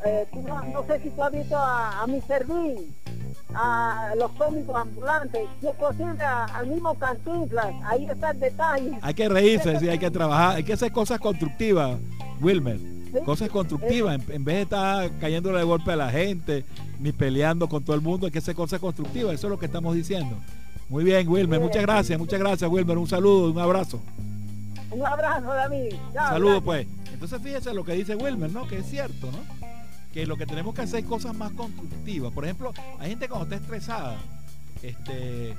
Eh, 0.06 0.28
no, 0.74 0.84
sé 0.86 1.00
si 1.02 1.10
tú 1.12 1.24
has 1.24 1.32
visto 1.32 1.56
a, 1.56 2.02
a 2.02 2.08
Mr. 2.08 2.46
Bean, 2.46 2.78
a 3.56 4.14
los 4.18 4.32
cómicos 4.32 4.76
ambulantes, 4.76 5.48
si 5.62 5.68
es 5.68 5.76
al 6.22 6.68
mismo 6.68 6.96
Cantinflas, 6.96 7.74
ahí 7.86 8.06
está 8.06 8.32
el 8.32 8.40
detalle. 8.40 9.00
Hay 9.02 9.14
que 9.14 9.30
reírse, 9.30 9.80
sí, 9.80 9.88
hay 9.88 10.00
que 10.00 10.12
trabajar, 10.12 10.56
hay 10.58 10.64
que 10.64 10.74
hacer 10.74 10.92
cosas 10.92 11.20
constructivas, 11.20 11.98
Wilmer. 12.42 12.93
Cosas 13.26 13.50
constructivas, 13.50 14.16
en, 14.16 14.36
en 14.36 14.44
vez 14.44 14.56
de 14.56 14.62
estar 14.64 15.12
cayéndole 15.20 15.60
de 15.60 15.64
golpe 15.64 15.92
a 15.92 15.96
la 15.96 16.10
gente, 16.10 16.66
ni 17.00 17.12
peleando 17.12 17.68
con 17.68 17.84
todo 17.84 17.96
el 17.96 18.02
mundo, 18.02 18.26
hay 18.26 18.32
que 18.32 18.40
hacer 18.40 18.56
cosas 18.56 18.80
constructivas, 18.80 19.34
eso 19.36 19.48
es 19.48 19.52
lo 19.52 19.60
que 19.60 19.66
estamos 19.66 19.96
diciendo. 19.96 20.38
Muy 20.90 21.04
bien, 21.04 21.28
Wilmer, 21.28 21.60
muchas 21.60 21.82
gracias, 21.82 22.20
muchas 22.20 22.40
gracias, 22.40 22.70
Wilmer, 22.70 22.98
un 22.98 23.08
saludo, 23.08 23.52
un 23.52 23.60
abrazo. 23.60 24.00
Un 24.92 25.06
abrazo, 25.06 25.48
David. 25.48 25.96
Saludos 26.14 26.62
pues. 26.64 26.88
Entonces 27.12 27.42
fíjese 27.42 27.74
lo 27.74 27.84
que 27.84 27.94
dice 27.94 28.16
Wilmer, 28.16 28.52
¿no? 28.52 28.68
Que 28.68 28.80
es 28.80 28.86
cierto, 28.86 29.32
¿no? 29.32 29.40
Que 30.14 30.26
lo 30.28 30.38
que 30.38 30.46
tenemos 30.46 30.76
que 30.76 30.82
hacer 30.82 31.00
es 31.00 31.06
cosas 31.06 31.36
más 31.36 31.52
constructivas. 31.54 32.32
Por 32.32 32.44
ejemplo, 32.44 32.74
hay 33.00 33.10
gente 33.10 33.28
cuando 33.28 33.46
está 33.46 33.56
estresada, 33.56 34.18
este, 34.84 35.56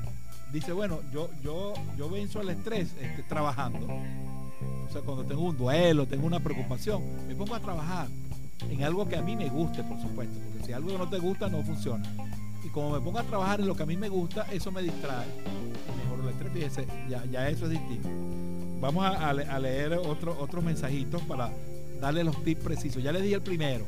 dice, 0.53 0.73
bueno, 0.73 1.01
yo, 1.13 1.31
yo, 1.43 1.75
yo 1.97 2.09
venzo 2.09 2.41
el 2.41 2.51
estrés 2.51 2.95
este, 3.01 3.23
trabajando. 3.25 3.87
O 4.89 4.93
sea, 4.93 5.03
cuando 5.03 5.25
tengo 5.25 5.43
un 5.43 5.57
duelo, 5.57 6.07
tengo 6.07 6.27
una 6.27 6.41
preocupación, 6.41 7.03
me 7.27 7.35
pongo 7.35 7.55
a 7.55 7.61
trabajar 7.61 8.09
en 8.71 8.83
algo 8.85 9.09
que 9.09 9.17
a 9.17 9.23
mí 9.23 9.35
me 9.37 9.49
guste, 9.49 9.83
por 9.85 10.01
supuesto, 10.01 10.39
porque 10.39 10.67
si 10.67 10.73
algo 10.73 10.97
no 10.97 11.09
te 11.09 11.19
gusta 11.19 11.49
no 11.49 11.63
funciona. 11.63 12.05
Y 12.65 12.69
como 12.69 12.91
me 12.91 13.01
pongo 13.01 13.19
a 13.19 13.25
trabajar 13.25 13.61
en 13.61 13.67
lo 13.67 13.75
que 13.77 13.83
a 13.83 13.87
mí 13.87 13.97
me 13.97 14.09
gusta, 14.09 14.47
eso 14.53 14.71
me 14.73 14.83
distrae. 14.83 15.27
Mejor 16.03 16.21
el 16.23 16.29
estrés, 16.31 16.53
fíjese, 16.53 16.87
ya, 17.11 17.25
ya 17.27 17.49
eso 17.49 17.65
es 17.67 17.73
distinto. 17.73 18.09
Vamos 18.81 19.05
a, 19.05 19.29
a 19.31 19.33
le- 19.35 19.45
a 19.47 19.59
leer 19.59 19.95
otro- 19.95 20.37
otros 20.41 20.63
mensajitos 20.65 21.21
para 21.23 21.51
darle 22.01 22.25
los 22.25 22.43
tips 22.45 22.63
precisos. 22.63 23.03
Ya 23.03 23.13
les 23.13 23.23
di 23.23 23.35
el 23.35 23.43
primero. 23.43 23.85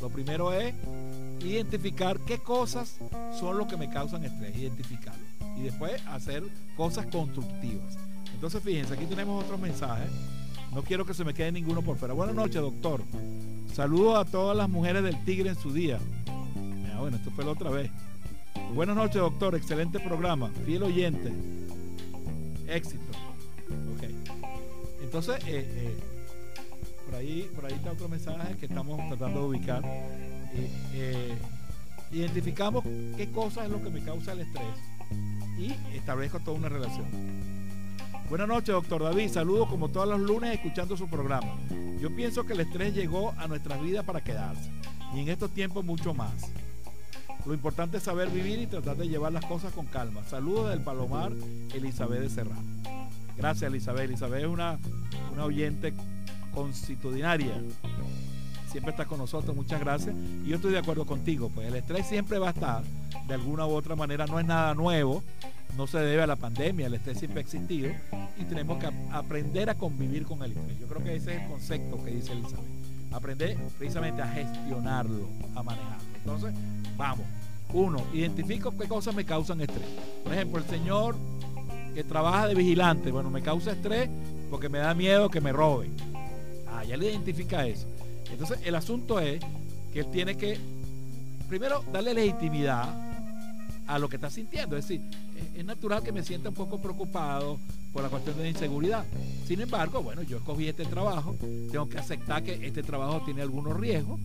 Lo 0.00 0.08
primero 0.10 0.52
es 0.52 0.74
identificar 1.44 2.18
qué 2.20 2.38
cosas 2.38 2.98
son 3.38 3.58
lo 3.58 3.66
que 3.66 3.76
me 3.76 3.88
causan 3.90 4.24
estrés, 4.24 4.56
identificarlo. 4.56 5.24
Y 5.58 5.62
después 5.62 6.00
hacer 6.06 6.42
cosas 6.76 7.06
constructivas. 7.06 7.96
Entonces 8.40 8.62
fíjense, 8.62 8.94
aquí 8.94 9.04
tenemos 9.04 9.44
otros 9.44 9.60
mensajes. 9.60 10.10
No 10.72 10.82
quiero 10.82 11.04
que 11.04 11.12
se 11.12 11.26
me 11.26 11.34
quede 11.34 11.52
ninguno 11.52 11.82
por 11.82 11.98
fuera. 11.98 12.14
Buenas 12.14 12.34
noches, 12.34 12.54
doctor. 12.54 13.02
Saludos 13.74 14.16
a 14.16 14.24
todas 14.24 14.56
las 14.56 14.66
mujeres 14.66 15.02
del 15.02 15.22
Tigre 15.26 15.50
en 15.50 15.56
su 15.56 15.74
día. 15.74 15.98
Ah, 16.90 17.00
bueno, 17.00 17.18
esto 17.18 17.30
fue 17.32 17.44
la 17.44 17.50
otra 17.50 17.68
vez. 17.68 17.90
Buenas 18.72 18.96
noches, 18.96 19.16
doctor. 19.16 19.56
Excelente 19.56 20.00
programa. 20.00 20.50
Fiel 20.64 20.84
oyente. 20.84 21.30
Éxito. 22.66 23.04
Ok. 23.94 24.08
Entonces, 25.02 25.36
eh, 25.46 25.66
eh, 25.76 25.98
por 27.04 27.16
ahí, 27.16 27.46
por 27.54 27.66
ahí 27.66 27.74
está 27.74 27.92
otro 27.92 28.08
mensaje 28.08 28.56
que 28.56 28.64
estamos 28.64 29.06
tratando 29.08 29.42
de 29.42 29.46
ubicar. 29.48 29.84
Eh, 29.84 30.70
eh, 30.94 31.38
identificamos 32.10 32.84
qué 33.18 33.30
cosa 33.34 33.66
es 33.66 33.70
lo 33.70 33.82
que 33.82 33.90
me 33.90 34.00
causa 34.02 34.32
el 34.32 34.40
estrés 34.40 34.64
y 35.58 35.74
establezco 35.94 36.40
toda 36.40 36.56
una 36.56 36.70
relación. 36.70 37.59
Buenas 38.30 38.46
noches, 38.46 38.72
doctor 38.72 39.02
David. 39.02 39.28
Saludos 39.28 39.68
como 39.68 39.88
todos 39.88 40.06
los 40.06 40.20
lunes 40.20 40.54
escuchando 40.54 40.96
su 40.96 41.08
programa. 41.08 41.52
Yo 41.98 42.14
pienso 42.14 42.46
que 42.46 42.52
el 42.52 42.60
estrés 42.60 42.94
llegó 42.94 43.34
a 43.36 43.48
nuestras 43.48 43.82
vidas 43.82 44.04
para 44.04 44.22
quedarse 44.22 44.70
y 45.12 45.18
en 45.18 45.28
estos 45.30 45.50
tiempos 45.50 45.84
mucho 45.84 46.14
más. 46.14 46.52
Lo 47.44 47.52
importante 47.52 47.96
es 47.96 48.04
saber 48.04 48.30
vivir 48.30 48.60
y 48.60 48.68
tratar 48.68 48.96
de 48.96 49.08
llevar 49.08 49.32
las 49.32 49.44
cosas 49.46 49.72
con 49.72 49.86
calma. 49.86 50.22
Saludos 50.28 50.70
del 50.70 50.80
Palomar, 50.80 51.32
Elizabeth 51.74 52.20
de 52.20 52.30
Serrano. 52.30 52.62
Gracias, 53.36 53.68
Elizabeth. 53.68 54.04
Elizabeth 54.04 54.44
es 54.44 54.48
una, 54.48 54.78
una 55.32 55.44
oyente 55.44 55.92
constitucionaria. 56.54 57.60
Siempre 58.70 58.92
está 58.92 59.04
con 59.04 59.18
nosotros, 59.18 59.54
muchas 59.56 59.80
gracias. 59.80 60.14
Y 60.44 60.48
yo 60.48 60.56
estoy 60.56 60.72
de 60.72 60.78
acuerdo 60.78 61.04
contigo, 61.04 61.50
pues 61.52 61.66
el 61.66 61.74
estrés 61.74 62.06
siempre 62.06 62.38
va 62.38 62.48
a 62.48 62.50
estar, 62.52 62.82
de 63.26 63.34
alguna 63.34 63.66
u 63.66 63.70
otra 63.72 63.96
manera, 63.96 64.26
no 64.26 64.38
es 64.38 64.46
nada 64.46 64.74
nuevo, 64.74 65.22
no 65.76 65.86
se 65.86 65.98
debe 65.98 66.22
a 66.22 66.26
la 66.26 66.36
pandemia, 66.36 66.86
el 66.86 66.94
estrés 66.94 67.18
siempre 67.18 67.40
ha 67.40 67.42
existido 67.42 67.90
y 68.38 68.44
tenemos 68.44 68.78
que 68.78 68.86
ap- 68.86 68.94
aprender 69.12 69.70
a 69.70 69.74
convivir 69.74 70.24
con 70.24 70.42
el 70.42 70.52
estrés. 70.52 70.78
Yo 70.78 70.86
creo 70.86 71.02
que 71.02 71.16
ese 71.16 71.34
es 71.36 71.42
el 71.42 71.48
concepto 71.48 72.04
que 72.04 72.10
dice 72.12 72.32
Elizabeth. 72.32 72.64
Aprender 73.12 73.56
precisamente 73.76 74.22
a 74.22 74.28
gestionarlo, 74.28 75.28
a 75.56 75.62
manejarlo. 75.64 76.04
Entonces, 76.16 76.54
vamos. 76.96 77.26
Uno, 77.72 78.00
identifico 78.12 78.76
qué 78.76 78.86
cosas 78.86 79.14
me 79.16 79.24
causan 79.24 79.60
estrés. 79.60 79.86
Por 80.22 80.32
ejemplo, 80.32 80.58
el 80.58 80.64
señor 80.66 81.16
que 81.94 82.04
trabaja 82.04 82.46
de 82.46 82.54
vigilante, 82.54 83.10
bueno, 83.10 83.30
me 83.30 83.42
causa 83.42 83.72
estrés 83.72 84.08
porque 84.48 84.68
me 84.68 84.78
da 84.78 84.94
miedo 84.94 85.28
que 85.28 85.40
me 85.40 85.50
roben. 85.52 85.92
Ah, 86.68 86.84
ya 86.84 86.96
le 86.96 87.10
identifica 87.10 87.66
eso. 87.66 87.88
Entonces, 88.32 88.58
el 88.64 88.74
asunto 88.74 89.18
es 89.20 89.40
que 89.92 90.00
él 90.00 90.06
tiene 90.10 90.36
que, 90.36 90.58
primero, 91.48 91.84
darle 91.92 92.14
legitimidad 92.14 92.88
a 93.86 93.98
lo 93.98 94.08
que 94.08 94.16
está 94.16 94.30
sintiendo. 94.30 94.76
Es 94.76 94.86
decir, 94.88 95.00
es- 95.36 95.58
es 95.60 95.64
natural 95.64 96.02
que 96.02 96.12
me 96.12 96.22
sienta 96.22 96.48
un 96.50 96.54
poco 96.54 96.80
preocupado 96.80 97.58
por 97.92 98.02
la 98.04 98.08
cuestión 98.08 98.36
de 98.36 98.44
la 98.44 98.48
inseguridad. 98.50 99.04
Sin 99.46 99.60
embargo, 99.60 100.00
bueno, 100.02 100.22
yo 100.22 100.36
escogí 100.36 100.68
este 100.68 100.84
trabajo, 100.84 101.34
tengo 101.72 101.88
que 101.88 101.98
aceptar 101.98 102.42
que 102.44 102.64
este 102.66 102.82
trabajo 102.84 103.22
tiene 103.24 103.42
algunos 103.42 103.76
riesgos, 103.78 104.20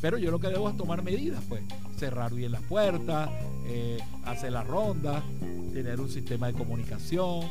pero 0.00 0.16
yo 0.16 0.30
lo 0.30 0.38
que 0.40 0.48
debo 0.48 0.70
es 0.70 0.76
tomar 0.76 1.02
medidas, 1.02 1.42
pues, 1.48 1.62
cerrar 1.98 2.32
bien 2.32 2.52
las 2.52 2.62
puertas, 2.62 3.28
eh, 3.66 3.98
hacer 4.24 4.52
la 4.52 4.62
ronda, 4.64 5.22
tener 5.72 6.00
un 6.00 6.08
sistema 6.10 6.46
de 6.46 6.54
comunicación. 6.54 7.42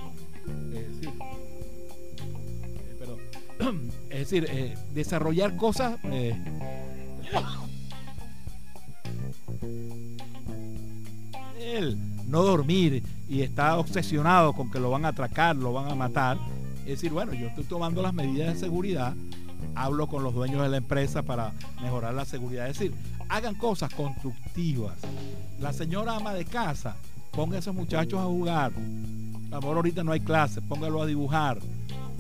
Eh, 3.60 3.90
es 4.10 4.20
decir, 4.20 4.48
eh, 4.50 4.78
desarrollar 4.94 5.56
cosas 5.56 5.98
eh, 6.06 6.36
él 11.60 11.98
no 12.28 12.44
dormir 12.44 13.04
y 13.30 13.42
está 13.42 13.78
obsesionado 13.78 14.54
con 14.54 14.72
que 14.72 14.80
lo 14.80 14.90
van 14.90 15.06
a 15.06 15.10
atracar, 15.10 15.56
lo 15.56 15.74
van 15.74 15.92
a 15.92 15.96
matar, 15.96 16.38
es 16.82 16.90
decir, 16.90 17.12
bueno, 17.12 17.34
yo 17.34 17.48
estoy 17.48 17.64
tomando 17.66 18.02
las 18.02 18.14
medidas 18.14 18.54
de 18.54 18.60
seguridad, 18.60 19.14
hablo 19.76 20.08
con 20.08 20.24
los 20.24 20.34
dueños 20.34 20.62
de 20.62 20.70
la 20.70 20.78
empresa 20.78 21.24
para 21.24 21.54
mejorar 21.82 22.14
la 22.14 22.26
seguridad, 22.26 22.68
es 22.68 22.80
decir, 22.80 22.96
hagan 23.30 23.56
cosas 23.56 23.94
constructivas. 23.94 24.98
La 25.60 25.74
señora 25.74 26.16
ama 26.16 26.34
de 26.34 26.46
casa, 26.46 26.96
ponga 27.32 27.58
a 27.58 27.60
esos 27.60 27.74
muchachos 27.74 28.20
a 28.20 28.26
jugar. 28.26 28.72
Amor, 29.52 29.78
ahorita 29.78 30.04
no 30.04 30.12
hay 30.12 30.20
clase, 30.20 30.62
póngalo 30.62 31.02
a 31.02 31.06
dibujar, 31.06 31.60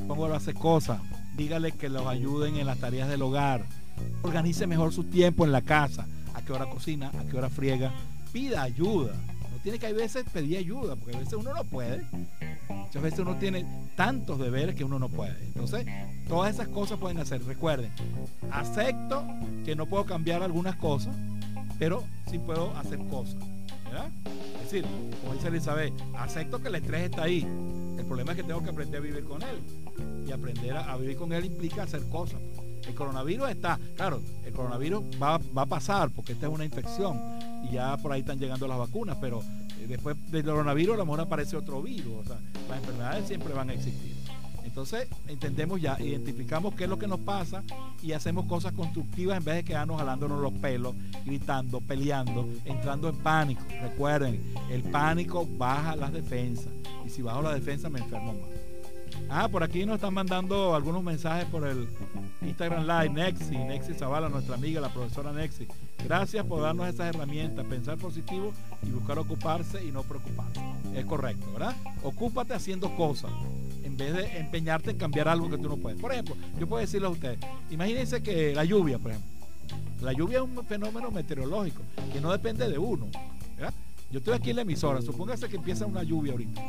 póngalo 0.07 0.35
a 0.35 0.37
hacer 0.37 0.53
cosas, 0.53 0.99
dígale 1.35 1.71
que 1.71 1.89
los 1.89 2.05
ayuden 2.07 2.57
en 2.57 2.67
las 2.67 2.77
tareas 2.77 3.09
del 3.09 3.21
hogar, 3.21 3.65
organice 4.21 4.67
mejor 4.67 4.93
su 4.93 5.05
tiempo 5.05 5.45
en 5.45 5.51
la 5.51 5.61
casa, 5.61 6.07
a 6.33 6.41
qué 6.41 6.53
hora 6.53 6.69
cocina, 6.69 7.11
a 7.17 7.23
qué 7.29 7.37
hora 7.37 7.49
friega, 7.49 7.91
pida 8.31 8.61
ayuda. 8.63 9.13
No 9.51 9.57
tiene 9.61 9.79
que 9.79 9.87
hay 9.87 9.93
veces 9.93 10.25
pedir 10.31 10.57
ayuda, 10.57 10.95
porque 10.95 11.15
a 11.15 11.19
veces 11.19 11.33
uno 11.33 11.53
no 11.53 11.63
puede. 11.63 12.05
Muchas 12.69 13.01
veces 13.01 13.19
uno 13.19 13.35
tiene 13.37 13.65
tantos 13.95 14.39
deberes 14.39 14.75
que 14.75 14.83
uno 14.83 14.99
no 14.99 15.09
puede. 15.09 15.37
Entonces, 15.45 15.85
todas 16.27 16.53
esas 16.53 16.67
cosas 16.67 16.99
pueden 16.99 17.19
hacer. 17.19 17.43
Recuerden, 17.43 17.91
acepto 18.51 19.25
que 19.65 19.75
no 19.75 19.85
puedo 19.85 20.05
cambiar 20.05 20.43
algunas 20.43 20.75
cosas, 20.75 21.15
pero 21.79 22.03
sí 22.29 22.39
puedo 22.39 22.75
hacer 22.77 22.99
cosas. 23.09 23.35
Es 24.55 24.71
decir, 24.71 24.85
como 25.21 25.35
dice 25.35 25.47
Elizabeth, 25.49 25.93
acepto 26.17 26.61
que 26.61 26.69
el 26.69 26.75
estrés 26.75 27.03
está 27.03 27.23
ahí. 27.23 27.47
El 27.97 28.05
problema 28.05 28.31
es 28.31 28.37
que 28.37 28.43
tengo 28.43 28.63
que 28.63 28.69
aprender 28.69 28.99
a 28.99 29.03
vivir 29.03 29.23
con 29.23 29.41
él. 29.41 29.59
Y 30.27 30.31
aprender 30.31 30.75
a, 30.75 30.95
vivir 30.97 31.17
con 31.17 31.33
él 31.33 31.45
implica 31.45 31.83
hacer 31.83 32.01
cosas. 32.09 32.39
El 32.87 32.95
coronavirus 32.95 33.49
está, 33.49 33.79
claro, 33.95 34.21
el 34.45 34.53
coronavirus 34.53 35.03
va, 35.21 35.37
va 35.37 35.61
a 35.61 35.65
pasar 35.65 36.09
porque 36.09 36.33
esta 36.33 36.47
es 36.47 36.53
una 36.53 36.65
infección 36.65 37.17
y 37.63 37.73
ya 37.73 37.95
por 37.97 38.11
ahí 38.11 38.19
están 38.19 38.39
llegando 38.39 38.67
las 38.67 38.77
vacunas, 38.77 39.17
pero 39.21 39.41
eh, 39.79 39.87
después 39.87 40.17
del 40.31 40.43
coronavirus 40.43 40.95
a 40.95 40.97
lo 40.97 41.05
mejor 41.05 41.21
aparece 41.21 41.55
otro 41.55 41.81
virus. 41.81 42.13
O 42.13 42.23
sea, 42.25 42.39
las 42.69 42.79
enfermedades 42.79 43.27
siempre 43.27 43.53
van 43.53 43.69
a 43.69 43.73
existir. 43.73 44.13
Entonces 44.63 45.07
entendemos 45.27 45.81
ya, 45.81 45.99
identificamos 45.99 46.73
qué 46.75 46.85
es 46.85 46.89
lo 46.89 46.97
que 46.97 47.07
nos 47.07 47.19
pasa 47.19 47.63
y 48.01 48.13
hacemos 48.13 48.45
cosas 48.45 48.73
constructivas 48.73 49.37
en 49.37 49.43
vez 49.43 49.55
de 49.55 49.63
quedarnos 49.63 49.97
jalándonos 49.97 50.41
los 50.41 50.53
pelos, 50.53 50.95
gritando, 51.25 51.81
peleando, 51.81 52.47
entrando 52.65 53.09
en 53.09 53.17
pánico. 53.17 53.61
Recuerden, 53.81 54.41
el 54.69 54.83
pánico 54.83 55.47
baja 55.57 55.95
las 55.95 56.13
defensas 56.13 56.71
y 57.05 57.09
si 57.09 57.21
bajo 57.21 57.41
la 57.41 57.53
defensa 57.53 57.89
me 57.89 57.99
enfermo 57.99 58.33
más. 58.33 58.63
Ah, 59.29 59.47
por 59.47 59.63
aquí 59.63 59.85
nos 59.85 59.95
están 59.95 60.13
mandando 60.13 60.75
algunos 60.75 61.03
mensajes 61.03 61.45
por 61.45 61.67
el 61.67 61.87
Instagram 62.41 62.85
Live, 62.85 63.09
Nexi, 63.09 63.57
Nexi 63.57 63.93
Zavala, 63.93 64.29
nuestra 64.29 64.55
amiga, 64.55 64.81
la 64.81 64.89
profesora 64.89 65.31
Nexi. 65.31 65.67
Gracias 66.03 66.45
por 66.45 66.61
darnos 66.61 66.87
esas 66.87 67.15
herramientas, 67.15 67.65
pensar 67.65 67.97
positivo 67.97 68.51
y 68.81 68.89
buscar 68.89 69.19
ocuparse 69.19 69.83
y 69.83 69.91
no 69.91 70.03
preocuparse. 70.03 70.61
Es 70.95 71.05
correcto, 71.05 71.45
¿verdad? 71.53 71.75
Ocúpate 72.03 72.53
haciendo 72.53 72.93
cosas 72.95 73.31
en 73.83 73.97
vez 73.97 74.13
de 74.13 74.37
empeñarte 74.37 74.91
en 74.91 74.97
cambiar 74.97 75.27
algo 75.27 75.49
que 75.49 75.57
tú 75.57 75.69
no 75.69 75.77
puedes. 75.77 75.99
Por 75.99 76.11
ejemplo, 76.11 76.35
yo 76.59 76.67
puedo 76.67 76.81
decirle 76.81 77.07
a 77.07 77.11
ustedes, 77.11 77.39
imagínense 77.69 78.23
que 78.23 78.53
la 78.53 78.63
lluvia, 78.63 78.97
por 78.97 79.11
ejemplo, 79.11 79.31
La 80.01 80.11
lluvia 80.13 80.39
es 80.39 80.43
un 80.43 80.65
fenómeno 80.65 81.11
meteorológico 81.11 81.81
que 82.11 82.19
no 82.19 82.31
depende 82.31 82.67
de 82.69 82.77
uno. 82.77 83.07
Yo 84.11 84.19
estoy 84.19 84.35
aquí 84.35 84.51
en 84.51 84.57
la 84.57 84.61
emisora, 84.61 85.01
supóngase 85.01 85.49
que 85.49 85.55
empieza 85.55 85.85
una 85.85 86.03
lluvia 86.03 86.33
ahorita. 86.33 86.61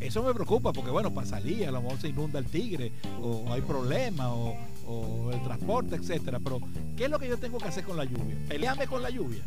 Eso 0.00 0.22
me 0.22 0.34
preocupa 0.34 0.70
porque, 0.72 0.90
bueno, 0.90 1.10
salir 1.24 1.66
a 1.66 1.70
lo 1.70 1.80
mejor 1.80 1.98
se 1.98 2.08
inunda 2.08 2.38
el 2.38 2.44
tigre 2.44 2.92
o 3.22 3.50
hay 3.50 3.62
problemas 3.62 4.26
o, 4.26 4.54
o 4.86 5.30
el 5.32 5.42
transporte, 5.42 5.96
etcétera. 5.96 6.40
Pero, 6.40 6.60
¿qué 6.94 7.04
es 7.04 7.10
lo 7.10 7.18
que 7.18 7.28
yo 7.28 7.38
tengo 7.38 7.56
que 7.58 7.68
hacer 7.68 7.84
con 7.84 7.96
la 7.96 8.04
lluvia? 8.04 8.36
Pelearme 8.48 8.86
con 8.86 9.00
la 9.00 9.08
lluvia 9.08 9.42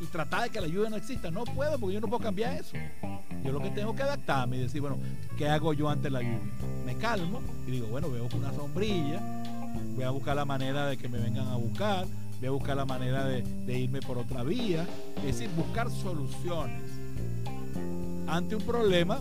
y 0.00 0.06
tratar 0.06 0.42
de 0.42 0.50
que 0.50 0.60
la 0.60 0.66
lluvia 0.66 0.90
no 0.90 0.96
exista. 0.96 1.30
No 1.30 1.44
puedo 1.44 1.78
porque 1.78 1.94
yo 1.94 2.00
no 2.00 2.08
puedo 2.08 2.22
cambiar 2.22 2.56
eso. 2.56 2.76
Yo 3.44 3.52
lo 3.52 3.60
que 3.60 3.70
tengo 3.70 3.94
que 3.94 4.02
adaptarme 4.02 4.56
y 4.56 4.60
decir, 4.60 4.80
bueno, 4.80 4.98
¿qué 5.36 5.48
hago 5.48 5.72
yo 5.72 5.88
ante 5.88 6.10
la 6.10 6.20
lluvia? 6.20 6.40
Me 6.84 6.96
calmo 6.96 7.40
y 7.66 7.72
digo, 7.72 7.88
bueno, 7.88 8.10
veo 8.10 8.28
una 8.36 8.52
sombrilla, 8.52 9.20
voy 9.94 10.04
a 10.04 10.10
buscar 10.10 10.36
la 10.36 10.44
manera 10.44 10.86
de 10.86 10.96
que 10.96 11.08
me 11.08 11.18
vengan 11.18 11.48
a 11.48 11.56
buscar, 11.56 12.06
voy 12.38 12.48
a 12.48 12.50
buscar 12.50 12.76
la 12.76 12.84
manera 12.84 13.24
de, 13.24 13.42
de 13.42 13.78
irme 13.78 14.00
por 14.00 14.18
otra 14.18 14.42
vía. 14.44 14.86
Es 15.18 15.38
decir, 15.38 15.50
buscar 15.56 15.90
soluciones 15.90 16.82
ante 18.28 18.54
un 18.54 18.62
problema 18.62 19.20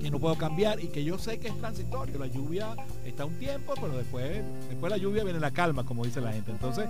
que 0.00 0.10
no 0.10 0.18
puedo 0.18 0.36
cambiar 0.36 0.82
y 0.82 0.88
que 0.88 1.04
yo 1.04 1.18
sé 1.18 1.38
que 1.38 1.48
es 1.48 1.58
transitorio. 1.58 2.18
La 2.18 2.26
lluvia 2.26 2.74
está 3.04 3.24
un 3.24 3.34
tiempo, 3.38 3.74
pero 3.80 3.96
después, 3.96 4.42
después 4.68 4.90
la 4.90 4.96
lluvia 4.98 5.24
viene 5.24 5.40
la 5.40 5.50
calma, 5.50 5.84
como 5.84 6.04
dice 6.04 6.20
la 6.20 6.32
gente. 6.32 6.50
Entonces, 6.50 6.86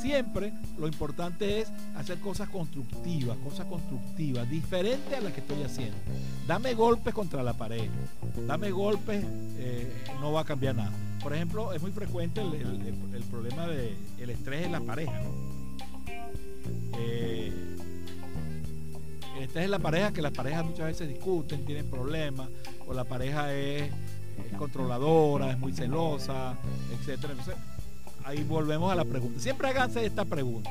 siempre 0.00 0.52
lo 0.78 0.86
importante 0.86 1.60
es 1.60 1.72
hacer 1.96 2.18
cosas 2.18 2.48
constructivas, 2.48 3.36
cosas 3.38 3.66
constructivas, 3.66 4.48
diferentes 4.48 5.18
a 5.18 5.20
las 5.20 5.32
que 5.32 5.40
estoy 5.40 5.62
haciendo. 5.62 5.96
Dame 6.46 6.74
golpes 6.74 7.12
contra 7.14 7.42
la 7.42 7.54
pared, 7.54 7.88
dame 8.46 8.70
golpes, 8.70 9.24
eh, 9.58 9.92
no 10.20 10.32
va 10.32 10.42
a 10.42 10.44
cambiar 10.44 10.76
nada. 10.76 10.92
Por 11.22 11.34
ejemplo, 11.34 11.72
es 11.72 11.82
muy 11.82 11.90
frecuente 11.90 12.40
el, 12.40 12.94
problema 13.30 13.66
del 13.66 14.30
estrés 14.30 14.66
en 14.66 14.72
la 14.72 14.80
pareja. 14.80 15.20
Eh, 16.98 17.75
esta 19.42 19.62
es 19.62 19.70
la 19.70 19.78
pareja 19.78 20.12
que 20.12 20.22
las 20.22 20.32
parejas 20.32 20.64
muchas 20.64 20.86
veces 20.86 21.08
discuten, 21.08 21.64
tienen 21.64 21.88
problemas, 21.90 22.48
o 22.86 22.94
la 22.94 23.04
pareja 23.04 23.52
es, 23.52 23.90
controladora, 24.58 25.50
es 25.50 25.58
muy 25.58 25.72
celosa, 25.72 26.54
etcétera. 26.92 27.32
Entonces, 27.32 27.56
ahí 28.24 28.42
volvemos 28.44 28.90
a 28.90 28.94
la 28.94 29.04
pregunta. 29.04 29.40
Siempre 29.40 29.68
háganse 29.68 30.04
esta 30.04 30.24
pregunta. 30.24 30.70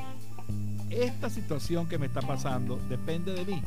Esta 0.90 1.30
situación 1.30 1.88
que 1.88 1.98
me 1.98 2.06
está 2.08 2.22
pasando 2.22 2.80
depende 2.90 3.34
de 3.34 3.46
mí. 3.46 3.62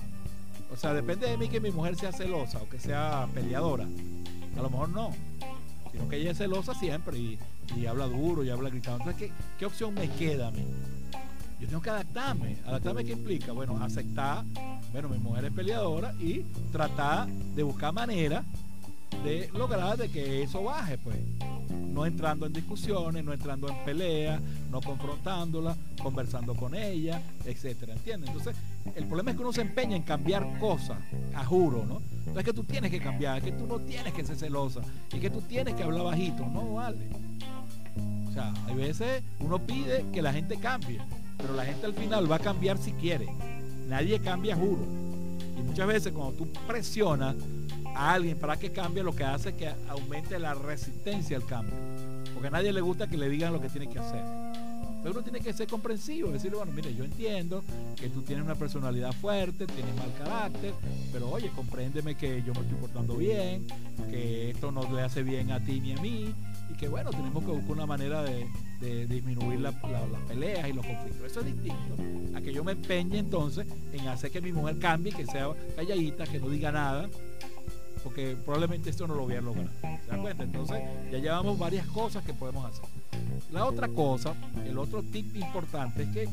O 0.72 0.76
sea, 0.76 0.92
depende 0.92 1.28
de 1.28 1.36
mí 1.36 1.48
que 1.48 1.60
mi 1.60 1.70
mujer 1.70 1.96
sea 1.96 2.12
celosa 2.12 2.58
o 2.58 2.68
que 2.68 2.78
sea 2.78 3.26
peleadora. 3.34 3.86
A 4.56 4.62
lo 4.62 4.70
mejor 4.70 4.88
no. 4.90 5.10
Sino 5.92 6.08
que 6.08 6.16
ella 6.16 6.32
es 6.32 6.38
celosa 6.38 6.74
siempre 6.74 7.18
y, 7.18 7.38
habla 7.86 8.06
duro 8.06 8.44
y 8.44 8.50
habla 8.50 8.70
gritando. 8.70 8.98
Entonces, 9.04 9.30
¿qué, 9.30 9.32
¿qué 9.58 9.66
opción 9.66 9.94
me 9.94 10.08
queda 10.10 10.48
a 10.48 10.50
mí? 10.50 10.64
Yo 11.60 11.66
tengo 11.66 11.82
que 11.82 11.90
adaptarme. 11.90 12.56
¿Adaptarme 12.66 13.04
qué 13.04 13.12
implica? 13.12 13.52
Bueno, 13.52 13.82
aceptar, 13.82 14.44
bueno, 14.92 15.08
mi 15.08 15.18
mujer 15.18 15.46
es 15.46 15.52
peleadora 15.52 16.14
y 16.20 16.44
tratar 16.72 17.28
de 17.28 17.62
buscar 17.62 17.92
manera 17.92 18.44
de 19.24 19.50
lograr 19.54 19.96
de 19.96 20.08
que 20.08 20.42
eso 20.42 20.62
baje, 20.64 20.98
pues. 20.98 21.16
No 21.70 22.06
entrando 22.06 22.46
en 22.46 22.52
discusiones, 22.52 23.24
no 23.24 23.32
entrando 23.32 23.68
en 23.68 23.84
peleas, 23.84 24.40
no 24.70 24.80
confrontándola, 24.80 25.76
conversando 26.00 26.54
con 26.54 26.74
ella, 26.74 27.20
etcétera, 27.44 27.94
¿entiendes? 27.94 28.28
Entonces, 28.28 28.56
el 28.94 29.06
problema 29.06 29.30
es 29.30 29.36
que 29.36 29.42
uno 29.42 29.52
se 29.52 29.62
empeña 29.62 29.96
en 29.96 30.02
cambiar 30.02 30.58
cosas, 30.60 30.98
a 31.34 31.44
juro, 31.44 31.84
¿no? 31.84 32.00
Entonces 32.18 32.36
es 32.36 32.44
que 32.44 32.52
tú 32.52 32.64
tienes 32.64 32.90
que 32.90 33.00
cambiar, 33.00 33.38
es 33.38 33.44
que 33.44 33.52
tú 33.52 33.66
no 33.66 33.80
tienes 33.80 34.12
que 34.12 34.24
ser 34.24 34.36
celosa, 34.36 34.80
y 35.12 35.18
que 35.18 35.30
tú 35.30 35.40
tienes 35.40 35.74
que 35.74 35.82
hablar 35.82 36.04
bajito, 36.04 36.46
no 36.46 36.74
vale. 36.74 37.08
O 38.28 38.32
sea, 38.32 38.52
hay 38.66 38.74
veces 38.74 39.22
uno 39.40 39.58
pide 39.58 40.04
que 40.12 40.22
la 40.22 40.32
gente 40.32 40.56
cambie, 40.58 41.00
pero 41.38 41.54
la 41.54 41.64
gente 41.64 41.86
al 41.86 41.94
final 41.94 42.30
va 42.30 42.36
a 42.36 42.40
cambiar 42.40 42.76
si 42.78 42.92
quiere. 42.92 43.28
Nadie 43.88 44.20
cambia, 44.20 44.54
juro. 44.54 44.84
Y 45.56 45.62
muchas 45.62 45.86
veces 45.86 46.12
cuando 46.12 46.34
tú 46.34 46.52
presionas 46.66 47.36
a 47.94 48.12
alguien 48.12 48.38
para 48.38 48.58
que 48.58 48.70
cambie, 48.70 49.02
lo 49.02 49.14
que 49.14 49.24
hace 49.24 49.50
es 49.50 49.54
que 49.54 49.72
aumente 49.88 50.38
la 50.38 50.54
resistencia 50.54 51.36
al 51.36 51.46
cambio. 51.46 51.74
Porque 52.34 52.48
a 52.48 52.50
nadie 52.50 52.72
le 52.72 52.80
gusta 52.80 53.08
que 53.08 53.16
le 53.16 53.28
digan 53.28 53.52
lo 53.52 53.60
que 53.60 53.68
tiene 53.68 53.88
que 53.88 53.98
hacer. 53.98 54.22
Pero 55.02 55.12
uno 55.12 55.22
tiene 55.22 55.40
que 55.40 55.52
ser 55.52 55.68
comprensivo, 55.68 56.30
decirle, 56.30 56.56
bueno, 56.56 56.72
mire, 56.72 56.94
yo 56.94 57.04
entiendo 57.04 57.62
que 57.96 58.08
tú 58.10 58.22
tienes 58.22 58.44
una 58.44 58.56
personalidad 58.56 59.12
fuerte, 59.12 59.66
tienes 59.66 59.94
mal 59.96 60.12
carácter, 60.18 60.74
pero 61.12 61.30
oye, 61.30 61.50
compréndeme 61.54 62.16
que 62.16 62.42
yo 62.42 62.52
me 62.52 62.60
estoy 62.60 62.78
portando 62.80 63.16
bien, 63.16 63.64
que 64.10 64.50
esto 64.50 64.72
no 64.72 64.92
le 64.92 65.02
hace 65.02 65.22
bien 65.22 65.52
a 65.52 65.64
ti 65.64 65.80
ni 65.80 65.92
a 65.92 66.00
mí, 66.00 66.34
y 66.70 66.74
que 66.74 66.88
bueno, 66.88 67.10
tenemos 67.10 67.44
que 67.44 67.50
buscar 67.50 67.72
una 67.72 67.86
manera 67.86 68.22
de, 68.22 68.46
disminuir 69.06 69.60
las 69.60 69.74
peleas 70.28 70.68
y 70.68 70.72
los 70.72 70.86
conflictos. 70.86 71.26
Eso 71.26 71.40
es 71.40 71.46
distinto 71.46 71.96
a 72.36 72.40
que 72.40 72.52
yo 72.52 72.62
me 72.62 72.72
empeñe 72.72 73.18
entonces 73.18 73.66
en 73.92 74.06
hacer 74.06 74.30
que 74.30 74.40
mi 74.40 74.52
mujer 74.52 74.78
cambie, 74.78 75.12
que 75.12 75.26
sea 75.26 75.50
calladita, 75.74 76.26
que 76.26 76.38
no 76.38 76.48
diga 76.48 76.70
nada, 76.70 77.08
porque 78.04 78.36
probablemente 78.44 78.90
esto 78.90 79.06
no 79.06 79.14
lo 79.14 79.22
voy 79.22 79.34
a 79.34 79.40
lograr. 79.40 79.68
¿Se 79.80 80.10
dan 80.10 80.22
cuenta? 80.22 80.44
Entonces 80.44 80.80
ya 81.10 81.18
llevamos 81.18 81.58
varias 81.58 81.86
cosas 81.88 82.24
que 82.24 82.32
podemos 82.32 82.64
hacer. 82.64 82.84
La 83.52 83.64
otra 83.64 83.88
cosa, 83.88 84.34
el 84.64 84.78
otro 84.78 85.02
tip 85.02 85.34
importante 85.36 86.02
es 86.04 86.08
que 86.10 86.28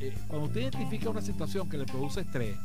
eh, 0.00 0.14
cuando 0.28 0.46
usted 0.46 0.60
identifica 0.62 1.10
una 1.10 1.22
situación 1.22 1.68
que 1.68 1.78
le 1.78 1.86
produce 1.86 2.20
estrés, 2.20 2.56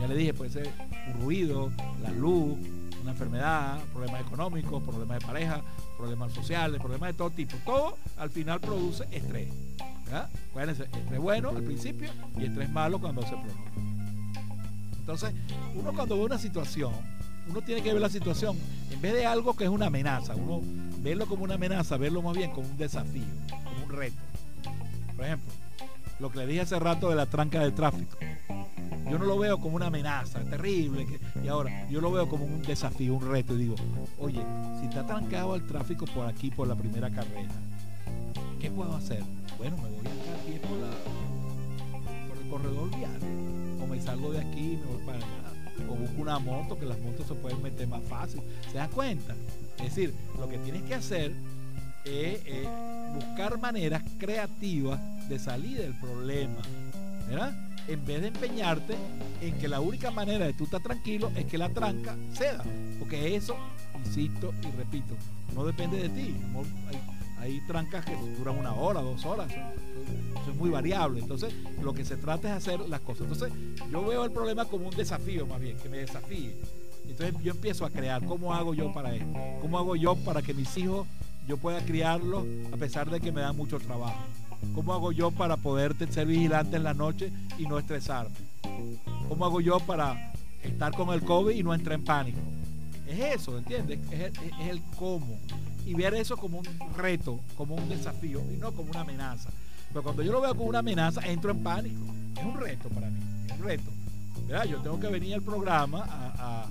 ya 0.00 0.06
le 0.06 0.14
dije, 0.14 0.34
puede 0.34 0.50
ser 0.50 0.70
un 1.14 1.22
ruido, 1.22 1.70
la 2.02 2.10
luz, 2.10 2.58
una 3.00 3.12
enfermedad, 3.12 3.78
problemas 3.92 4.20
económicos, 4.22 4.82
problemas 4.82 5.20
de 5.20 5.26
pareja, 5.26 5.60
problemas 5.96 6.32
sociales, 6.32 6.80
problemas 6.80 7.10
de 7.10 7.14
todo 7.14 7.30
tipo. 7.30 7.56
Todo 7.64 7.96
al 8.16 8.30
final 8.30 8.60
produce 8.60 9.04
estrés. 9.10 9.48
Estrés 10.56 11.18
bueno 11.20 11.50
al 11.50 11.62
principio 11.62 12.10
y 12.36 12.44
estrés 12.44 12.70
malo 12.70 12.98
cuando 12.98 13.22
se 13.22 13.28
prolonga. 13.28 13.70
Entonces, 14.98 15.32
uno 15.74 15.92
cuando 15.92 16.16
ve 16.16 16.24
una 16.24 16.38
situación, 16.38 16.92
uno 17.48 17.62
tiene 17.62 17.82
que 17.82 17.92
ver 17.92 18.02
la 18.02 18.08
situación, 18.08 18.56
en 18.90 19.00
vez 19.00 19.14
de 19.14 19.26
algo 19.26 19.56
que 19.56 19.64
es 19.64 19.70
una 19.70 19.86
amenaza, 19.86 20.34
uno 20.36 20.60
verlo 20.98 21.26
como 21.26 21.44
una 21.44 21.54
amenaza, 21.54 21.96
verlo 21.96 22.22
más 22.22 22.36
bien 22.36 22.50
como 22.50 22.68
un 22.68 22.76
desafío, 22.76 23.24
como 23.48 23.84
un 23.84 23.90
reto. 23.90 24.16
Por 25.16 25.24
ejemplo, 25.24 25.52
lo 26.18 26.30
que 26.30 26.38
le 26.38 26.46
dije 26.46 26.60
hace 26.60 26.78
rato 26.78 27.08
de 27.08 27.16
la 27.16 27.26
tranca 27.26 27.60
del 27.60 27.74
tráfico. 27.74 28.18
Yo 29.08 29.18
no 29.18 29.24
lo 29.24 29.38
veo 29.38 29.58
como 29.58 29.76
una 29.76 29.86
amenaza 29.86 30.40
terrible. 30.40 31.06
y 31.42 31.48
ahora 31.48 31.88
yo 31.88 32.00
lo 32.00 32.12
veo 32.12 32.28
como 32.28 32.44
un 32.44 32.62
desafío, 32.62 33.14
un 33.14 33.30
reto. 33.30 33.54
Y 33.54 33.58
digo, 33.58 33.74
oye, 34.18 34.42
si 34.80 34.86
está 34.86 35.06
trancado 35.06 35.54
el 35.54 35.66
tráfico 35.66 36.06
por 36.06 36.26
aquí, 36.26 36.50
por 36.50 36.68
la 36.68 36.74
primera 36.74 37.10
carrera, 37.10 37.50
¿qué 38.60 38.70
puedo 38.70 38.94
hacer? 38.94 39.22
Bueno, 39.58 39.76
me 39.76 39.90
voy 39.90 40.06
a 40.06 40.34
aquí 40.40 40.58
por, 40.60 42.28
por 42.28 42.38
el 42.38 42.50
corredor 42.50 42.96
vial. 42.96 43.20
O 43.82 43.86
me 43.86 44.00
salgo 44.00 44.32
de 44.32 44.40
aquí, 44.40 44.78
me 44.80 44.84
voy 44.84 45.04
para 45.04 45.18
allá. 45.18 45.26
O 45.88 45.94
busco 45.94 46.20
una 46.20 46.38
moto, 46.38 46.78
que 46.78 46.86
las 46.86 46.98
motos 47.00 47.26
se 47.26 47.34
pueden 47.34 47.62
meter 47.62 47.88
más 47.88 48.02
fácil. 48.04 48.42
¿Se 48.70 48.78
da 48.78 48.88
cuenta? 48.88 49.34
Es 49.78 49.94
decir, 49.94 50.14
lo 50.38 50.48
que 50.48 50.58
tienes 50.58 50.82
que 50.82 50.94
hacer 50.94 51.32
es 52.04 52.40
buscar 53.14 53.58
maneras 53.58 54.02
creativas 54.18 55.00
de 55.28 55.38
salir 55.38 55.78
del 55.78 55.98
problema. 55.98 56.60
¿Verdad? 57.28 57.69
En 57.90 58.06
vez 58.06 58.22
de 58.22 58.28
empeñarte 58.28 58.94
en 59.40 59.58
que 59.58 59.66
la 59.66 59.80
única 59.80 60.12
manera 60.12 60.46
de 60.46 60.52
tú 60.52 60.64
estar 60.64 60.80
tranquilo 60.80 61.30
es 61.34 61.44
que 61.46 61.58
la 61.58 61.68
tranca 61.70 62.16
ceda. 62.32 62.62
Porque 62.98 63.34
eso, 63.34 63.56
insisto 64.04 64.54
y 64.62 64.76
repito, 64.76 65.16
no 65.54 65.64
depende 65.64 65.98
de 65.98 66.08
ti. 66.08 66.36
Hay, 67.38 67.60
trancas 67.66 68.04
que 68.04 68.14
duran 68.38 68.58
una 68.58 68.74
hora, 68.74 69.00
dos 69.00 69.24
horas. 69.24 69.50
Eso, 69.50 70.50
es 70.50 70.56
muy 70.56 70.70
variable. 70.70 71.20
Entonces, 71.20 71.52
lo 71.82 71.92
que 71.92 72.04
se 72.04 72.16
trata 72.16 72.50
es 72.50 72.54
hacer 72.54 72.80
las 72.80 73.00
cosas. 73.00 73.22
Entonces, 73.22 73.52
yo 73.90 74.06
veo 74.06 74.24
el 74.24 74.30
problema 74.30 74.66
como 74.66 74.88
un 74.88 74.94
desafío 74.94 75.46
más 75.46 75.60
bien, 75.60 75.76
que 75.78 75.88
me 75.88 75.98
desafíe. 75.98 76.54
Entonces 77.08 77.34
yo 77.42 77.50
empiezo 77.50 77.84
a 77.84 77.90
crear, 77.90 78.24
¿cómo 78.24 78.54
hago 78.54 78.72
yo 78.72 78.92
para 78.92 79.12
esto? 79.14 79.26
¿Cómo 79.60 79.78
hago 79.78 79.96
yo 79.96 80.14
para 80.16 80.42
que 80.42 80.54
mis 80.54 80.76
hijos 80.76 81.08
yo 81.48 81.56
pueda 81.56 81.84
criarlos 81.84 82.44
a 82.72 82.76
pesar 82.76 83.10
de 83.10 83.20
que 83.20 83.32
me 83.32 83.40
dan 83.40 83.56
mucho 83.56 83.80
trabajo? 83.80 84.20
¿Cómo 84.74 84.94
hago 84.94 85.12
yo 85.12 85.30
para 85.30 85.56
poder 85.56 85.94
ser 86.10 86.26
vigilante 86.26 86.76
en 86.76 86.84
la 86.84 86.94
noche 86.94 87.32
y 87.58 87.66
no 87.66 87.78
estresarme? 87.78 88.36
¿Cómo 89.28 89.44
hago 89.44 89.60
yo 89.60 89.80
para 89.80 90.32
estar 90.62 90.92
con 90.92 91.10
el 91.10 91.22
COVID 91.22 91.54
y 91.54 91.62
no 91.62 91.74
entrar 91.74 91.98
en 91.98 92.04
pánico? 92.04 92.40
Es 93.06 93.40
eso, 93.40 93.58
¿entiendes? 93.58 93.98
Es, 94.10 94.32
el 94.68 94.80
cómo. 94.96 95.38
Y 95.84 95.94
ver 95.94 96.14
eso 96.14 96.36
como 96.36 96.58
un 96.58 96.66
reto, 96.96 97.40
como 97.56 97.74
un 97.74 97.88
desafío 97.88 98.40
y 98.52 98.56
no 98.56 98.72
como 98.72 98.90
una 98.90 99.00
amenaza. 99.00 99.50
Pero 99.88 100.02
cuando 100.02 100.22
yo 100.22 100.32
lo 100.32 100.40
veo 100.40 100.54
como 100.54 100.68
una 100.68 100.78
amenaza, 100.78 101.20
entro 101.22 101.50
en 101.50 101.62
pánico. 101.62 102.04
Es 102.38 102.44
un 102.44 102.54
reto 102.54 102.88
para 102.90 103.10
mí, 103.10 103.18
es 103.46 103.52
un 103.52 103.64
reto. 103.64 103.90
Yo 104.68 104.78
tengo 104.80 104.98
que 104.98 105.08
venir 105.08 105.34
al 105.34 105.42
programa 105.42 106.68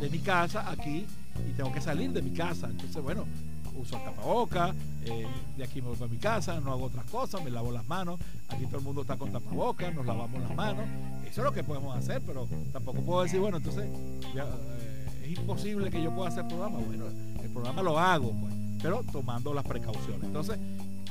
de 0.00 0.10
mi 0.10 0.18
casa 0.20 0.70
aquí 0.70 1.06
y 1.48 1.52
tengo 1.56 1.72
que 1.72 1.80
salir 1.80 2.10
de 2.12 2.22
mi 2.22 2.30
casa. 2.30 2.68
Entonces, 2.68 3.02
bueno, 3.02 3.26
uso 3.74 3.96
el 3.96 4.04
tapaboca, 4.04 4.74
eh, 5.04 5.26
de 5.56 5.64
aquí 5.64 5.80
me 5.80 5.88
voy 5.88 5.96
para 5.96 6.10
mi 6.10 6.18
casa, 6.18 6.60
no 6.60 6.72
hago 6.72 6.84
otras 6.84 7.04
cosas, 7.06 7.42
me 7.42 7.50
lavo 7.50 7.72
las 7.72 7.86
manos, 7.88 8.18
aquí 8.48 8.64
todo 8.66 8.78
el 8.78 8.84
mundo 8.84 9.02
está 9.02 9.16
con 9.16 9.32
tapabocas, 9.32 9.94
nos 9.94 10.06
lavamos 10.06 10.40
las 10.40 10.54
manos, 10.54 10.84
eso 11.22 11.40
es 11.40 11.44
lo 11.44 11.52
que 11.52 11.64
podemos 11.64 11.96
hacer, 11.96 12.22
pero 12.26 12.48
tampoco 12.72 13.00
puedo 13.02 13.22
decir, 13.22 13.40
bueno, 13.40 13.58
entonces 13.58 13.84
eh, 13.84 15.22
es 15.24 15.38
imposible 15.38 15.90
que 15.90 16.02
yo 16.02 16.14
pueda 16.14 16.28
hacer 16.28 16.46
programa, 16.46 16.78
bueno, 16.78 17.06
el 17.42 17.50
programa 17.50 17.82
lo 17.82 17.98
hago, 17.98 18.32
pues. 18.40 18.54
pero 18.82 19.02
tomando 19.10 19.52
las 19.52 19.64
precauciones. 19.64 20.22
Entonces, 20.22 20.58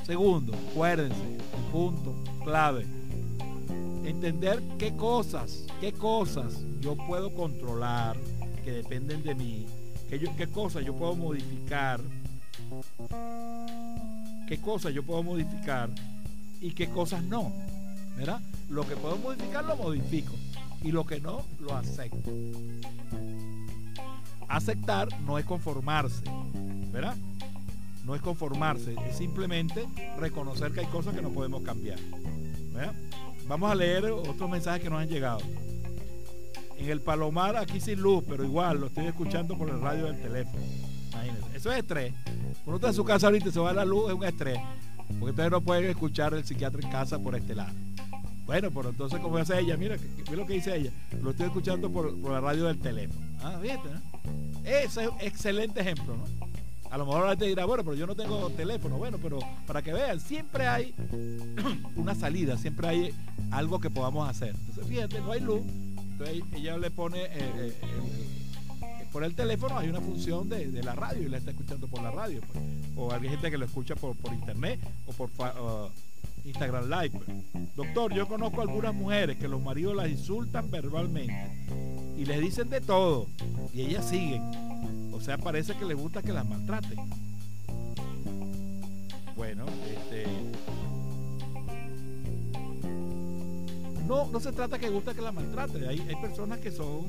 segundo, 0.06 0.54
acuérdense, 0.72 1.38
punto 1.72 2.16
clave, 2.44 2.86
entender 4.06 4.62
qué 4.78 4.96
cosas, 4.96 5.66
qué 5.80 5.92
cosas 5.92 6.60
yo 6.82 6.96
puedo 6.96 7.34
controlar 7.34 8.18
que 8.64 8.72
dependen 8.72 9.24
de 9.24 9.36
mí, 9.36 9.66
qué 10.10 10.48
cosas 10.48 10.86
yo 10.86 10.94
puedo 10.94 11.16
modificar, 11.16 12.00
qué 14.48 14.60
cosas 14.60 14.94
yo 14.94 15.04
puedo 15.04 15.24
modificar 15.24 15.90
y 16.62 16.72
qué 16.72 16.90
cosas 16.90 17.24
no. 17.24 17.52
¿verdad? 18.16 18.42
Lo 18.70 18.88
que 18.88 18.96
puedo 18.96 19.18
modificar 19.18 19.64
lo 19.66 19.76
modifico 19.76 20.34
y 20.82 20.92
lo 20.92 21.06
que 21.06 21.20
no 21.20 21.44
lo 21.60 21.76
acepto. 21.76 22.32
Aceptar 24.48 25.08
no 25.22 25.40
es 25.40 25.46
conformarse, 25.46 26.24
¿verdad? 26.92 27.16
No 28.06 28.16
es 28.16 28.22
conformarse, 28.22 28.96
es 29.10 29.18
simplemente 29.18 29.88
reconocer 30.20 30.72
que 30.72 30.82
hay 30.82 30.86
cosas 30.88 31.16
que 31.16 31.22
no 31.22 31.30
podemos 31.30 31.64
cambiar. 31.64 32.00
Vamos 33.48 33.72
a 33.72 33.76
leer 33.76 34.06
otros 34.06 34.50
mensajes 34.50 34.84
que 34.84 34.90
nos 34.90 35.02
han 35.02 35.10
llegado. 35.10 35.40
En 36.78 36.90
el 36.90 37.02
Palomar, 37.02 37.56
aquí 37.56 37.80
sin 37.80 38.02
luz, 38.02 38.24
pero 38.28 38.44
igual 38.44 38.80
lo 38.80 38.88
estoy 38.88 39.06
escuchando 39.06 39.58
por 39.58 39.70
el 39.70 39.80
radio 39.80 40.06
del 40.06 40.22
teléfono. 40.22 40.64
Eso 41.54 41.72
es 41.72 41.80
estrés. 41.80 42.14
Cuando 42.64 42.76
está 42.76 42.88
en 42.90 42.94
su 42.94 43.04
casa 43.04 43.28
ahorita 43.28 43.52
se 43.52 43.60
va 43.60 43.74
la 43.74 43.86
luz, 43.86 44.10
es 44.10 44.16
un 44.16 44.24
estrés. 44.24 44.58
Porque 45.20 45.32
ustedes 45.32 45.52
no 45.52 45.62
pueden 45.62 45.90
escuchar 45.90 46.34
el 46.34 46.44
psiquiatra 46.46 46.82
en 46.82 46.90
casa 46.90 47.20
por 47.20 47.36
este 47.36 47.56
lado. 47.56 47.74
Bueno, 48.46 48.70
pero 48.72 48.90
entonces, 48.90 49.20
como 49.20 49.38
hace 49.38 49.60
ella, 49.60 49.78
mira, 49.78 49.96
mira 50.18 50.36
lo 50.36 50.46
que 50.46 50.54
dice 50.54 50.76
ella. 50.76 50.92
Lo 51.22 51.32
estoy 51.32 51.46
escuchando 51.46 51.90
por, 51.90 52.14
la 52.18 52.42
radio 52.42 52.66
del 52.66 52.78
teléfono. 52.78 53.26
Ah, 53.42 53.58
fíjate, 53.62 53.90
Ese 54.66 55.04
es 55.04 55.10
un 55.10 55.22
excelente 55.22 55.82
ejemplo, 55.82 56.18
¿no? 56.18 56.24
A 56.90 56.98
lo 56.98 57.06
mejor 57.06 57.24
la 57.24 57.30
gente 57.30 57.48
dirá, 57.48 57.66
bueno, 57.66 57.84
pero 57.84 57.96
yo 57.96 58.06
no 58.06 58.16
tengo 58.16 58.50
teléfono. 58.52 58.98
Bueno, 58.98 59.18
pero 59.22 59.40
para 59.66 59.82
que 59.82 59.94
vean, 59.94 60.20
siempre 60.20 60.68
hay 60.68 60.94
una 61.96 62.14
salida, 62.14 62.58
siempre 62.58 62.88
hay 62.88 63.14
algo 63.50 63.80
que 63.80 63.90
podamos 63.90 64.30
hacer. 64.30 64.50
Entonces, 64.50 64.88
fíjate, 64.88 65.20
no 65.22 65.32
hay 65.32 65.40
luz. 65.40 65.62
Entonces 65.98 66.44
ella 66.54 66.78
le 66.78 66.92
pone 66.92 67.24
eh, 67.24 67.32
eh, 67.34 67.74
por 69.14 69.24
el 69.24 69.36
teléfono, 69.36 69.78
hay 69.78 69.90
una 69.90 70.02
función 70.02 70.50
de, 70.50 70.82
la 70.82 70.96
radio 70.96 71.22
y 71.22 71.30
la 71.30 71.38
está 71.38 71.52
escuchando 71.52 71.88
por 71.88 72.02
la 72.02 72.10
radio. 72.10 72.42
Pues. 72.52 72.66
O 72.98 73.14
hay 73.14 73.30
gente 73.30 73.52
que 73.52 73.60
lo 73.60 73.66
escucha 73.66 73.96
por, 73.96 74.16
internet 74.34 74.80
o 75.06 75.14
por 75.14 75.30
Instagram 76.44 76.90
Live. 76.90 77.12
Pues. 77.12 77.76
Doctor, 77.76 78.12
yo 78.12 78.28
conozco 78.28 78.62
algunas 78.62 78.94
mujeres 78.94 79.38
que 79.38 79.48
los 79.48 79.62
maridos 79.62 79.96
las 79.96 80.10
insultan 80.10 80.72
verbalmente 80.72 81.52
y 82.18 82.26
les 82.26 82.42
dicen 82.42 82.70
de 82.70 82.82
todo 82.82 83.28
y 83.72 83.82
ellas 83.82 84.10
siguen. 84.10 84.42
O 85.14 85.22
sea, 85.22 85.38
parece 85.38 85.76
que 85.76 85.86
les 85.86 85.96
gusta 85.96 86.24
que 86.24 86.34
las 86.34 86.50
maltraten. 86.50 86.98
Bueno, 89.36 89.66
este. 89.92 90.26
No, 94.08 94.28
no 94.28 94.40
se 94.40 94.52
trata 94.52 94.80
que 94.80 94.90
gusta 94.90 95.14
que 95.14 95.22
las 95.22 95.34
maltraten. 95.34 95.88
Hay, 95.88 96.00
hay 96.00 96.16
personas 96.16 96.58
que 96.60 96.72
son 96.72 97.06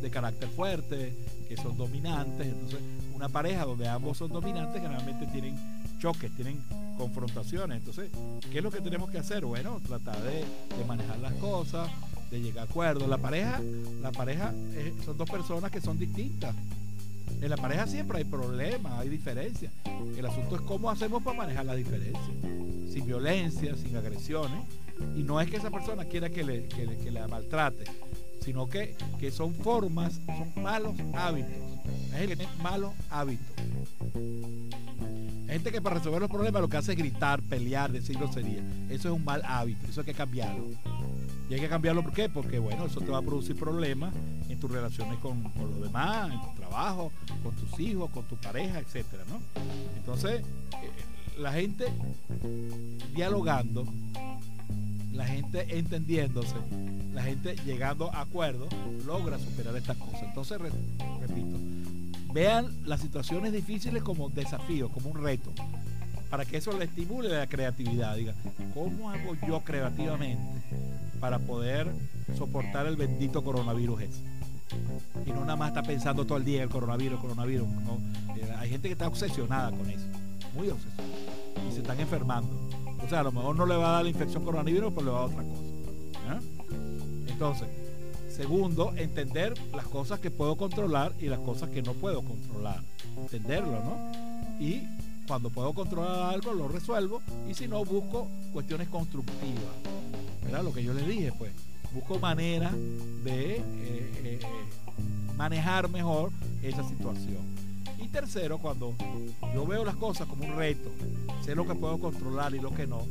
de 0.00 0.10
carácter 0.10 0.48
fuerte, 0.48 1.14
que 1.48 1.56
son 1.56 1.76
dominantes. 1.76 2.46
Entonces, 2.46 2.80
una 3.14 3.28
pareja 3.28 3.64
donde 3.64 3.88
ambos 3.88 4.18
son 4.18 4.30
dominantes 4.30 4.80
generalmente 4.80 5.26
tienen 5.26 5.56
choques, 5.98 6.34
tienen 6.34 6.62
confrontaciones. 6.96 7.78
Entonces, 7.78 8.10
¿qué 8.50 8.58
es 8.58 8.64
lo 8.64 8.70
que 8.70 8.80
tenemos 8.80 9.10
que 9.10 9.18
hacer? 9.18 9.44
Bueno, 9.44 9.80
tratar 9.86 10.16
de, 10.22 10.44
manejar 10.86 11.18
las 11.18 11.34
cosas, 11.34 11.90
de 12.30 12.40
llegar 12.40 12.66
a 12.66 12.70
acuerdos. 12.70 13.08
La 13.08 13.18
pareja, 13.18 13.60
la 14.00 14.12
pareja 14.12 14.52
son 15.04 15.16
dos 15.16 15.28
personas 15.28 15.70
que 15.70 15.80
son 15.80 15.98
distintas. 15.98 16.54
En 17.40 17.48
la 17.48 17.56
pareja 17.56 17.86
siempre 17.86 18.18
hay 18.18 18.24
problemas, 18.24 18.92
hay 18.98 19.08
diferencias. 19.08 19.72
El 20.16 20.26
asunto 20.26 20.56
es 20.56 20.62
cómo 20.62 20.90
hacemos 20.90 21.22
para 21.22 21.36
manejar 21.38 21.64
las 21.64 21.76
diferencias. 21.76 22.24
Sin 22.90 23.06
violencia, 23.06 23.74
sin 23.76 23.96
agresiones. 23.96 24.64
Y 25.16 25.22
no 25.22 25.40
es 25.40 25.50
que 25.50 25.56
esa 25.56 25.70
persona 25.70 26.04
quiera 26.04 26.28
que 26.28 26.44
le, 26.44 26.68
que 26.68 27.10
la 27.10 27.26
maltrate, 27.28 27.84
sino 28.50 28.68
que, 28.68 28.96
que 29.20 29.30
son 29.30 29.54
formas, 29.54 30.20
son 30.26 30.60
malos 30.60 30.96
hábitos. 31.14 31.52
Hay 32.12 32.18
gente 32.18 32.26
que 32.26 32.36
tiene 32.36 32.52
malos 32.60 32.92
hábitos. 33.08 33.46
Hay 35.46 35.52
gente 35.52 35.70
que 35.70 35.80
para 35.80 35.98
resolver 35.98 36.20
los 36.20 36.28
problemas 36.28 36.60
lo 36.60 36.68
que 36.68 36.76
hace 36.76 36.90
es 36.90 36.98
gritar, 36.98 37.40
pelear, 37.42 37.92
decir 37.92 38.18
grosería. 38.18 38.60
Eso 38.88 39.06
es 39.06 39.14
un 39.14 39.24
mal 39.24 39.40
hábito, 39.44 39.86
eso 39.88 40.00
hay 40.00 40.06
que 40.06 40.14
cambiarlo. 40.14 40.64
Y 41.48 41.54
hay 41.54 41.60
que 41.60 41.68
cambiarlo 41.68 42.02
¿por? 42.02 42.28
Porque 42.28 42.58
bueno, 42.58 42.86
eso 42.86 43.00
te 43.00 43.12
va 43.12 43.18
a 43.18 43.22
producir 43.22 43.54
problemas 43.54 44.12
en 44.48 44.58
tus 44.58 44.68
relaciones 44.68 45.16
con, 45.20 45.44
los 45.44 45.82
demás, 45.82 46.32
en 46.32 46.40
tu 46.40 46.52
trabajo, 46.56 47.12
con 47.44 47.54
tus 47.54 47.78
hijos, 47.78 48.10
con 48.10 48.24
tu 48.24 48.34
pareja, 48.34 48.80
etcétera, 48.80 49.22
¿no? 49.28 49.40
Entonces, 49.96 50.40
eh, 50.40 51.38
la 51.38 51.52
gente 51.52 51.86
dialogando, 53.14 53.86
la 55.12 55.26
gente 55.26 55.66
entendiéndose, 55.78 56.54
la 57.12 57.22
gente 57.22 57.56
llegando 57.64 58.12
a 58.14 58.22
acuerdos, 58.22 58.68
logra 59.04 59.38
superar 59.38 59.76
estas 59.76 59.96
cosas. 59.96 60.22
Entonces, 60.22 60.58
repito, 60.60 61.58
vean 62.32 62.72
las 62.84 63.00
situaciones 63.00 63.52
difíciles 63.52 64.02
como 64.02 64.28
desafíos, 64.30 64.90
como 64.90 65.10
un 65.10 65.22
reto, 65.22 65.52
para 66.30 66.44
que 66.44 66.58
eso 66.58 66.76
le 66.78 66.84
estimule 66.84 67.28
la 67.28 67.46
creatividad. 67.46 68.16
Diga, 68.16 68.34
¿cómo 68.72 69.10
hago 69.10 69.34
yo 69.46 69.60
creativamente 69.60 70.42
para 71.18 71.38
poder 71.38 71.90
soportar 72.36 72.86
el 72.86 72.96
bendito 72.96 73.42
coronavirus? 73.42 74.02
Y 75.26 75.30
no 75.32 75.40
nada 75.40 75.56
más 75.56 75.70
está 75.70 75.82
pensando 75.82 76.24
todo 76.24 76.38
el 76.38 76.44
día 76.44 76.62
el 76.62 76.68
coronavirus, 76.68 77.20
coronavirus. 77.20 77.68
Eh, 78.36 78.54
hay 78.56 78.70
gente 78.70 78.88
que 78.88 78.92
está 78.92 79.08
obsesionada 79.08 79.72
con 79.72 79.90
eso, 79.90 80.06
muy 80.54 80.68
obsesionada, 80.68 81.08
y 81.68 81.72
se 81.72 81.80
están 81.80 81.98
enfermando. 81.98 82.48
O 83.04 83.08
sea, 83.08 83.20
a 83.20 83.22
lo 83.24 83.32
mejor 83.32 83.56
no 83.56 83.66
le 83.66 83.76
va 83.76 83.88
a 83.88 83.92
dar 83.92 84.04
la 84.04 84.10
infección 84.10 84.44
coronavirus, 84.44 84.92
pero 84.92 85.06
le 85.06 85.12
va 85.12 85.18
a 85.18 85.28
dar 85.28 85.30
otra 85.30 85.44
cosa. 85.44 85.70
Entonces, 87.26 87.68
segundo, 88.28 88.92
entender 88.96 89.54
las 89.74 89.86
cosas 89.86 90.20
que 90.20 90.30
puedo 90.30 90.56
controlar 90.56 91.12
y 91.18 91.26
las 91.26 91.38
cosas 91.40 91.70
que 91.70 91.82
no 91.82 91.94
puedo 91.94 92.22
controlar. 92.22 92.82
Entenderlo, 93.16 93.82
¿no? 93.82 94.60
Y 94.60 94.82
cuando 95.26 95.48
puedo 95.48 95.72
controlar 95.72 96.34
algo, 96.34 96.52
lo 96.52 96.68
resuelvo. 96.68 97.22
Y 97.48 97.54
si 97.54 97.66
no, 97.68 97.84
busco 97.84 98.28
cuestiones 98.52 98.88
constructivas. 98.88 99.74
¿Verdad? 100.42 100.64
Lo 100.64 100.72
que 100.72 100.82
yo 100.82 100.92
les 100.92 101.06
dije, 101.06 101.32
pues. 101.38 101.52
Busco 101.92 102.18
maneras 102.18 102.72
de 103.24 103.56
eh, 103.56 103.62
eh, 104.24 104.40
manejar 105.36 105.88
mejor 105.88 106.30
esa 106.62 106.86
situación. 106.86 107.59
Tercero, 108.12 108.58
cuando 108.58 108.94
yo 109.54 109.66
veo 109.66 109.84
las 109.84 109.96
cosas 109.96 110.26
como 110.26 110.44
un 110.44 110.56
reto, 110.56 110.90
sé 111.44 111.54
lo 111.54 111.66
que 111.66 111.74
puedo 111.74 111.98
controlar 111.98 112.54
y 112.54 112.60
lo 112.60 112.74
que 112.74 112.86
no, 112.86 113.06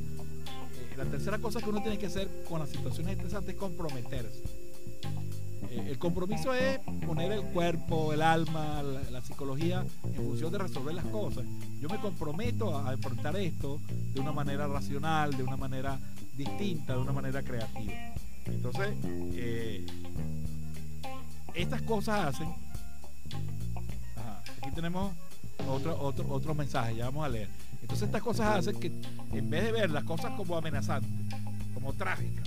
la 0.99 1.05
tercera 1.05 1.37
cosa 1.37 1.61
que 1.61 1.69
uno 1.69 1.81
tiene 1.81 1.97
que 1.97 2.07
hacer 2.07 2.27
con 2.49 2.59
las 2.59 2.69
situaciones 2.69 3.13
estresantes 3.13 3.53
es 3.53 3.59
comprometerse. 3.59 4.43
Eh, 5.69 5.85
el 5.91 5.97
compromiso 5.97 6.53
es 6.53 6.79
poner 7.05 7.31
el 7.31 7.41
cuerpo, 7.53 8.11
el 8.11 8.21
alma, 8.21 8.83
la, 8.83 9.21
psicología 9.21 9.85
en 10.03 10.13
función 10.13 10.51
de 10.51 10.57
resolver 10.57 10.93
las 10.93 11.05
cosas. 11.05 11.45
Yo 11.79 11.87
me 11.87 11.97
comprometo 11.99 12.77
a, 12.77 12.91
enfrentar 12.91 13.37
esto 13.37 13.79
de 14.13 14.19
una 14.19 14.33
manera 14.33 14.67
racional, 14.67 15.37
de 15.37 15.43
una 15.43 15.55
manera 15.55 15.97
distinta, 16.35 16.95
de 16.95 16.99
una 16.99 17.13
manera 17.13 17.43
creativa. 17.43 17.93
Entonces, 18.45 18.89
eh, 19.35 19.85
estas 21.53 21.81
cosas 21.83 22.35
hacen. 22.35 22.49
Aquí 24.61 24.71
tenemos 24.73 25.13
otro, 25.67 25.99
otro, 25.99 26.25
otro 26.29 26.55
mensaje, 26.55 26.95
ya 26.95 27.05
vamos 27.05 27.25
a 27.25 27.29
leer. 27.29 27.49
Entonces 27.81 28.07
estas 28.07 28.21
cosas 28.21 28.57
hacen 28.57 28.79
que 28.79 28.91
en 29.33 29.49
vez 29.49 29.63
de 29.63 29.71
ver 29.71 29.89
las 29.89 30.03
cosas 30.03 30.33
como 30.35 30.57
amenazantes, 30.57 31.11
como 31.73 31.93
trágicas, 31.93 32.45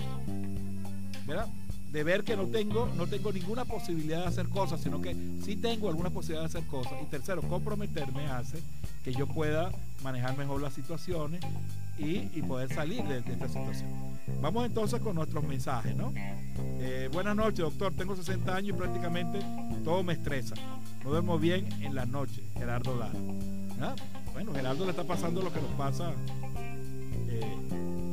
¿verdad? 1.26 1.47
De 1.90 2.05
ver 2.05 2.24
que 2.24 2.36
no 2.36 2.47
tengo, 2.47 2.90
no 2.97 3.07
tengo 3.07 3.32
ninguna 3.32 3.64
posibilidad 3.64 4.20
de 4.20 4.26
hacer 4.26 4.49
cosas, 4.49 4.80
sino 4.80 5.01
que 5.01 5.14
sí 5.45 5.57
tengo 5.57 5.88
alguna 5.88 6.11
posibilidad 6.11 6.43
de 6.43 6.59
hacer 6.59 6.66
cosas. 6.66 6.95
Y 7.03 7.07
tercero, 7.07 7.43
comprometerme 7.43 8.26
hace 8.26 8.62
que 9.05 9.12
yo 9.12 9.26
pueda 9.26 9.70
manejar 10.03 10.36
mejor 10.36 10.61
las 10.62 10.72
situaciones 10.72 11.40
y, 11.99 12.43
poder 12.43 12.72
salir 12.72 13.03
de, 13.05 13.18
esta 13.18 13.49
situación. 13.49 13.90
Vamos 14.40 14.66
entonces 14.66 15.01
con 15.01 15.14
nuestros 15.14 15.45
mensajes, 15.45 15.95
¿no? 15.97 16.12
Eh, 16.80 17.09
buenas 17.12 17.36
noches, 17.36 17.59
doctor. 17.59 17.95
Tengo 17.95 18.16
60 18.16 18.55
años 18.55 18.70
y 18.70 18.72
prácticamente 18.78 19.40
todo 19.84 20.03
me 20.03 20.14
estresa. 20.14 20.55
No 21.05 21.11
duermo 21.11 21.38
bien 21.38 21.68
en 21.82 21.95
la 21.95 22.07
noche, 22.07 22.43
Gerardo 22.55 22.97
Lara. 22.97 23.95
Bueno, 24.32 24.53
Gerardo 24.53 24.84
le 24.84 24.90
está 24.90 25.05
pasando 25.05 25.43
lo 25.43 25.53
que 25.53 25.61
nos 25.61 25.72
pasa, 25.72 26.12
eh, 27.28 27.57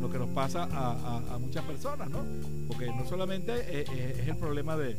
lo 0.02 0.10
que 0.12 0.18
nos 0.18 0.30
pasa 0.30 0.68
a, 0.72 1.38
muchas 1.40 1.64
personas, 1.64 2.10
¿no? 2.10 2.26
Porque 2.68 2.88
no 2.88 3.06
solamente 3.08 3.54
eh, 3.56 4.16
es, 4.20 4.28
el 4.28 4.36
problema 4.36 4.76
de, 4.76 4.98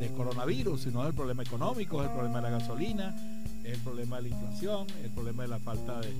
de 0.00 0.08
coronavirus, 0.16 0.82
sino 0.82 1.06
el 1.06 1.14
problema 1.14 1.42
económico, 1.42 2.02
es 2.02 2.08
el 2.08 2.14
problema 2.14 2.40
de 2.40 2.50
la 2.50 2.58
gasolina, 2.58 3.14
es 3.62 3.74
el 3.74 3.80
problema 3.80 4.16
de 4.16 4.22
la 4.22 4.28
inflación, 4.28 4.86
el 5.04 5.10
problema 5.10 5.42
de 5.42 5.48
la 5.48 5.58
falta 5.58 6.00
de, 6.00 6.12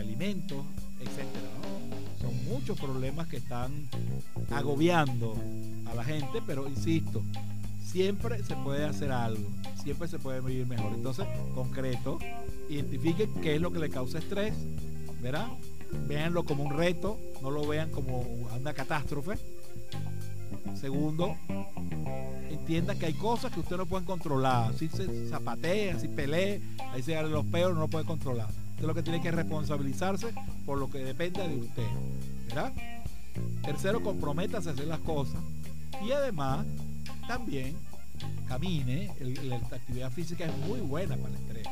alimentos, 0.00 0.64
etcétera, 1.00 1.48
Son 2.20 2.44
muchos 2.46 2.78
problemas 2.78 3.28
que 3.28 3.36
están 3.38 3.88
agobiando 4.50 5.36
a 5.90 5.94
la 5.94 6.04
gente, 6.04 6.40
pero 6.46 6.68
insisto, 6.68 7.22
siempre 7.82 8.42
se 8.42 8.56
puede 8.56 8.84
hacer 8.84 9.12
algo, 9.12 9.48
siempre 9.82 10.08
se 10.08 10.18
puede 10.18 10.40
vivir 10.40 10.66
mejor. 10.66 10.92
Entonces, 10.94 11.26
concreto, 11.54 12.18
identifiquen 12.68 13.32
qué 13.42 13.56
es 13.56 13.60
lo 13.60 13.72
que 13.72 13.78
le 13.78 13.90
causa 13.90 14.18
estrés, 14.18 14.54
¿verdad? 15.22 15.48
Véanlo 16.08 16.44
como 16.44 16.64
un 16.64 16.76
reto, 16.76 17.18
no 17.42 17.50
lo 17.50 17.66
vean 17.66 17.90
como 17.90 18.20
una 18.20 18.72
catástrofe. 18.72 19.38
Segundo, 20.74 21.36
entienda 22.50 22.94
que 22.94 23.06
hay 23.06 23.14
cosas 23.14 23.52
que 23.52 23.60
usted 23.60 23.76
no 23.76 23.86
puede 23.86 24.04
controlar. 24.04 24.74
Si 24.74 24.88
se 24.88 25.28
zapatea, 25.28 25.98
si 26.00 26.08
pelea, 26.08 26.58
ahí 26.92 27.02
se 27.02 27.12
dan 27.12 27.30
los 27.30 27.44
peos, 27.46 27.74
no 27.74 27.80
lo 27.80 27.88
puede 27.88 28.04
controlar. 28.04 28.48
Usted 28.74 28.86
lo 28.86 28.94
que 28.94 29.02
tiene 29.02 29.22
que 29.22 29.30
responsabilizarse 29.30 30.34
por 30.66 30.78
lo 30.78 30.90
que 30.90 30.98
dependa 30.98 31.46
de 31.46 31.56
usted. 31.56 31.86
¿Verdad? 32.48 32.72
Tercero, 33.62 34.02
comprométase 34.02 34.68
a 34.68 34.72
hacer 34.72 34.86
las 34.86 35.00
cosas. 35.00 35.40
Y 36.04 36.12
además, 36.12 36.66
también 37.26 37.76
camine. 38.48 39.10
la 39.44 39.56
actividad 39.56 40.10
física 40.10 40.44
es 40.44 40.56
muy 40.68 40.80
buena 40.80 41.16
para 41.16 41.28
el 41.28 41.34
estrés. 41.36 41.66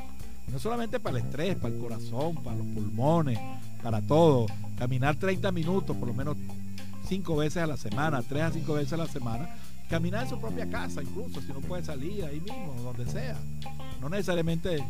No 0.48 0.59
solamente 0.59 1.00
para 1.00 1.18
el 1.18 1.24
estrés, 1.24 1.57
para 1.57 1.74
el 1.74 1.80
corazón, 1.80 2.36
para 2.36 2.57
los 2.57 2.66
pulmones, 2.66 3.38
para 3.82 4.00
todo. 4.00 4.46
Caminar 4.78 5.16
30 5.16 5.53
minutos, 5.53 5.96
por 5.96 6.09
lo 6.09 6.14
menos 6.14 6.36
5 7.09 7.36
veces 7.36 7.62
a 7.62 7.66
la 7.66 7.76
semana, 7.76 8.22
3 8.22 8.42
a 8.42 8.50
5 8.50 8.72
veces 8.74 8.92
a 8.92 8.96
la 8.96 9.07
semana. 9.07 9.48
Caminar 9.88 10.24
en 10.24 10.30
su 10.30 10.40
propia 10.40 10.68
casa, 10.68 11.03
incluso, 11.03 11.40
si 11.40 11.48
no 11.48 11.61
puede 11.61 11.84
salir 11.84 12.24
ahí 12.24 12.40
mismo, 12.40 12.74
donde 12.82 13.11
sea. 13.11 13.36
No 14.00 14.09
necesariamente 14.09 14.82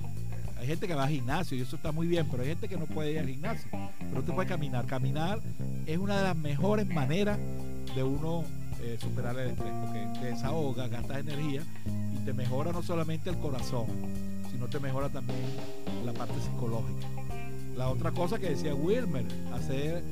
hay 0.63 0.69
gente 0.69 0.87
que 0.87 0.95
va 0.95 1.03
al 1.05 1.11
gimnasio 1.11 1.59
y 1.59 1.61
eso 1.61 1.75
está 1.75 1.91
muy 1.91 2.07
bien, 2.07 2.29
pero 2.31 2.45
hay 2.45 2.51
gente 2.51 2.69
que 2.69 2.77
no 2.77 2.87
puede 2.87 3.11
ir 3.11 3.19
al 3.19 3.27
gimnasio. 3.27 3.69
Pero 3.99 4.21
usted 4.21 4.33
puede 4.33 4.49
caminar. 4.49 4.87
Caminar 4.87 5.41
es 5.87 5.99
una 5.99 6.19
de 6.19 6.23
las 6.23 6.37
mejores 6.37 6.87
maneras 6.87 7.37
de 7.97 8.05
uno 8.05 8.45
eh, 8.81 8.97
superar 9.01 9.37
el 9.41 9.51
estrés, 9.51 9.73
porque 9.83 10.21
te 10.21 10.27
desahoga, 10.27 10.87
gastas 10.87 11.19
energía 11.19 11.65
y 12.15 12.25
te 12.25 12.33
mejora 12.33 12.71
no 12.71 12.81
solamente 12.81 13.29
el 13.29 13.39
corazón, 13.39 13.87
sino 14.53 14.69
te 14.69 14.79
mejora 14.79 15.09
también 15.09 15.41
la 16.07 16.13
parte 16.13 16.35
psicológica. 16.41 17.09
La 17.77 17.89
otra 17.89 18.13
cosa 18.13 18.39
que 18.39 18.51
decía 18.51 18.73
Wilmer, 18.73 19.27
hacer 19.53 20.05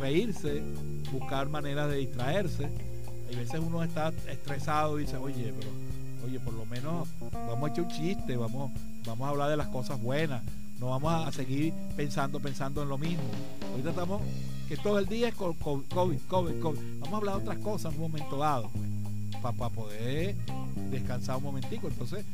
reírse, 0.00 0.62
buscar 1.12 1.50
maneras 1.50 1.90
de 1.90 1.96
distraerse. 1.98 2.70
Hay 3.28 3.36
veces 3.36 3.60
uno 3.60 3.82
está 3.82 4.10
estresado 4.26 4.98
y 4.98 5.02
dice, 5.02 5.18
oye, 5.18 5.52
pero 5.58 5.70
oye, 6.28 6.40
por 6.40 6.52
lo 6.52 6.66
menos 6.66 7.08
vamos 7.32 7.70
a 7.70 7.72
echar 7.72 7.84
un 7.84 7.90
chiste, 7.90 8.36
vamos, 8.36 8.70
vamos 9.06 9.26
a 9.26 9.30
hablar 9.30 9.48
de 9.48 9.56
las 9.56 9.68
cosas 9.68 10.00
buenas, 10.00 10.42
no 10.78 10.90
vamos 10.90 11.26
a 11.26 11.32
seguir 11.32 11.72
pensando, 11.96 12.38
pensando 12.38 12.82
en 12.82 12.88
lo 12.90 12.98
mismo. 12.98 13.22
Ahorita 13.70 13.90
estamos, 13.90 14.20
que 14.68 14.76
todo 14.76 14.98
el 14.98 15.06
día 15.06 15.28
es 15.28 15.34
COVID, 15.34 15.84
COVID, 15.88 16.18
COVID. 16.28 16.78
Vamos 17.00 17.12
a 17.12 17.16
hablar 17.16 17.36
de 17.36 17.42
otras 17.42 17.58
cosas 17.58 17.94
en 17.94 18.00
un 18.02 18.10
momento 18.10 18.36
dado, 18.36 18.70
pues, 19.40 19.54
para 19.54 19.70
poder 19.70 20.36
descansar 20.90 21.38
un 21.38 21.44
momentico. 21.44 21.88
Entonces, 21.88 22.24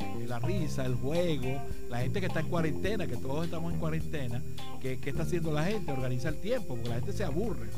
eh, 0.00 0.26
la 0.26 0.38
risa, 0.38 0.86
el 0.86 0.94
juego, 0.94 1.60
la 1.90 2.00
gente 2.00 2.20
que 2.20 2.26
está 2.26 2.40
en 2.40 2.48
cuarentena, 2.48 3.06
que 3.06 3.18
todos 3.18 3.44
estamos 3.44 3.72
en 3.72 3.78
cuarentena, 3.78 4.42
¿qué, 4.80 4.98
está 5.04 5.24
haciendo 5.24 5.52
la 5.52 5.64
gente? 5.64 5.92
Organiza 5.92 6.30
el 6.30 6.40
tiempo, 6.40 6.68
porque 6.68 6.88
la 6.88 6.94
gente 6.96 7.12
se 7.12 7.24
aburre. 7.24 7.68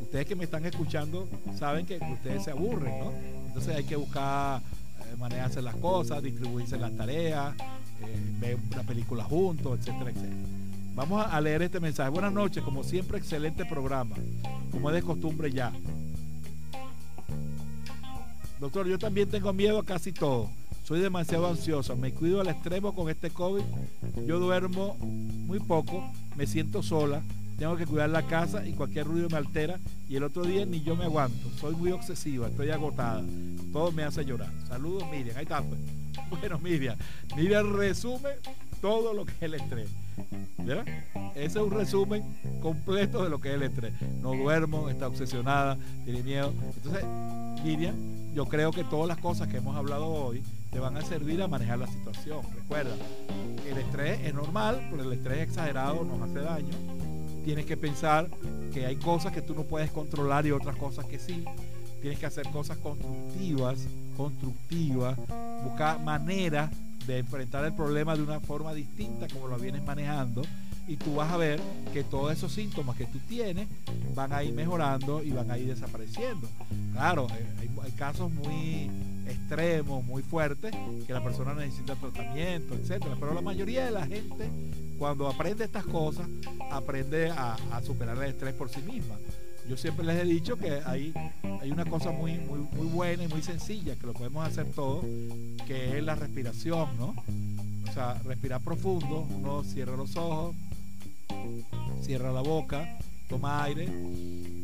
Ustedes 0.00 0.26
que 0.26 0.36
me 0.36 0.44
están 0.44 0.64
escuchando 0.64 1.28
saben 1.58 1.84
que 1.84 1.98
ustedes 2.12 2.44
se 2.44 2.52
aburren, 2.52 2.98
¿no? 3.00 3.12
Entonces 3.48 3.76
hay 3.76 3.84
que 3.84 3.96
buscar 3.96 4.62
eh, 5.10 5.16
manejarse 5.18 5.62
las 5.62 5.76
cosas, 5.76 6.22
distribuirse 6.22 6.78
las 6.78 6.96
tareas, 6.96 7.54
eh, 8.02 8.36
ver 8.40 8.58
una 8.72 8.82
película 8.82 9.24
juntos, 9.24 9.78
etcétera, 9.78 10.10
etcétera. 10.10 10.36
Vamos 10.94 11.24
a 11.26 11.40
leer 11.40 11.62
este 11.62 11.80
mensaje. 11.80 12.10
Buenas 12.10 12.32
noches, 12.32 12.62
como 12.62 12.82
siempre, 12.82 13.18
excelente 13.18 13.64
programa, 13.64 14.16
como 14.70 14.90
es 14.90 14.96
de 14.96 15.02
costumbre 15.02 15.50
ya. 15.50 15.72
Doctor, 18.58 18.86
yo 18.86 18.98
también 18.98 19.28
tengo 19.28 19.52
miedo 19.52 19.78
a 19.78 19.84
casi 19.84 20.12
todo. 20.12 20.50
Soy 20.84 21.00
demasiado 21.00 21.46
ansioso, 21.48 21.96
me 21.96 22.12
cuido 22.12 22.40
al 22.40 22.48
extremo 22.48 22.94
con 22.94 23.08
este 23.08 23.30
COVID. 23.30 23.62
Yo 24.26 24.38
duermo 24.38 24.96
muy 25.00 25.60
poco, 25.60 26.04
me 26.36 26.46
siento 26.46 26.82
sola, 26.82 27.22
tengo 27.60 27.76
que 27.76 27.84
cuidar 27.84 28.08
la 28.08 28.22
casa 28.22 28.66
y 28.66 28.72
cualquier 28.72 29.06
ruido 29.06 29.28
me 29.28 29.36
altera 29.36 29.78
y 30.08 30.16
el 30.16 30.22
otro 30.22 30.44
día 30.44 30.64
ni 30.64 30.80
yo 30.80 30.96
me 30.96 31.04
aguanto. 31.04 31.50
Soy 31.60 31.76
muy 31.76 31.92
obsesiva, 31.92 32.48
estoy 32.48 32.70
agotada. 32.70 33.22
Todo 33.70 33.92
me 33.92 34.02
hace 34.02 34.24
llorar. 34.24 34.50
Saludos 34.66 35.04
Miriam, 35.10 35.36
ahí 35.36 35.42
está 35.42 35.60
pues. 35.62 35.78
Bueno 36.40 36.58
Miriam, 36.58 36.96
Miriam 37.36 37.76
resume 37.76 38.30
todo 38.80 39.12
lo 39.12 39.26
que 39.26 39.32
es 39.32 39.42
el 39.42 39.54
estrés. 39.54 39.90
¿verdad? 40.56 40.86
Ese 41.34 41.58
es 41.58 41.64
un 41.64 41.70
resumen 41.70 42.22
completo 42.62 43.24
de 43.24 43.28
lo 43.28 43.38
que 43.38 43.50
es 43.50 43.56
el 43.56 43.62
estrés. 43.64 43.92
No 44.22 44.34
duermo, 44.34 44.88
está 44.88 45.06
obsesionada, 45.06 45.76
tiene 46.06 46.22
miedo. 46.22 46.54
Entonces, 46.76 47.04
Miriam, 47.62 47.94
yo 48.32 48.46
creo 48.46 48.72
que 48.72 48.84
todas 48.84 49.06
las 49.06 49.18
cosas 49.18 49.48
que 49.48 49.58
hemos 49.58 49.76
hablado 49.76 50.06
hoy 50.06 50.42
te 50.70 50.78
van 50.78 50.96
a 50.96 51.02
servir 51.02 51.42
a 51.42 51.46
manejar 51.46 51.78
la 51.78 51.88
situación. 51.88 52.40
Recuerda, 52.54 52.96
el 53.70 53.76
estrés 53.76 54.20
es 54.24 54.32
normal, 54.32 54.80
pero 54.90 55.02
el 55.02 55.12
estrés 55.12 55.40
exagerado 55.40 56.04
nos 56.04 56.22
hace 56.22 56.40
daño 56.40 56.99
tienes 57.50 57.66
que 57.66 57.76
pensar 57.76 58.28
que 58.72 58.86
hay 58.86 58.94
cosas 58.94 59.32
que 59.32 59.42
tú 59.42 59.56
no 59.56 59.64
puedes 59.64 59.90
controlar 59.90 60.46
y 60.46 60.52
otras 60.52 60.76
cosas 60.76 61.04
que 61.06 61.18
sí. 61.18 61.44
Tienes 62.00 62.20
que 62.20 62.26
hacer 62.26 62.48
cosas 62.50 62.78
constructivas, 62.78 63.88
constructivas, 64.16 65.18
buscar 65.64 65.98
maneras 65.98 66.70
de 67.08 67.18
enfrentar 67.18 67.64
el 67.64 67.72
problema 67.72 68.14
de 68.14 68.22
una 68.22 68.38
forma 68.38 68.72
distinta 68.72 69.26
como 69.26 69.48
lo 69.48 69.58
vienes 69.58 69.82
manejando 69.84 70.42
y 70.86 70.96
tú 70.96 71.16
vas 71.16 71.32
a 71.32 71.38
ver 71.38 71.60
que 71.92 72.04
todos 72.04 72.32
esos 72.32 72.52
síntomas 72.52 72.96
que 72.96 73.06
tú 73.06 73.18
tienes 73.28 73.66
van 74.14 74.32
a 74.32 74.44
ir 74.44 74.54
mejorando 74.54 75.20
y 75.20 75.32
van 75.32 75.50
a 75.50 75.58
ir 75.58 75.74
desapareciendo. 75.74 76.46
Claro, 76.92 77.26
eh, 77.36 77.46
hay, 77.58 77.70
hay 77.82 77.90
casos 77.90 78.30
muy 78.30 78.88
extremos, 79.26 80.04
muy 80.04 80.22
fuertes, 80.22 80.72
que 81.06 81.12
la 81.12 81.22
persona 81.22 81.54
necesita 81.54 81.94
tratamiento, 81.96 82.74
etcétera. 82.74 83.16
Pero 83.18 83.34
la 83.34 83.40
mayoría 83.40 83.84
de 83.84 83.90
la 83.90 84.06
gente, 84.06 84.48
cuando 84.98 85.28
aprende 85.28 85.64
estas 85.64 85.84
cosas, 85.84 86.26
aprende 86.70 87.30
a, 87.30 87.56
superar 87.84 88.16
el 88.18 88.30
estrés 88.30 88.54
por 88.54 88.68
sí 88.68 88.80
misma. 88.82 89.16
Yo 89.68 89.76
siempre 89.76 90.04
les 90.04 90.16
he 90.22 90.24
dicho 90.24 90.56
que 90.56 90.80
hay, 90.84 91.12
hay 91.60 91.70
una 91.70 91.84
cosa 91.84 92.10
muy, 92.10 92.38
muy, 92.38 92.60
muy 92.72 92.86
buena 92.86 93.24
y 93.24 93.28
muy 93.28 93.42
sencilla, 93.42 93.94
que 93.94 94.06
lo 94.06 94.12
podemos 94.12 94.46
hacer 94.46 94.66
todos, 94.66 95.04
que 95.66 95.98
es 95.98 96.04
la 96.04 96.14
respiración, 96.14 96.88
¿no? 96.98 97.14
O 97.88 97.92
sea, 97.92 98.14
respirar 98.24 98.60
profundo, 98.60 99.26
uno 99.30 99.62
cierra 99.62 99.96
los 99.96 100.16
ojos, 100.16 100.56
cierra 102.02 102.32
la 102.32 102.40
boca, 102.40 102.98
toma 103.28 103.62
aire 103.64 103.88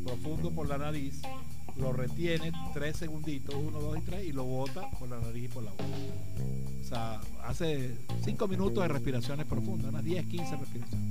profundo 0.04 0.50
por 0.50 0.68
la 0.68 0.78
nariz 0.78 1.22
lo 1.78 1.92
retiene 1.92 2.52
tres 2.72 2.96
segunditos, 2.96 3.54
uno, 3.54 3.80
dos 3.80 3.98
y 3.98 4.00
tres, 4.00 4.24
y 4.24 4.32
lo 4.32 4.44
bota 4.44 4.90
por 4.98 5.08
la 5.08 5.18
nariz 5.20 5.44
y 5.44 5.48
por 5.48 5.62
la 5.62 5.70
boca. 5.70 5.84
O 6.80 6.84
sea, 6.84 7.20
hace 7.44 7.96
cinco 8.24 8.48
minutos 8.48 8.82
de 8.82 8.88
respiraciones 8.88 9.46
profundas, 9.46 9.90
unas 9.90 10.04
10, 10.04 10.26
15 10.26 10.56
respiraciones. 10.56 11.08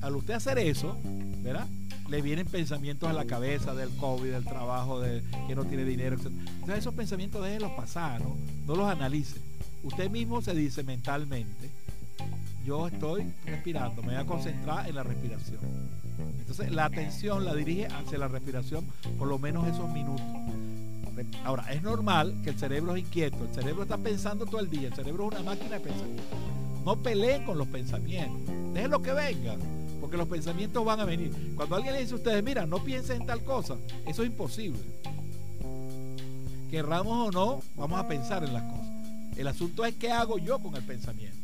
Al 0.00 0.16
usted 0.16 0.34
hacer 0.34 0.58
eso, 0.58 0.96
¿verdad? 1.42 1.66
Le 2.08 2.22
vienen 2.22 2.46
pensamientos 2.46 3.08
a 3.08 3.12
la 3.12 3.24
cabeza 3.24 3.74
del 3.74 3.90
COVID, 3.96 4.30
del 4.30 4.44
trabajo, 4.44 5.00
de 5.00 5.22
que 5.46 5.54
no 5.54 5.64
tiene 5.64 5.84
dinero, 5.84 6.16
etc. 6.16 6.26
Entonces 6.26 6.78
esos 6.78 6.94
pensamientos 6.94 7.44
déjenlos 7.44 7.72
pasar, 7.72 8.20
¿no? 8.20 8.36
No 8.66 8.76
los 8.76 8.88
analice. 8.88 9.40
Usted 9.82 10.10
mismo 10.10 10.40
se 10.42 10.54
dice 10.54 10.82
mentalmente, 10.82 11.70
yo 12.64 12.88
estoy 12.88 13.32
respirando, 13.44 14.02
me 14.02 14.08
voy 14.08 14.16
a 14.16 14.24
concentrar 14.24 14.88
en 14.88 14.94
la 14.94 15.02
respiración. 15.02 15.60
Entonces 16.48 16.70
la 16.70 16.84
atención 16.84 17.44
la 17.44 17.54
dirige 17.56 17.86
hacia 17.86 18.18
la 18.18 18.28
respiración 18.28 18.86
por 19.18 19.26
lo 19.26 19.36
menos 19.36 19.66
esos 19.66 19.90
minutos. 19.90 20.24
Ahora, 21.44 21.72
es 21.72 21.82
normal 21.82 22.36
que 22.44 22.50
el 22.50 22.58
cerebro 22.58 22.94
es 22.94 23.02
inquieto, 23.02 23.38
el 23.44 23.52
cerebro 23.52 23.82
está 23.82 23.96
pensando 23.96 24.46
todo 24.46 24.60
el 24.60 24.70
día, 24.70 24.88
el 24.88 24.94
cerebro 24.94 25.28
es 25.28 25.40
una 25.40 25.50
máquina 25.50 25.70
de 25.70 25.80
pensamiento. 25.80 26.22
No 26.84 26.96
peleen 27.02 27.44
con 27.44 27.58
los 27.58 27.66
pensamientos, 27.66 28.46
dejen 28.72 28.90
lo 28.92 29.02
que 29.02 29.12
venga, 29.12 29.56
porque 30.00 30.16
los 30.16 30.28
pensamientos 30.28 30.84
van 30.84 31.00
a 31.00 31.04
venir. 31.04 31.32
Cuando 31.56 31.74
alguien 31.74 31.94
le 31.94 32.00
dice 32.00 32.12
a 32.12 32.16
ustedes, 32.16 32.44
mira, 32.44 32.64
no 32.64 32.78
piensen 32.84 33.22
en 33.22 33.26
tal 33.26 33.42
cosa, 33.42 33.76
eso 34.06 34.22
es 34.22 34.28
imposible. 34.28 34.78
Querramos 36.70 37.28
o 37.28 37.32
no, 37.32 37.62
vamos 37.74 37.98
a 37.98 38.06
pensar 38.06 38.44
en 38.44 38.52
las 38.52 38.62
cosas. 38.62 38.86
El 39.36 39.48
asunto 39.48 39.84
es 39.84 39.96
qué 39.96 40.12
hago 40.12 40.38
yo 40.38 40.60
con 40.60 40.76
el 40.76 40.82
pensamiento. 40.82 41.36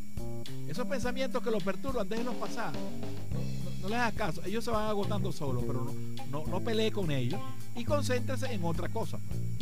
Esos 0.69 0.87
pensamientos 0.87 1.43
que 1.43 1.51
los 1.51 1.63
perturban, 1.63 2.09
déjenlos 2.09 2.37
pasar. 2.37 2.73
No, 3.83 3.89
les 3.89 3.99
haga 3.99 4.13
caso. 4.13 4.43
Ellos 4.45 4.65
se 4.65 4.71
van 4.71 4.89
agotando 4.89 5.33
solos, 5.33 5.65
pero 5.67 5.93
no, 6.31 6.47
no, 6.47 6.61
pelee 6.61 6.93
con 6.93 7.11
ellos 7.11 7.41
y 7.75 7.85
concéntrese 7.85 8.53
en 8.53 8.65
otra 8.65 8.89
cosa. 8.89 9.19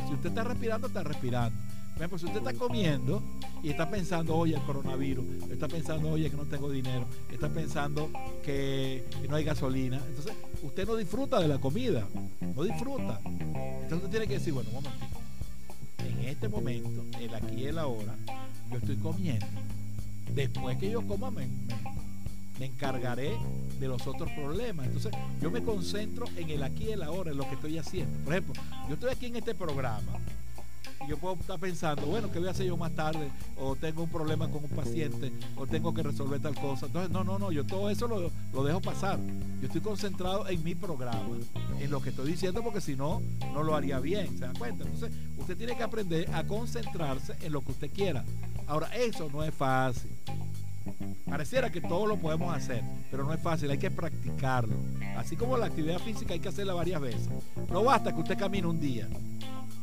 Si 0.06 0.14
usted 0.14 0.28
está 0.28 0.44
respirando, 0.44 0.86
está 0.88 1.02
respirando. 1.02 1.58
Por 1.94 2.02
ejemplo, 2.02 2.18
si 2.18 2.26
usted 2.26 2.38
está 2.38 2.54
comiendo 2.54 3.22
y 3.62 3.70
está 3.70 3.90
pensando, 3.90 4.36
oye, 4.36 4.54
el 4.54 4.62
coronavirus, 4.62 5.24
está 5.50 5.68
pensando, 5.68 6.10
oye, 6.10 6.30
que 6.30 6.36
no 6.36 6.44
tengo 6.44 6.70
dinero, 6.70 7.04
está 7.30 7.48
pensando 7.48 8.10
que, 8.42 9.04
no 9.28 9.36
hay 9.36 9.44
gasolina, 9.44 10.00
entonces 10.08 10.32
usted 10.62 10.86
no 10.86 10.96
disfruta 10.96 11.40
de 11.40 11.48
la 11.48 11.58
comida, 11.58 12.06
no 12.56 12.62
disfruta. 12.62 13.20
Entonces 13.24 13.96
usted 13.98 14.10
tiene 14.10 14.26
que 14.26 14.34
decir, 14.34 14.54
bueno, 14.54 14.70
un 14.70 14.76
momentito, 14.76 15.18
en 15.98 16.28
este 16.28 16.48
momento, 16.48 17.18
el 17.18 17.34
aquí 17.34 17.54
y 17.56 17.66
el 17.66 17.78
ahora, 17.78 18.16
yo 18.70 18.78
estoy 18.78 18.96
comiendo 18.96 19.46
Después 20.34 20.78
que 20.78 20.90
yo 20.90 21.02
coma, 21.06 21.30
me, 21.30 21.48
encargaré 22.66 23.32
de 23.78 23.88
los 23.88 24.06
otros 24.06 24.30
problemas. 24.32 24.86
Entonces, 24.86 25.12
yo 25.40 25.50
me 25.50 25.62
concentro 25.62 26.26
en 26.36 26.50
el 26.50 26.62
aquí 26.62 26.84
y 26.84 26.92
el 26.92 27.02
ahora, 27.02 27.30
en 27.30 27.36
lo 27.36 27.48
que 27.48 27.54
estoy 27.54 27.78
haciendo. 27.78 28.18
Por 28.24 28.34
ejemplo, 28.34 28.62
yo 28.88 28.94
estoy 28.94 29.10
aquí 29.10 29.26
en 29.26 29.36
este 29.36 29.54
programa 29.54 30.18
yo 31.08 31.16
puedo 31.16 31.34
estar 31.34 31.58
pensando, 31.58 32.06
bueno, 32.06 32.30
¿qué 32.30 32.38
voy 32.38 32.48
a 32.48 32.50
hacer 32.50 32.66
yo 32.66 32.76
más 32.76 32.94
tarde? 32.94 33.30
O 33.56 33.74
tengo 33.74 34.02
un 34.02 34.10
problema 34.10 34.48
con 34.48 34.62
un 34.64 34.70
paciente, 34.70 35.32
o 35.56 35.66
tengo 35.66 35.94
que 35.94 36.02
resolver 36.02 36.40
tal 36.40 36.54
cosa. 36.54 36.86
Entonces, 36.86 37.10
no, 37.10 37.24
no, 37.24 37.38
no, 37.38 37.50
yo 37.50 37.64
todo 37.64 37.90
eso 37.90 38.06
lo, 38.06 38.30
lo 38.52 38.64
dejo 38.64 38.80
pasar. 38.80 39.18
Yo 39.60 39.66
estoy 39.66 39.80
concentrado 39.80 40.46
en 40.48 40.62
mi 40.62 40.74
programa, 40.74 41.38
en 41.80 41.90
lo 41.90 42.00
que 42.00 42.10
estoy 42.10 42.30
diciendo, 42.30 42.62
porque 42.62 42.80
si 42.80 42.96
no, 42.96 43.22
no 43.52 43.62
lo 43.62 43.74
haría 43.74 43.98
bien, 43.98 44.38
¿se 44.38 44.44
da 44.44 44.52
cuenta? 44.52 44.84
Entonces, 44.84 45.10
usted 45.38 45.56
tiene 45.56 45.76
que 45.76 45.82
aprender 45.82 46.28
a 46.34 46.44
concentrarse 46.44 47.34
en 47.40 47.52
lo 47.52 47.62
que 47.62 47.72
usted 47.72 47.90
quiera. 47.90 48.24
Ahora, 48.66 48.94
eso 48.94 49.28
no 49.32 49.42
es 49.42 49.54
fácil. 49.54 50.10
Pareciera 51.30 51.70
que 51.70 51.80
todo 51.80 52.06
lo 52.06 52.16
podemos 52.16 52.54
hacer, 52.54 52.82
pero 53.08 53.22
no 53.22 53.32
es 53.32 53.40
fácil, 53.40 53.70
hay 53.70 53.78
que 53.78 53.90
practicarlo. 53.90 54.74
Así 55.16 55.36
como 55.36 55.56
la 55.56 55.66
actividad 55.66 56.00
física 56.00 56.34
hay 56.34 56.40
que 56.40 56.48
hacerla 56.48 56.74
varias 56.74 57.00
veces. 57.00 57.28
No 57.70 57.84
basta 57.84 58.12
que 58.12 58.20
usted 58.20 58.36
camine 58.36 58.66
un 58.66 58.80
día. 58.80 59.08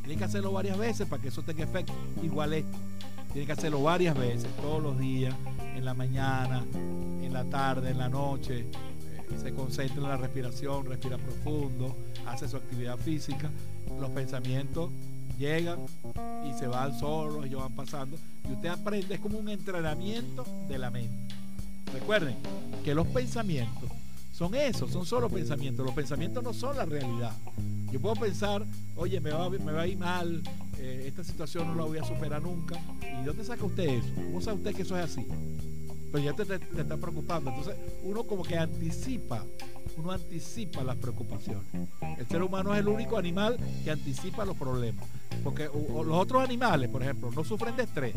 Tiene 0.02 0.18
que 0.18 0.24
hacerlo 0.24 0.52
varias 0.52 0.76
veces 0.76 1.08
para 1.08 1.22
que 1.22 1.28
eso 1.28 1.42
tenga 1.42 1.64
efecto. 1.64 1.94
Igual 2.22 2.52
esto. 2.52 2.78
Tiene 3.32 3.46
que 3.46 3.52
hacerlo 3.52 3.82
varias 3.82 4.16
veces, 4.16 4.48
todos 4.56 4.82
los 4.82 4.98
días, 4.98 5.34
en 5.74 5.84
la 5.84 5.94
mañana, 5.94 6.64
en 7.22 7.32
la 7.32 7.44
tarde, 7.44 7.90
en 7.90 7.98
la 7.98 8.08
noche. 8.10 8.60
Eh, 8.60 9.38
se 9.40 9.52
concentra 9.54 9.96
en 9.96 10.08
la 10.08 10.16
respiración, 10.16 10.84
respira 10.84 11.16
profundo, 11.16 11.96
hace 12.26 12.46
su 12.46 12.58
actividad 12.58 12.98
física. 12.98 13.50
Los 13.98 14.10
pensamientos 14.10 14.90
llegan 15.38 15.78
y 16.44 16.58
se 16.58 16.66
van 16.66 16.98
solos, 16.98 17.46
ellos 17.46 17.60
van 17.62 17.72
pasando. 17.72 18.18
Y 18.48 18.52
usted 18.52 18.68
aprende, 18.68 19.14
es 19.14 19.20
como 19.20 19.38
un 19.38 19.48
entrenamiento 19.48 20.44
de 20.68 20.78
la 20.78 20.90
mente. 20.90 21.34
Recuerden 21.92 22.36
que 22.84 22.94
los 22.94 23.06
pensamientos 23.06 23.90
son 24.32 24.54
eso, 24.54 24.86
son 24.88 25.04
solo 25.04 25.28
pensamientos. 25.28 25.84
Los 25.84 25.94
pensamientos 25.94 26.44
no 26.44 26.52
son 26.52 26.76
la 26.76 26.84
realidad. 26.84 27.32
Yo 27.90 28.00
puedo 28.00 28.14
pensar, 28.14 28.64
oye, 28.94 29.20
me 29.20 29.30
va, 29.30 29.48
me 29.50 29.72
va 29.72 29.82
a 29.82 29.86
ir 29.86 29.96
mal, 29.96 30.42
eh, 30.78 31.04
esta 31.06 31.24
situación 31.24 31.66
no 31.66 31.74
la 31.74 31.84
voy 31.84 31.98
a 31.98 32.04
superar 32.04 32.42
nunca. 32.42 32.78
¿Y 33.20 33.24
dónde 33.24 33.44
saca 33.44 33.64
usted 33.64 33.88
eso? 33.88 34.08
¿Cómo 34.14 34.40
sabe 34.40 34.58
usted 34.58 34.74
que 34.74 34.82
eso 34.82 34.96
es 34.96 35.04
así? 35.04 35.26
Pero 36.10 36.24
ya 36.24 36.32
te, 36.32 36.44
te 36.44 36.80
está 36.80 36.96
preocupando. 36.96 37.50
Entonces 37.50 37.76
uno 38.02 38.24
como 38.24 38.42
que 38.42 38.56
anticipa 38.56 39.44
uno 39.98 40.12
anticipa 40.12 40.82
las 40.84 40.96
preocupaciones. 40.96 41.64
El 42.18 42.26
ser 42.26 42.42
humano 42.42 42.72
es 42.72 42.80
el 42.80 42.88
único 42.88 43.18
animal 43.18 43.58
que 43.84 43.90
anticipa 43.90 44.44
los 44.44 44.56
problemas. 44.56 45.04
Porque 45.42 45.64
los 45.64 46.16
otros 46.16 46.42
animales, 46.42 46.88
por 46.88 47.02
ejemplo, 47.02 47.30
no 47.32 47.44
sufren 47.44 47.76
de 47.76 47.82
estrés. 47.82 48.14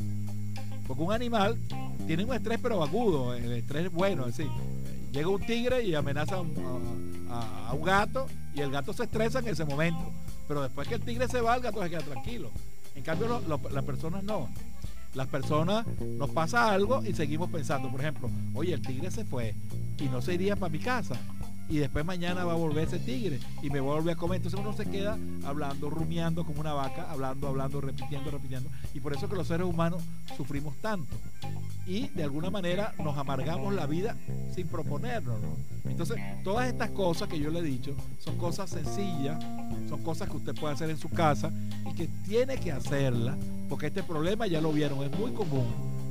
Porque 0.88 1.04
un 1.04 1.12
animal 1.12 1.58
tiene 2.08 2.24
un 2.24 2.34
estrés 2.34 2.60
pero 2.62 2.84
agudo, 2.84 3.34
el 3.34 3.52
estrés 3.54 3.86
es 3.86 3.92
bueno, 3.92 4.28
es 4.28 4.38
decir, 4.38 4.52
llega 5.12 5.30
un 5.30 5.42
tigre 5.42 5.84
y 5.84 5.96
amenaza 5.96 6.36
a 6.36 6.42
un, 6.42 7.84
gato 7.84 8.26
y 8.54 8.62
el 8.62 8.72
gato 8.72 8.94
se 8.94 9.04
estresa 9.04 9.40
en 9.40 9.48
ese 9.48 9.66
momento. 9.66 10.12
Pero 10.48 10.62
después 10.62 10.88
que 10.88 10.96
el 10.96 11.02
tigre 11.02 11.28
se 11.28 11.42
va, 11.42 11.56
el 11.56 11.62
gato 11.62 11.82
se 11.82 11.90
queda 11.90 12.02
tranquilo. 12.02 12.52
En 12.96 13.04
cambio, 13.04 13.42
las 13.72 13.84
personas 13.86 14.24
no. 14.24 14.50
Las 15.14 15.28
personas 15.28 15.86
nos 16.18 16.30
pasa 16.30 16.72
algo 16.72 17.04
y 17.06 17.14
seguimos 17.14 17.50
pensando, 17.50 17.90
por 17.90 18.00
ejemplo, 18.00 18.30
oye, 18.54 18.74
el 18.74 18.82
tigre 18.82 19.12
se 19.12 19.26
fue 19.26 19.56
y 20.00 20.06
no 20.06 20.22
se 20.22 20.34
iría 20.34 20.56
para 20.56 20.72
mi 20.72 20.80
casa 20.80 21.20
y 21.72 21.78
después 21.78 22.04
mañana 22.04 22.44
va 22.44 22.52
a 22.52 22.56
volver 22.56 22.86
ese 22.86 23.00
tigre 23.00 23.40
y 23.62 23.70
me 23.70 23.80
vuelve 23.80 24.12
a 24.12 24.16
comer. 24.16 24.38
Entonces 24.38 24.60
uno 24.60 24.74
se 24.74 24.86
queda 24.86 25.18
hablando, 25.46 25.90
rumiando 25.90 26.44
como 26.44 26.60
una 26.60 26.74
vaca, 26.74 27.10
hablando, 27.10 27.48
hablando, 27.48 27.80
repitiendo, 27.80 28.30
repitiendo. 28.30 28.70
Y 28.94 29.00
por 29.00 29.14
eso 29.14 29.30
que 29.30 29.38
los 29.38 29.48
seres 29.48 29.66
humanos 29.66 30.04
sufrimos 30.36 30.76
tanto. 30.82 31.16
Y 31.88 32.10
de 32.10 32.24
alguna 32.24 32.50
manera 32.50 32.94
nos 33.02 33.18
amargamos 33.18 33.74
la 33.74 33.86
vida 33.86 34.18
sin 34.54 34.68
proponernos. 34.68 35.38
Entonces, 35.86 36.18
todas 36.44 36.68
estas 36.68 36.90
cosas 36.90 37.30
que 37.30 37.40
yo 37.40 37.50
le 37.50 37.60
he 37.60 37.64
dicho 37.64 37.96
son 38.20 38.38
cosas 38.38 38.70
sencillas, 38.70 39.42
son 39.88 40.04
cosas 40.04 40.30
que 40.30 40.38
usted 40.38 40.54
puede 40.54 40.74
hacer 40.74 40.90
en 40.90 40.98
su 40.98 41.10
casa 41.10 41.54
y 41.90 41.96
que 41.96 42.10
tiene 42.26 42.58
que 42.58 42.74
hacerlas, 42.74 43.38
porque 43.72 43.88
este 43.88 44.04
problema 44.04 44.48
ya 44.48 44.60
lo 44.60 44.74
vieron, 44.74 45.02
es 45.02 45.18
muy 45.18 45.32
común 45.32 45.66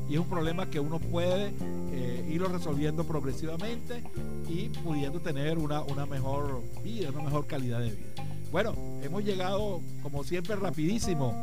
y 0.08 0.14
es 0.14 0.18
un 0.18 0.30
problema 0.30 0.70
que 0.70 0.80
uno 0.80 0.98
puede 0.98 1.52
eh, 1.92 2.26
irlo 2.32 2.48
resolviendo 2.48 3.04
progresivamente 3.04 4.02
y 4.48 4.70
pudiendo 4.70 5.20
tener 5.20 5.58
una, 5.58 5.82
una 5.82 6.06
mejor 6.06 6.62
vida, 6.82 7.10
una 7.10 7.22
mejor 7.22 7.46
calidad 7.46 7.80
de 7.80 7.90
vida. 7.90 8.24
Bueno, 8.50 8.74
hemos 9.02 9.22
llegado 9.24 9.82
como 10.02 10.24
siempre 10.24 10.56
rapidísimo 10.56 11.34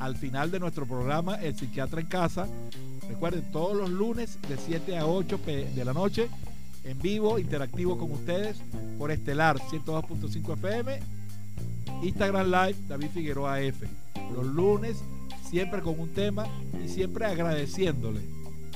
al 0.00 0.16
final 0.16 0.50
de 0.50 0.58
nuestro 0.58 0.84
programa 0.84 1.36
El 1.36 1.56
Psiquiatra 1.56 2.00
en 2.00 2.08
Casa. 2.08 2.48
Recuerden, 3.08 3.52
todos 3.52 3.76
los 3.76 3.88
lunes 3.88 4.36
de 4.48 4.56
7 4.56 4.98
a 4.98 5.06
8 5.06 5.38
de 5.46 5.84
la 5.84 5.92
noche, 5.92 6.28
en 6.82 6.98
vivo, 6.98 7.38
interactivo 7.38 7.96
con 7.96 8.10
ustedes 8.10 8.60
por 8.98 9.12
Estelar 9.12 9.58
102.5 9.58 10.54
FM, 10.54 10.98
Instagram 12.02 12.46
Live, 12.50 12.76
David 12.88 13.10
Figueroa 13.14 13.60
F. 13.60 13.86
Los 14.34 14.46
lunes 14.46 14.96
siempre 15.50 15.82
con 15.82 15.98
un 15.98 16.10
tema 16.10 16.46
y 16.82 16.88
siempre 16.88 17.26
agradeciéndole 17.26 18.20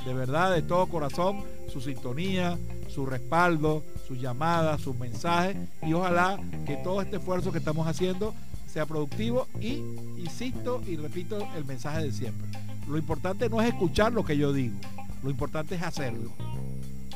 de 0.04 0.12
verdad, 0.12 0.54
de 0.54 0.62
todo 0.62 0.86
corazón, 0.86 1.42
su 1.72 1.80
sintonía, 1.80 2.58
su 2.88 3.06
respaldo, 3.06 3.82
sus 4.06 4.20
llamadas, 4.20 4.82
sus 4.82 4.96
mensajes 4.98 5.56
y 5.82 5.92
ojalá 5.94 6.38
que 6.66 6.76
todo 6.76 7.00
este 7.00 7.16
esfuerzo 7.16 7.52
que 7.52 7.58
estamos 7.58 7.86
haciendo 7.86 8.34
sea 8.70 8.86
productivo 8.86 9.46
y 9.60 9.82
insisto 10.18 10.82
y 10.86 10.96
repito 10.96 11.38
el 11.56 11.64
mensaje 11.64 12.02
de 12.02 12.12
siempre. 12.12 12.46
Lo 12.86 12.98
importante 12.98 13.48
no 13.48 13.62
es 13.62 13.68
escuchar 13.68 14.12
lo 14.12 14.24
que 14.24 14.36
yo 14.36 14.52
digo, 14.52 14.78
lo 15.22 15.30
importante 15.30 15.74
es 15.76 15.82
hacerlo. 15.82 16.30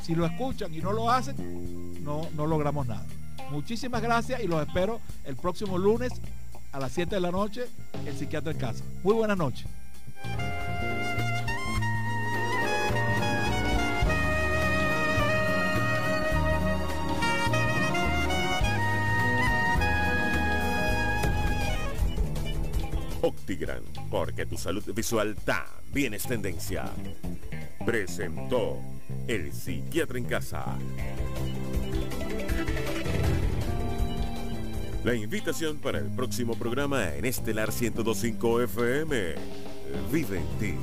Si 0.02 0.14
lo 0.14 0.24
escuchan 0.24 0.72
y 0.74 0.78
no 0.78 0.92
lo 0.92 1.10
hacen, 1.10 2.02
no, 2.02 2.26
no 2.34 2.46
logramos 2.46 2.86
nada. 2.86 3.06
Muchísimas 3.50 4.00
gracias 4.00 4.42
y 4.42 4.46
los 4.46 4.66
espero 4.66 5.00
el 5.24 5.36
próximo 5.36 5.76
lunes 5.76 6.12
a 6.72 6.78
las 6.78 6.92
7 6.92 7.14
de 7.14 7.20
la 7.20 7.30
noche, 7.30 7.66
el 8.06 8.16
psiquiatra 8.16 8.52
en 8.52 8.58
casa. 8.58 8.84
Muy 9.02 9.14
buenas 9.14 9.38
noches. 9.38 9.66
Optigran, 23.20 23.82
porque 24.10 24.46
tu 24.46 24.56
salud 24.56 24.84
visual 24.94 25.34
también 25.44 26.14
es 26.14 26.22
tendencia. 26.22 26.84
Presentó 27.84 28.78
El 29.26 29.52
Psiquiatra 29.52 30.18
en 30.18 30.24
Casa. 30.24 30.78
La 35.04 35.14
invitación 35.14 35.78
para 35.78 35.98
el 35.98 36.06
próximo 36.06 36.54
programa 36.56 37.14
en 37.14 37.24
Estelar 37.24 37.68
1025 37.68 38.62
FM. 38.62 39.34
Vive 40.12 40.38
en 40.38 40.58
ti. 40.58 40.74